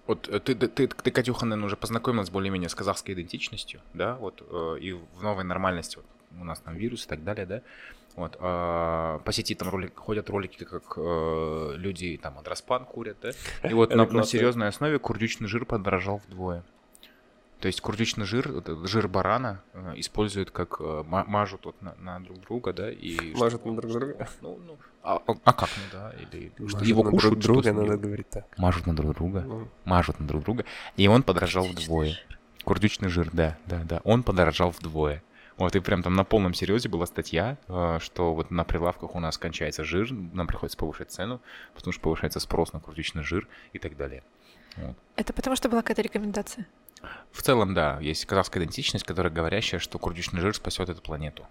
[0.08, 4.16] Вот э, ты, ты, ты, ты, Катюха, наверное, уже познакомилась более-менее с казахской идентичностью, да,
[4.16, 6.06] вот, э, и в новой нормальности, вот,
[6.40, 7.62] у нас там вирус и так далее, да,
[8.16, 13.32] вот, а, по сети там ролик, ходят ролики, как э, люди там адраспан курят, да,
[13.70, 16.64] и вот на, на серьезной основе курдючный жир подорожал вдвое.
[17.60, 18.52] То есть курдючный жир,
[18.88, 23.34] жир барана, э, используют как э, ма- мажут вот на, на друг друга, да, и
[23.36, 24.28] Мажут на друг друга.
[24.42, 27.74] ну, ну, а, а- а как, ну да, или что, его на кушают, друг друга,
[27.80, 28.46] надо говорить так.
[28.58, 30.66] мажут на друг друга Ну, мажут на друг друга,
[30.98, 32.16] и он подорожал вдвое.
[32.64, 34.02] Курдючный жир, да, да, да.
[34.04, 35.24] Он подорожал вдвое.
[35.58, 39.20] Вот, и прям там на полном серьезе была статья, э, что вот на прилавках у
[39.20, 41.40] нас кончается жир, нам приходится повышать цену,
[41.76, 44.24] потому что повышается спрос на курдючный жир и так далее.
[44.78, 44.96] Вот.
[45.18, 46.66] Это потому что была какая-то рекомендация.
[47.32, 51.48] В целом, да, есть казахская идентичность, которая говорящая, что курдючный жир спасет эту планету.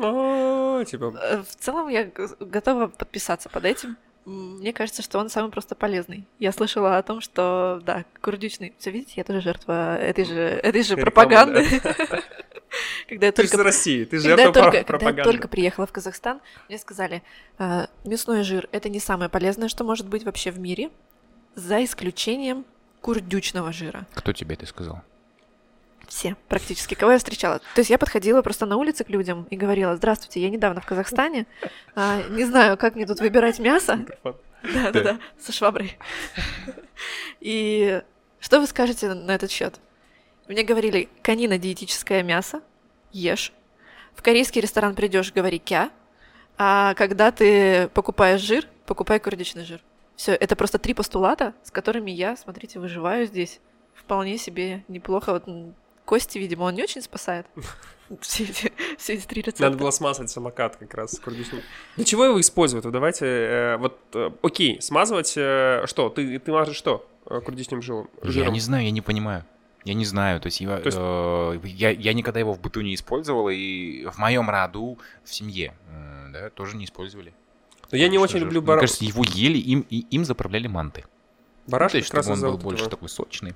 [0.00, 3.96] а, Типа, Э, В целом я готова подписаться под этим.
[4.24, 6.26] Мне кажется, что он самый просто полезный.
[6.38, 8.72] Я слышала о том, что, да, курдючный...
[8.78, 11.66] Все видите, я тоже жертва этой же, этой же Рекламы, пропаганды.
[13.08, 15.22] Когда я ты только из России, ты же Когда жертва только, когда я пропаганды.
[15.22, 17.22] только приехала в Казахстан, мне сказали,
[17.58, 20.90] «А, мясной жир это не самое полезное, что может быть вообще в мире,
[21.54, 22.64] за исключением
[23.00, 24.06] курдючного жира.
[24.14, 25.02] Кто тебе это сказал?
[26.08, 27.58] Все, практически, кого я встречала.
[27.58, 30.86] То есть я подходила просто на улице к людям и говорила, здравствуйте, я недавно в
[30.86, 31.46] Казахстане,
[31.94, 34.04] а, не знаю, как мне тут выбирать мясо.
[34.62, 35.98] Да-да-да, со шваброй.
[37.40, 38.02] И
[38.40, 39.80] что вы скажете на этот счет?
[40.48, 42.62] Мне говорили, конина диетическое мясо,
[43.12, 43.52] ешь.
[44.14, 45.90] В корейский ресторан придешь, говори кя.
[46.58, 49.80] А когда ты покупаешь жир, покупай курдючный жир.
[50.16, 53.60] Все, это просто три постулата, с которыми я, смотрите, выживаю здесь.
[53.94, 55.32] Вполне себе неплохо.
[55.32, 55.44] Вот
[56.04, 57.46] Кости, видимо, он не очень спасает.
[58.20, 59.64] Все эти, все эти три рецепта.
[59.64, 61.62] Надо было смазать самокат как раз с курдючным.
[61.96, 62.84] Для чего его используют?
[62.84, 66.10] Вот давайте, э, вот, э, окей, смазывать, э, что?
[66.10, 67.08] Ты, ты мажешь что?
[67.24, 68.10] Э, Курдючным жиром?
[68.22, 69.46] Я не знаю, я не понимаю.
[69.84, 72.80] Я не знаю, то есть, я, То есть- э, я, я никогда его в быту
[72.82, 77.32] не использовал, и в моем роду, в семье, э, да, тоже не использовали.
[77.90, 78.44] Но я не очень же.
[78.44, 78.80] люблю Мне бара...
[78.80, 81.04] кажется, его ели, им, и им заправляли манты.
[81.66, 83.54] барашек То есть, как раз чтобы он был больше этого такой сочный.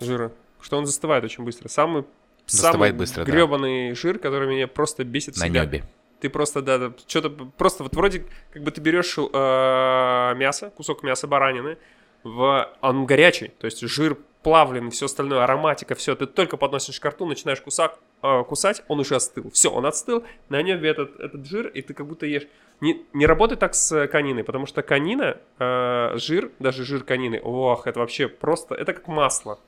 [0.00, 0.32] жира.
[0.60, 1.68] Что он застывает очень быстро.
[1.68, 2.04] Самый
[2.46, 3.32] самый быстро, да.
[3.32, 5.64] гребаный жир, который меня просто бесит На всегда.
[5.64, 5.84] небе.
[6.20, 11.02] Ты просто, да, да, что-то просто вот вроде как бы ты берешь э, мясо, кусок
[11.02, 11.76] мяса баранины,
[12.22, 17.04] в, он горячий, то есть жир плавленый, все остальное, ароматика, все, ты только подносишь к
[17.06, 19.50] рту, начинаешь кусак, э, кусать, он уже остыл.
[19.50, 22.46] Все, он остыл, на нем этот, этот жир, и ты как будто ешь.
[22.80, 27.86] Не, не работай так с кониной, потому что конина, э, жир, даже жир конины, ох,
[27.86, 29.58] это вообще просто, это как масло.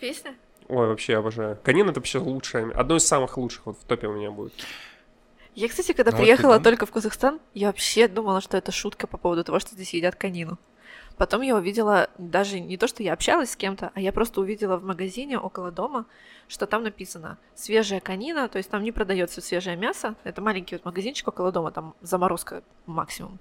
[0.00, 0.34] Песня?
[0.68, 1.58] Ой, вообще обожаю.
[1.62, 4.52] Конина это вообще лучшее, одно из самых лучших вот в топе у меня будет.
[5.54, 9.06] Я, кстати, когда вот приехала ты- только в Казахстан, я вообще думала, что это шутка
[9.06, 10.58] по поводу того, что здесь едят конину.
[11.16, 14.76] Потом я увидела, даже не то, что я общалась с кем-то, а я просто увидела
[14.76, 16.06] в магазине около дома,
[16.48, 20.84] что там написано «свежая конина», то есть там не продается свежее мясо, это маленький вот
[20.84, 23.38] магазинчик около дома, там заморозка максимум.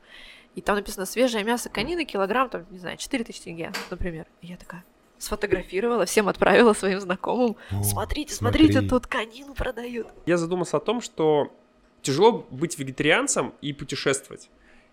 [0.56, 4.28] И там написано «свежее мясо конины, килограмм, там, не знаю, 4000 тенге», например.
[4.42, 4.84] И я такая
[5.18, 7.56] сфотографировала, всем отправила своим знакомым.
[7.84, 8.90] Смотрите, смотрите, смотри.
[8.90, 10.08] тут конину продают.
[10.26, 11.54] Я задумался о том, что
[12.02, 14.50] тяжело быть вегетарианцем и путешествовать.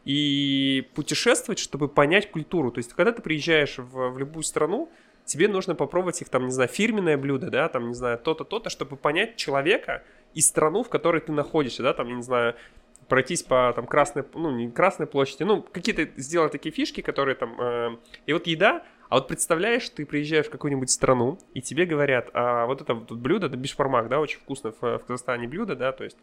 [0.08, 2.70] И путешествовать, чтобы понять культуру.
[2.70, 4.90] То есть, когда ты приезжаешь в, в любую страну,
[5.26, 8.70] тебе нужно попробовать их там, не знаю, фирменное блюдо, да, там, не знаю, то-то, то-то,
[8.70, 10.02] чтобы понять человека
[10.32, 12.54] и страну, в которой ты находишься, да, там, не знаю,
[13.08, 17.60] пройтись по там красной, ну, не красной площади, ну, какие-то сделать такие фишки, которые там,
[17.60, 22.30] э, и вот еда, а вот представляешь, ты приезжаешь в какую-нибудь страну, и тебе говорят,
[22.32, 25.92] а вот это вот блюдо, это бишпармак, да, очень вкусно в, в Казахстане блюдо, да,
[25.92, 26.16] то есть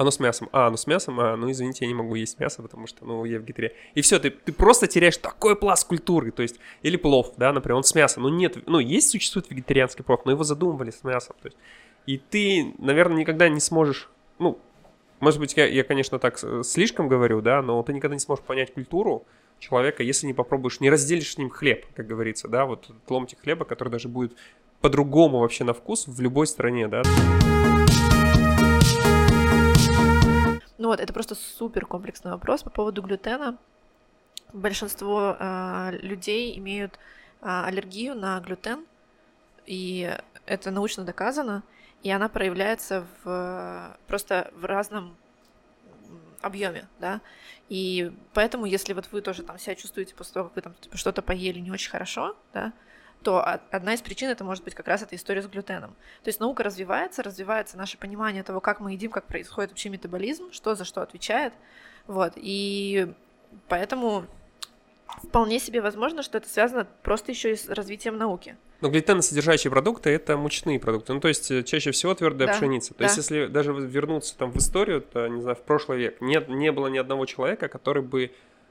[0.00, 0.48] оно с мясом.
[0.52, 3.26] А, оно с мясом, а, ну извините, я не могу есть мясо, потому что, ну,
[3.26, 3.74] я вегетариан.
[3.94, 7.76] И все, ты, ты просто теряешь такой пласт культуры, то есть, или плов, да, например,
[7.76, 8.22] он с мясом.
[8.22, 11.58] Ну, нет, ну, есть, существует вегетарианский плов, но его задумывали с мясом, то есть.
[12.06, 14.08] И ты, наверное, никогда не сможешь,
[14.38, 14.58] ну,
[15.20, 18.72] может быть, я, я, конечно, так слишком говорю, да, но ты никогда не сможешь понять
[18.72, 19.26] культуру
[19.58, 23.66] человека, если не попробуешь, не разделишь с ним хлеб, как говорится, да, вот ломтик хлеба,
[23.66, 24.32] который даже будет
[24.80, 27.02] по-другому вообще на вкус в любой стране, да.
[30.80, 33.58] Ну вот, это просто супер комплексный вопрос по поводу глютена.
[34.54, 36.98] Большинство а, людей имеют
[37.42, 38.86] а, аллергию на глютен,
[39.66, 40.16] и
[40.46, 41.64] это научно доказано,
[42.02, 45.18] и она проявляется в, просто в разном
[46.40, 47.20] объеме, да.
[47.68, 50.96] И поэтому, если вот вы тоже там себя чувствуете после того, как вы там типа,
[50.96, 52.72] что-то поели не очень хорошо, да,
[53.22, 55.90] то одна из причин это может быть как раз эта история с глютеном.
[56.22, 60.52] То есть наука развивается, развивается наше понимание того, как мы едим, как происходит вообще метаболизм,
[60.52, 61.52] что за что отвечает.
[62.06, 62.32] Вот.
[62.36, 63.12] И
[63.68, 64.24] поэтому
[65.24, 68.56] вполне себе возможно, что это связано просто еще и с развитием науки.
[68.80, 71.12] Но глютеносодержащие продукты это мучные продукты.
[71.12, 72.94] Ну, то есть э, чаще всего твердая Да, пшеница.
[72.94, 73.04] То да.
[73.04, 76.72] есть, если даже вернуться там в историю, то, не знаю, в прошлый век, нет, не
[76.72, 78.30] было ни одного человека, который бы.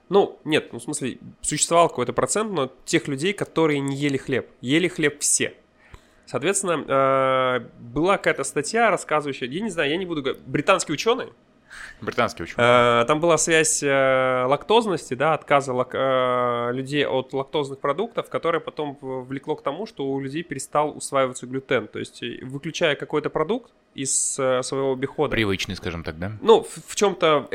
[0.10, 4.50] Ну, нет, ну, в смысле, существовал какой-то процент, но тех людей, которые не ели хлеб.
[4.62, 5.54] Ели хлеб все.
[6.26, 11.30] Соответственно, э, была какая-то статья, рассказывающая, я не знаю, я не буду говорить, британские ученые,
[12.02, 12.64] Британский ученый.
[13.02, 18.98] Э, Там была связь э, лактозности, да, отказа лак- людей от лактозных продуктов, которое потом
[19.02, 21.88] влекло к тому, что у людей перестал усваиваться глютен.
[21.88, 26.32] То есть, выключая какой-то продукт из своего обихода, Привычный, скажем так, да?
[26.42, 27.48] ну, в, в чем-то,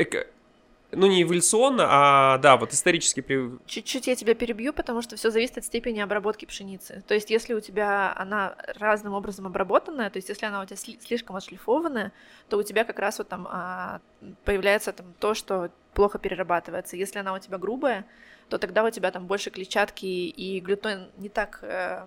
[0.95, 3.23] ну, не эволюционно, а, да, вот исторически.
[3.65, 7.03] Чуть-чуть я тебя перебью, потому что все зависит от степени обработки пшеницы.
[7.07, 10.77] То есть, если у тебя она разным образом обработанная, то есть, если она у тебя
[10.77, 12.11] сли- слишком отшлифованная,
[12.49, 14.01] то у тебя как раз вот там а,
[14.43, 16.97] появляется там то, что плохо перерабатывается.
[16.97, 18.05] Если она у тебя грубая,
[18.49, 22.05] то тогда у тебя там больше клетчатки и глютен не так э,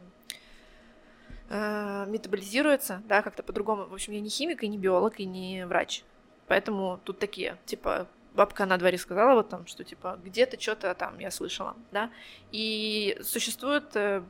[1.51, 3.87] э, метаболизируется, да, как-то по-другому.
[3.87, 6.05] В общем, я не химик и не биолог и не врач.
[6.47, 8.07] Поэтому тут такие, типа,
[8.39, 12.11] бабка на дворе сказала вот там, что типа где-то что-то там я слышала, да.
[12.53, 14.23] И существуют э,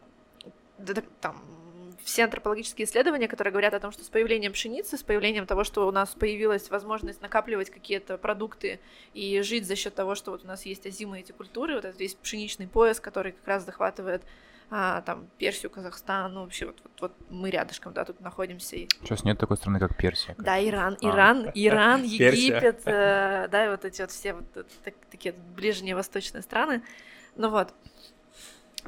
[1.21, 1.45] там
[2.03, 5.87] все антропологические исследования, которые говорят о том, что с появлением пшеницы, с появлением того, что
[5.87, 8.81] у нас появилась возможность накапливать какие-то продукты
[9.13, 12.01] и жить за счет того, что вот у нас есть озимые эти культуры, вот этот
[12.01, 14.23] весь пшеничный пояс, который как раз захватывает
[14.71, 18.77] а, там Персию, Казахстан, ну вообще вот, вот, вот мы рядышком, да, тут находимся.
[18.77, 18.89] И...
[19.03, 20.35] Сейчас нет такой страны, как Персия.
[20.39, 21.07] Да, Иран, А.
[21.07, 22.03] Иран, Иран.
[22.05, 24.45] Египет, э, да, и вот эти вот все вот
[24.85, 26.83] так- такие ближние восточные страны.
[27.37, 27.73] Ну вот,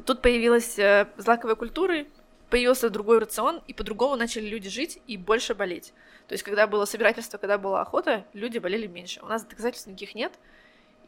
[0.05, 2.05] тут появилась э, злаковая культура,
[2.51, 5.93] появился другой рацион, и по-другому начали люди жить и больше болеть.
[6.27, 9.19] То есть, когда было собирательство, когда была охота, люди болели меньше.
[9.21, 10.33] У нас доказательств никаких нет,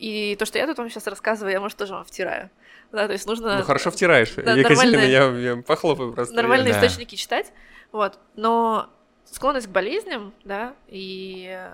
[0.03, 2.49] и то, что я тут вам сейчас рассказываю, я, может, тоже вам втираю.
[2.91, 3.59] Да, то есть нужно...
[3.59, 4.33] Ну, хорошо втираешь.
[4.35, 6.35] да, Екатерина, я, я похлопаю просто.
[6.35, 6.79] нормальные Да.
[6.79, 7.53] источники читать,
[7.93, 8.89] вот, но
[9.23, 11.71] склонность к болезням, да, и э,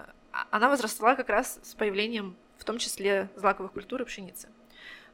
[0.51, 4.47] она возросла как раз с появлением, в том числе, злаковых культур и пшеницы.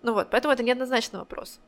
[0.02, 1.62] Ну вот, поэтому это неоднозначный вопрос.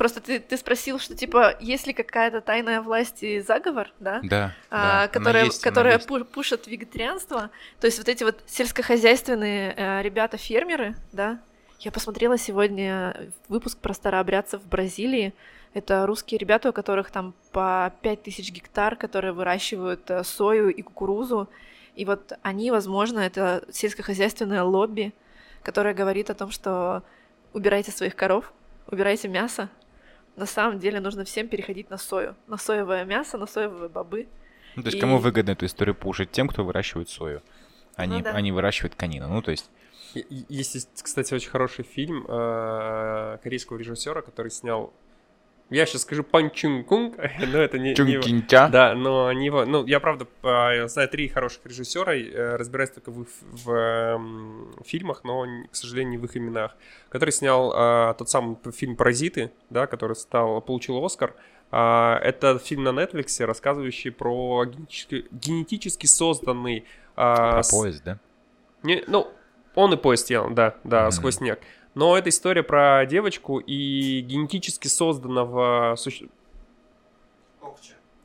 [0.00, 4.20] Просто ты, ты спросил, что типа, есть ли какая-то тайная власть и заговор, да?
[4.22, 4.54] Да.
[4.70, 7.50] А, да, которая, есть, которая пу- пушат вегетарианство.
[7.80, 11.38] То есть вот эти вот сельскохозяйственные э, ребята-фермеры, да.
[11.80, 13.14] Я посмотрела сегодня
[13.48, 15.34] выпуск про старообрядцев в Бразилии.
[15.74, 21.46] Это русские ребята, у которых там по 5000 гектар, которые выращивают э, сою и кукурузу.
[21.94, 25.12] И вот они, возможно, это сельскохозяйственное лобби,
[25.62, 27.02] которое говорит о том, что
[27.52, 28.50] убирайте своих коров,
[28.90, 29.68] убирайте мясо.
[30.40, 34.26] На самом деле нужно всем переходить на сою, на соевое мясо, на соевые бобы.
[34.74, 36.30] Ну, то есть и- кому выгодно эту историю пушить?
[36.30, 37.42] Тем, кто выращивает сою.
[37.94, 38.30] Они, Ну да.
[38.30, 39.28] они выращивают конину.
[39.28, 39.70] Ну, то Есть,
[40.14, 44.94] есть, кстати, очень хороший фильм э, корейского режиссера, который снял.
[45.70, 48.18] Я сейчас скажу Пан Чун Кунг, но это не, не.
[48.68, 49.64] Да, но не его.
[49.64, 54.74] Ну, я правда э, знаю три хороших режиссера, э, разбираюсь только в, их- в эм,
[54.84, 56.76] фильмах, но, к сожалению, не в их именах.
[57.08, 61.34] Который снял э, тот самый фильм Паразиты, да, который стал, получил Оскар.
[61.72, 66.84] А, это фильм на Netflix, рассказывающий про генетически, генетически созданный.
[67.14, 68.18] а, Про поезд, да?
[68.82, 69.28] не, ну,
[69.76, 71.12] он и поезд сделан, да, да, Мгм.
[71.12, 71.60] сквозь снег.
[71.94, 76.28] Но это история про девочку и генетически созданного суще...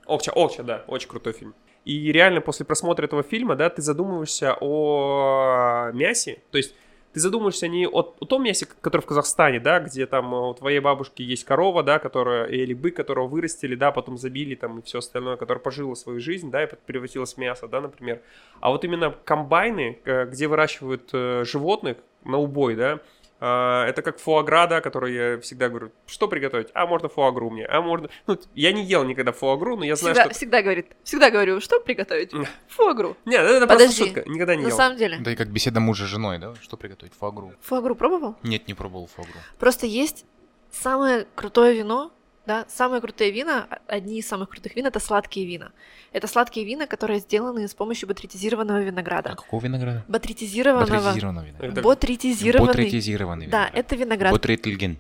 [0.06, 1.56] Окча, Окча, да, очень крутой фильм.
[1.84, 6.76] И реально после просмотра этого фильма, да, ты задумываешься о мясе, то есть
[7.16, 10.80] ты задумываешься не о, о том мясе, который в Казахстане, да, где там у твоей
[10.80, 15.00] бабушки есть корова, да, которая, или бык, которого вырастили, да, потом забили там и все
[15.00, 18.22] остальное, которое пожило свою жизнь, да, и превратилось в мясо, да, например.
[18.60, 23.00] А вот именно комбайны, э, где выращивают э, животных на убой, да,
[23.46, 26.70] это как фуагра, да, который я всегда говорю, что приготовить?
[26.74, 28.10] А, можно фуагру мне, а можно...
[28.28, 30.34] Ну, я не ел никогда фуагру, но я знаю, Всегда, что...
[30.38, 32.32] всегда говорит, всегда говорю, что приготовить?
[32.68, 33.18] Фуагру.
[33.26, 34.04] Нет, это Подожди.
[34.04, 34.78] просто шутка, никогда не На ел.
[34.78, 35.18] самом деле.
[35.20, 36.54] Да и как беседа мужа с женой, да?
[36.62, 37.14] Что приготовить?
[37.20, 37.54] Фуагру.
[37.62, 38.36] Фуагру пробовал?
[38.44, 39.34] Нет, не пробовал фуагру.
[39.60, 40.26] Просто есть
[40.72, 42.12] самое крутое вино,
[42.46, 45.72] да, самые крутые вина, а- одни из самых крутых вин это сладкие вина.
[46.12, 49.32] Это сладкие вина, которые сделаны с помощью батритизированного винограда.
[49.32, 50.04] А какого винограда?
[50.08, 50.86] Батритизированного.
[50.86, 51.82] Ботритизированного винограда.
[51.82, 52.68] Ботритизированный.
[52.68, 53.80] Ботритизированный Да, виноград.
[53.86, 54.32] это виноград.
[54.32, 54.98] Ботритильген.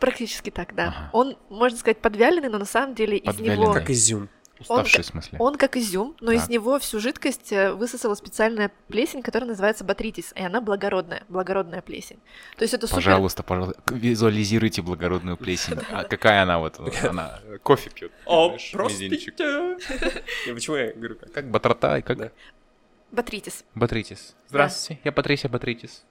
[0.00, 0.88] Практически так, да.
[0.88, 1.10] Ага.
[1.12, 3.62] Он, можно сказать, подвяленный, но на самом деле из Подвяленный.
[3.62, 3.72] него...
[3.72, 4.28] Как изюм.
[4.60, 5.38] Уставший, Он- в смысле.
[5.40, 6.50] Он как изюм, но из Так.
[6.50, 12.18] него всю жидкость э, высосала специальная плесень, которая называется батритис, и она благородная, благородная плесень.
[12.56, 12.96] То есть это супер...
[13.02, 15.78] Пожалуйста, пожалуйста, к- визуализируйте благородную плесень.
[15.92, 16.78] А какая она вот?
[17.08, 18.12] Она кофе пьет.
[18.26, 19.04] О, просто...
[20.54, 21.32] почему я говорю как?
[21.32, 22.30] Как Батрота и как Да.
[23.10, 23.64] Батритис.
[23.74, 24.34] Батритис.
[24.48, 26.04] Здравствуйте, я Патрисия Батритис.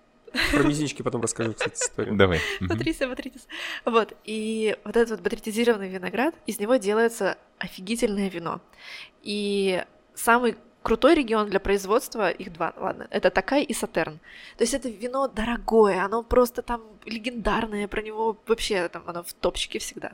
[0.52, 2.16] Про мизинчики потом расскажу, кстати, историю.
[2.16, 2.40] Давай.
[2.62, 3.48] Батрисия, батритис.
[3.86, 8.62] Вот, и вот этот вот батритизированный виноград, из него делается офигительное вино.
[9.24, 9.84] И
[10.14, 10.58] самый
[10.88, 14.20] крутой регион для производства, их два, ладно, это Такай и Сатерн.
[14.58, 19.34] То есть это вино дорогое, оно просто там легендарное, про него вообще там оно в
[19.34, 20.14] топчике всегда.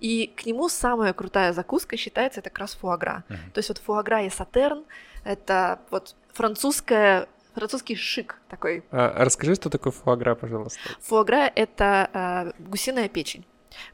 [0.00, 3.24] И к нему самая крутая закуска считается это как раз фуагра.
[3.28, 3.38] Мгм.
[3.54, 4.84] То есть вот фуагра и Сатерн—
[5.24, 8.84] это вот французская, французский шик такой.
[8.90, 10.78] А, расскажи, что такое фуагра, пожалуйста.
[11.00, 13.44] Фуагра— это а, гусиная печень.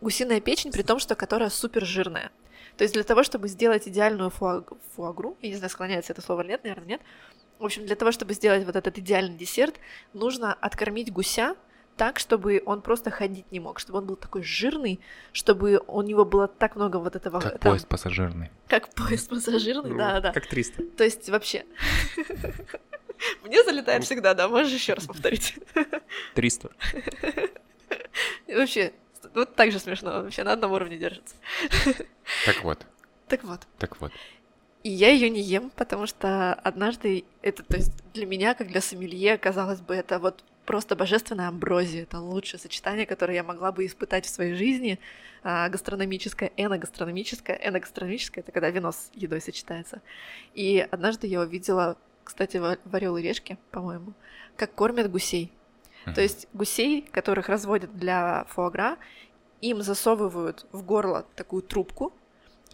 [0.00, 2.30] Гусиная печень, при том, что которая супер жирная.
[2.76, 4.64] То есть для того, чтобы сделать идеальную фуа-
[4.94, 7.00] фуагру, я не знаю, склоняется это слово или нет, наверное, нет.
[7.58, 9.74] В общем, для того, чтобы сделать вот этот идеальный десерт,
[10.12, 11.56] нужно откормить гуся
[11.96, 15.00] так, чтобы он просто ходить не мог, чтобы он был такой жирный,
[15.32, 17.40] чтобы у него было так много вот этого...
[17.40, 18.52] Как там- поезд пассажирный.
[18.68, 20.32] Как поезд пассажирный, Ну, да-да.
[20.32, 20.84] Как 300.
[20.96, 21.66] То есть вообще...
[23.42, 25.54] Мне залетает всегда, да, можешь еще раз повторить.
[26.34, 26.70] 300.
[28.46, 28.92] И Вообще,
[29.34, 31.34] вот так же смешно, вообще на одном уровне держится.
[32.44, 32.86] Так вот,
[33.28, 33.60] Так вот.
[33.78, 34.12] так вот.
[34.82, 38.80] И я ее не ем, потому что однажды это, то есть для меня, как для
[38.80, 43.86] сомелье, казалось бы, это вот просто божественная амброзия, это лучшее сочетание, которое я могла бы
[43.86, 44.98] испытать в своей жизни,
[45.42, 47.56] а, гастрономическое, эногастрономическое.
[47.56, 50.02] Эногастрономическое— это когда вино с едой сочетается.
[50.52, 51.96] И однажды я увидела,
[52.28, 54.12] кстати, в «Орел и решке», по-моему,
[54.56, 55.50] как кормят гусей.
[56.04, 56.20] То Мгм.
[56.20, 58.98] есть гусей, которых разводят для фуагра,
[59.62, 62.12] им засовывают в горло такую трубку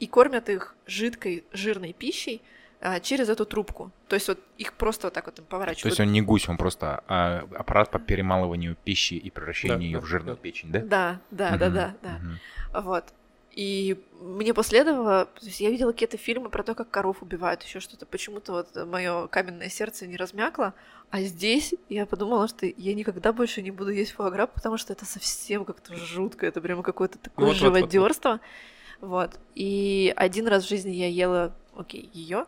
[0.00, 2.42] и кормят их жидкой жирной пищей
[2.80, 3.92] а, через эту трубку.
[4.08, 5.86] То есть вот их просто вот так вот им То поворачивают.
[5.86, 9.98] есть он не гусь, он просто а, аппарат по перемалыванию пищи и превращению Да, ее
[10.00, 10.42] да, в жирную да.
[10.42, 10.80] печень, да?
[10.80, 12.18] Да, да, да, Мгм, да, да.
[12.18, 12.40] мгм.
[12.82, 13.04] Вот.
[13.54, 17.62] И мне после этого, то есть я видела какие-то фильмы про то, как коров убивают,
[17.62, 18.04] еще что-то.
[18.04, 20.74] Почему-то вот мое каменное сердце не размякло.
[21.10, 25.04] А здесь я подумала, что я никогда больше не буду есть фуагра, потому что это
[25.04, 26.46] совсем как-то жутко.
[26.46, 27.78] Это прямо какое-то такое Вот, вот, вот, вот.
[27.78, 28.40] живодерство.
[29.00, 29.38] Вот.
[29.54, 32.46] И один раз в жизни я ела, окей, ее.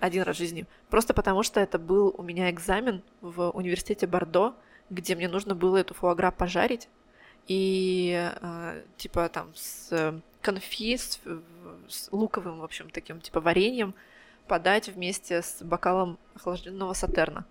[0.00, 0.66] Один раз в жизни.
[0.90, 4.54] Просто потому что это был у меня экзамен в университете Бордо,
[4.90, 6.90] где мне нужно было эту фуагра пожарить.
[7.46, 11.20] И э, типа там с конфи, с,
[11.88, 13.94] с луковым, в общем, таким типа вареньем
[14.46, 17.44] подать вместе с бокалом охлажденного сатерна.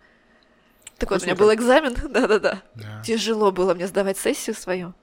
[0.97, 2.61] Так вот, у меня был экзамен, да-да-да.
[3.03, 4.93] Тяжело было мне сдавать сессию свою.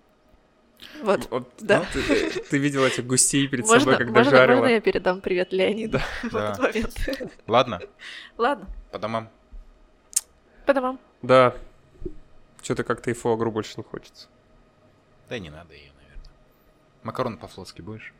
[1.02, 1.85] Вот, вот да.
[1.93, 4.60] Ты, ты, ты видел этих гусей перед можно, собой, когда можно, жарила?
[4.60, 6.05] Можно я передам привет Леониду да.
[6.28, 6.51] в да.
[6.51, 7.32] этот момент?
[7.47, 7.81] Ладно.
[8.36, 8.66] Ладно.
[8.90, 9.28] По домам.
[10.66, 10.98] По домам.
[11.23, 11.55] Да.
[12.62, 14.28] Что-то как-то и фуагру больше не хочется.
[15.28, 16.30] Да не надо ее, наверное.
[17.02, 18.12] Макарон по-флотски будешь?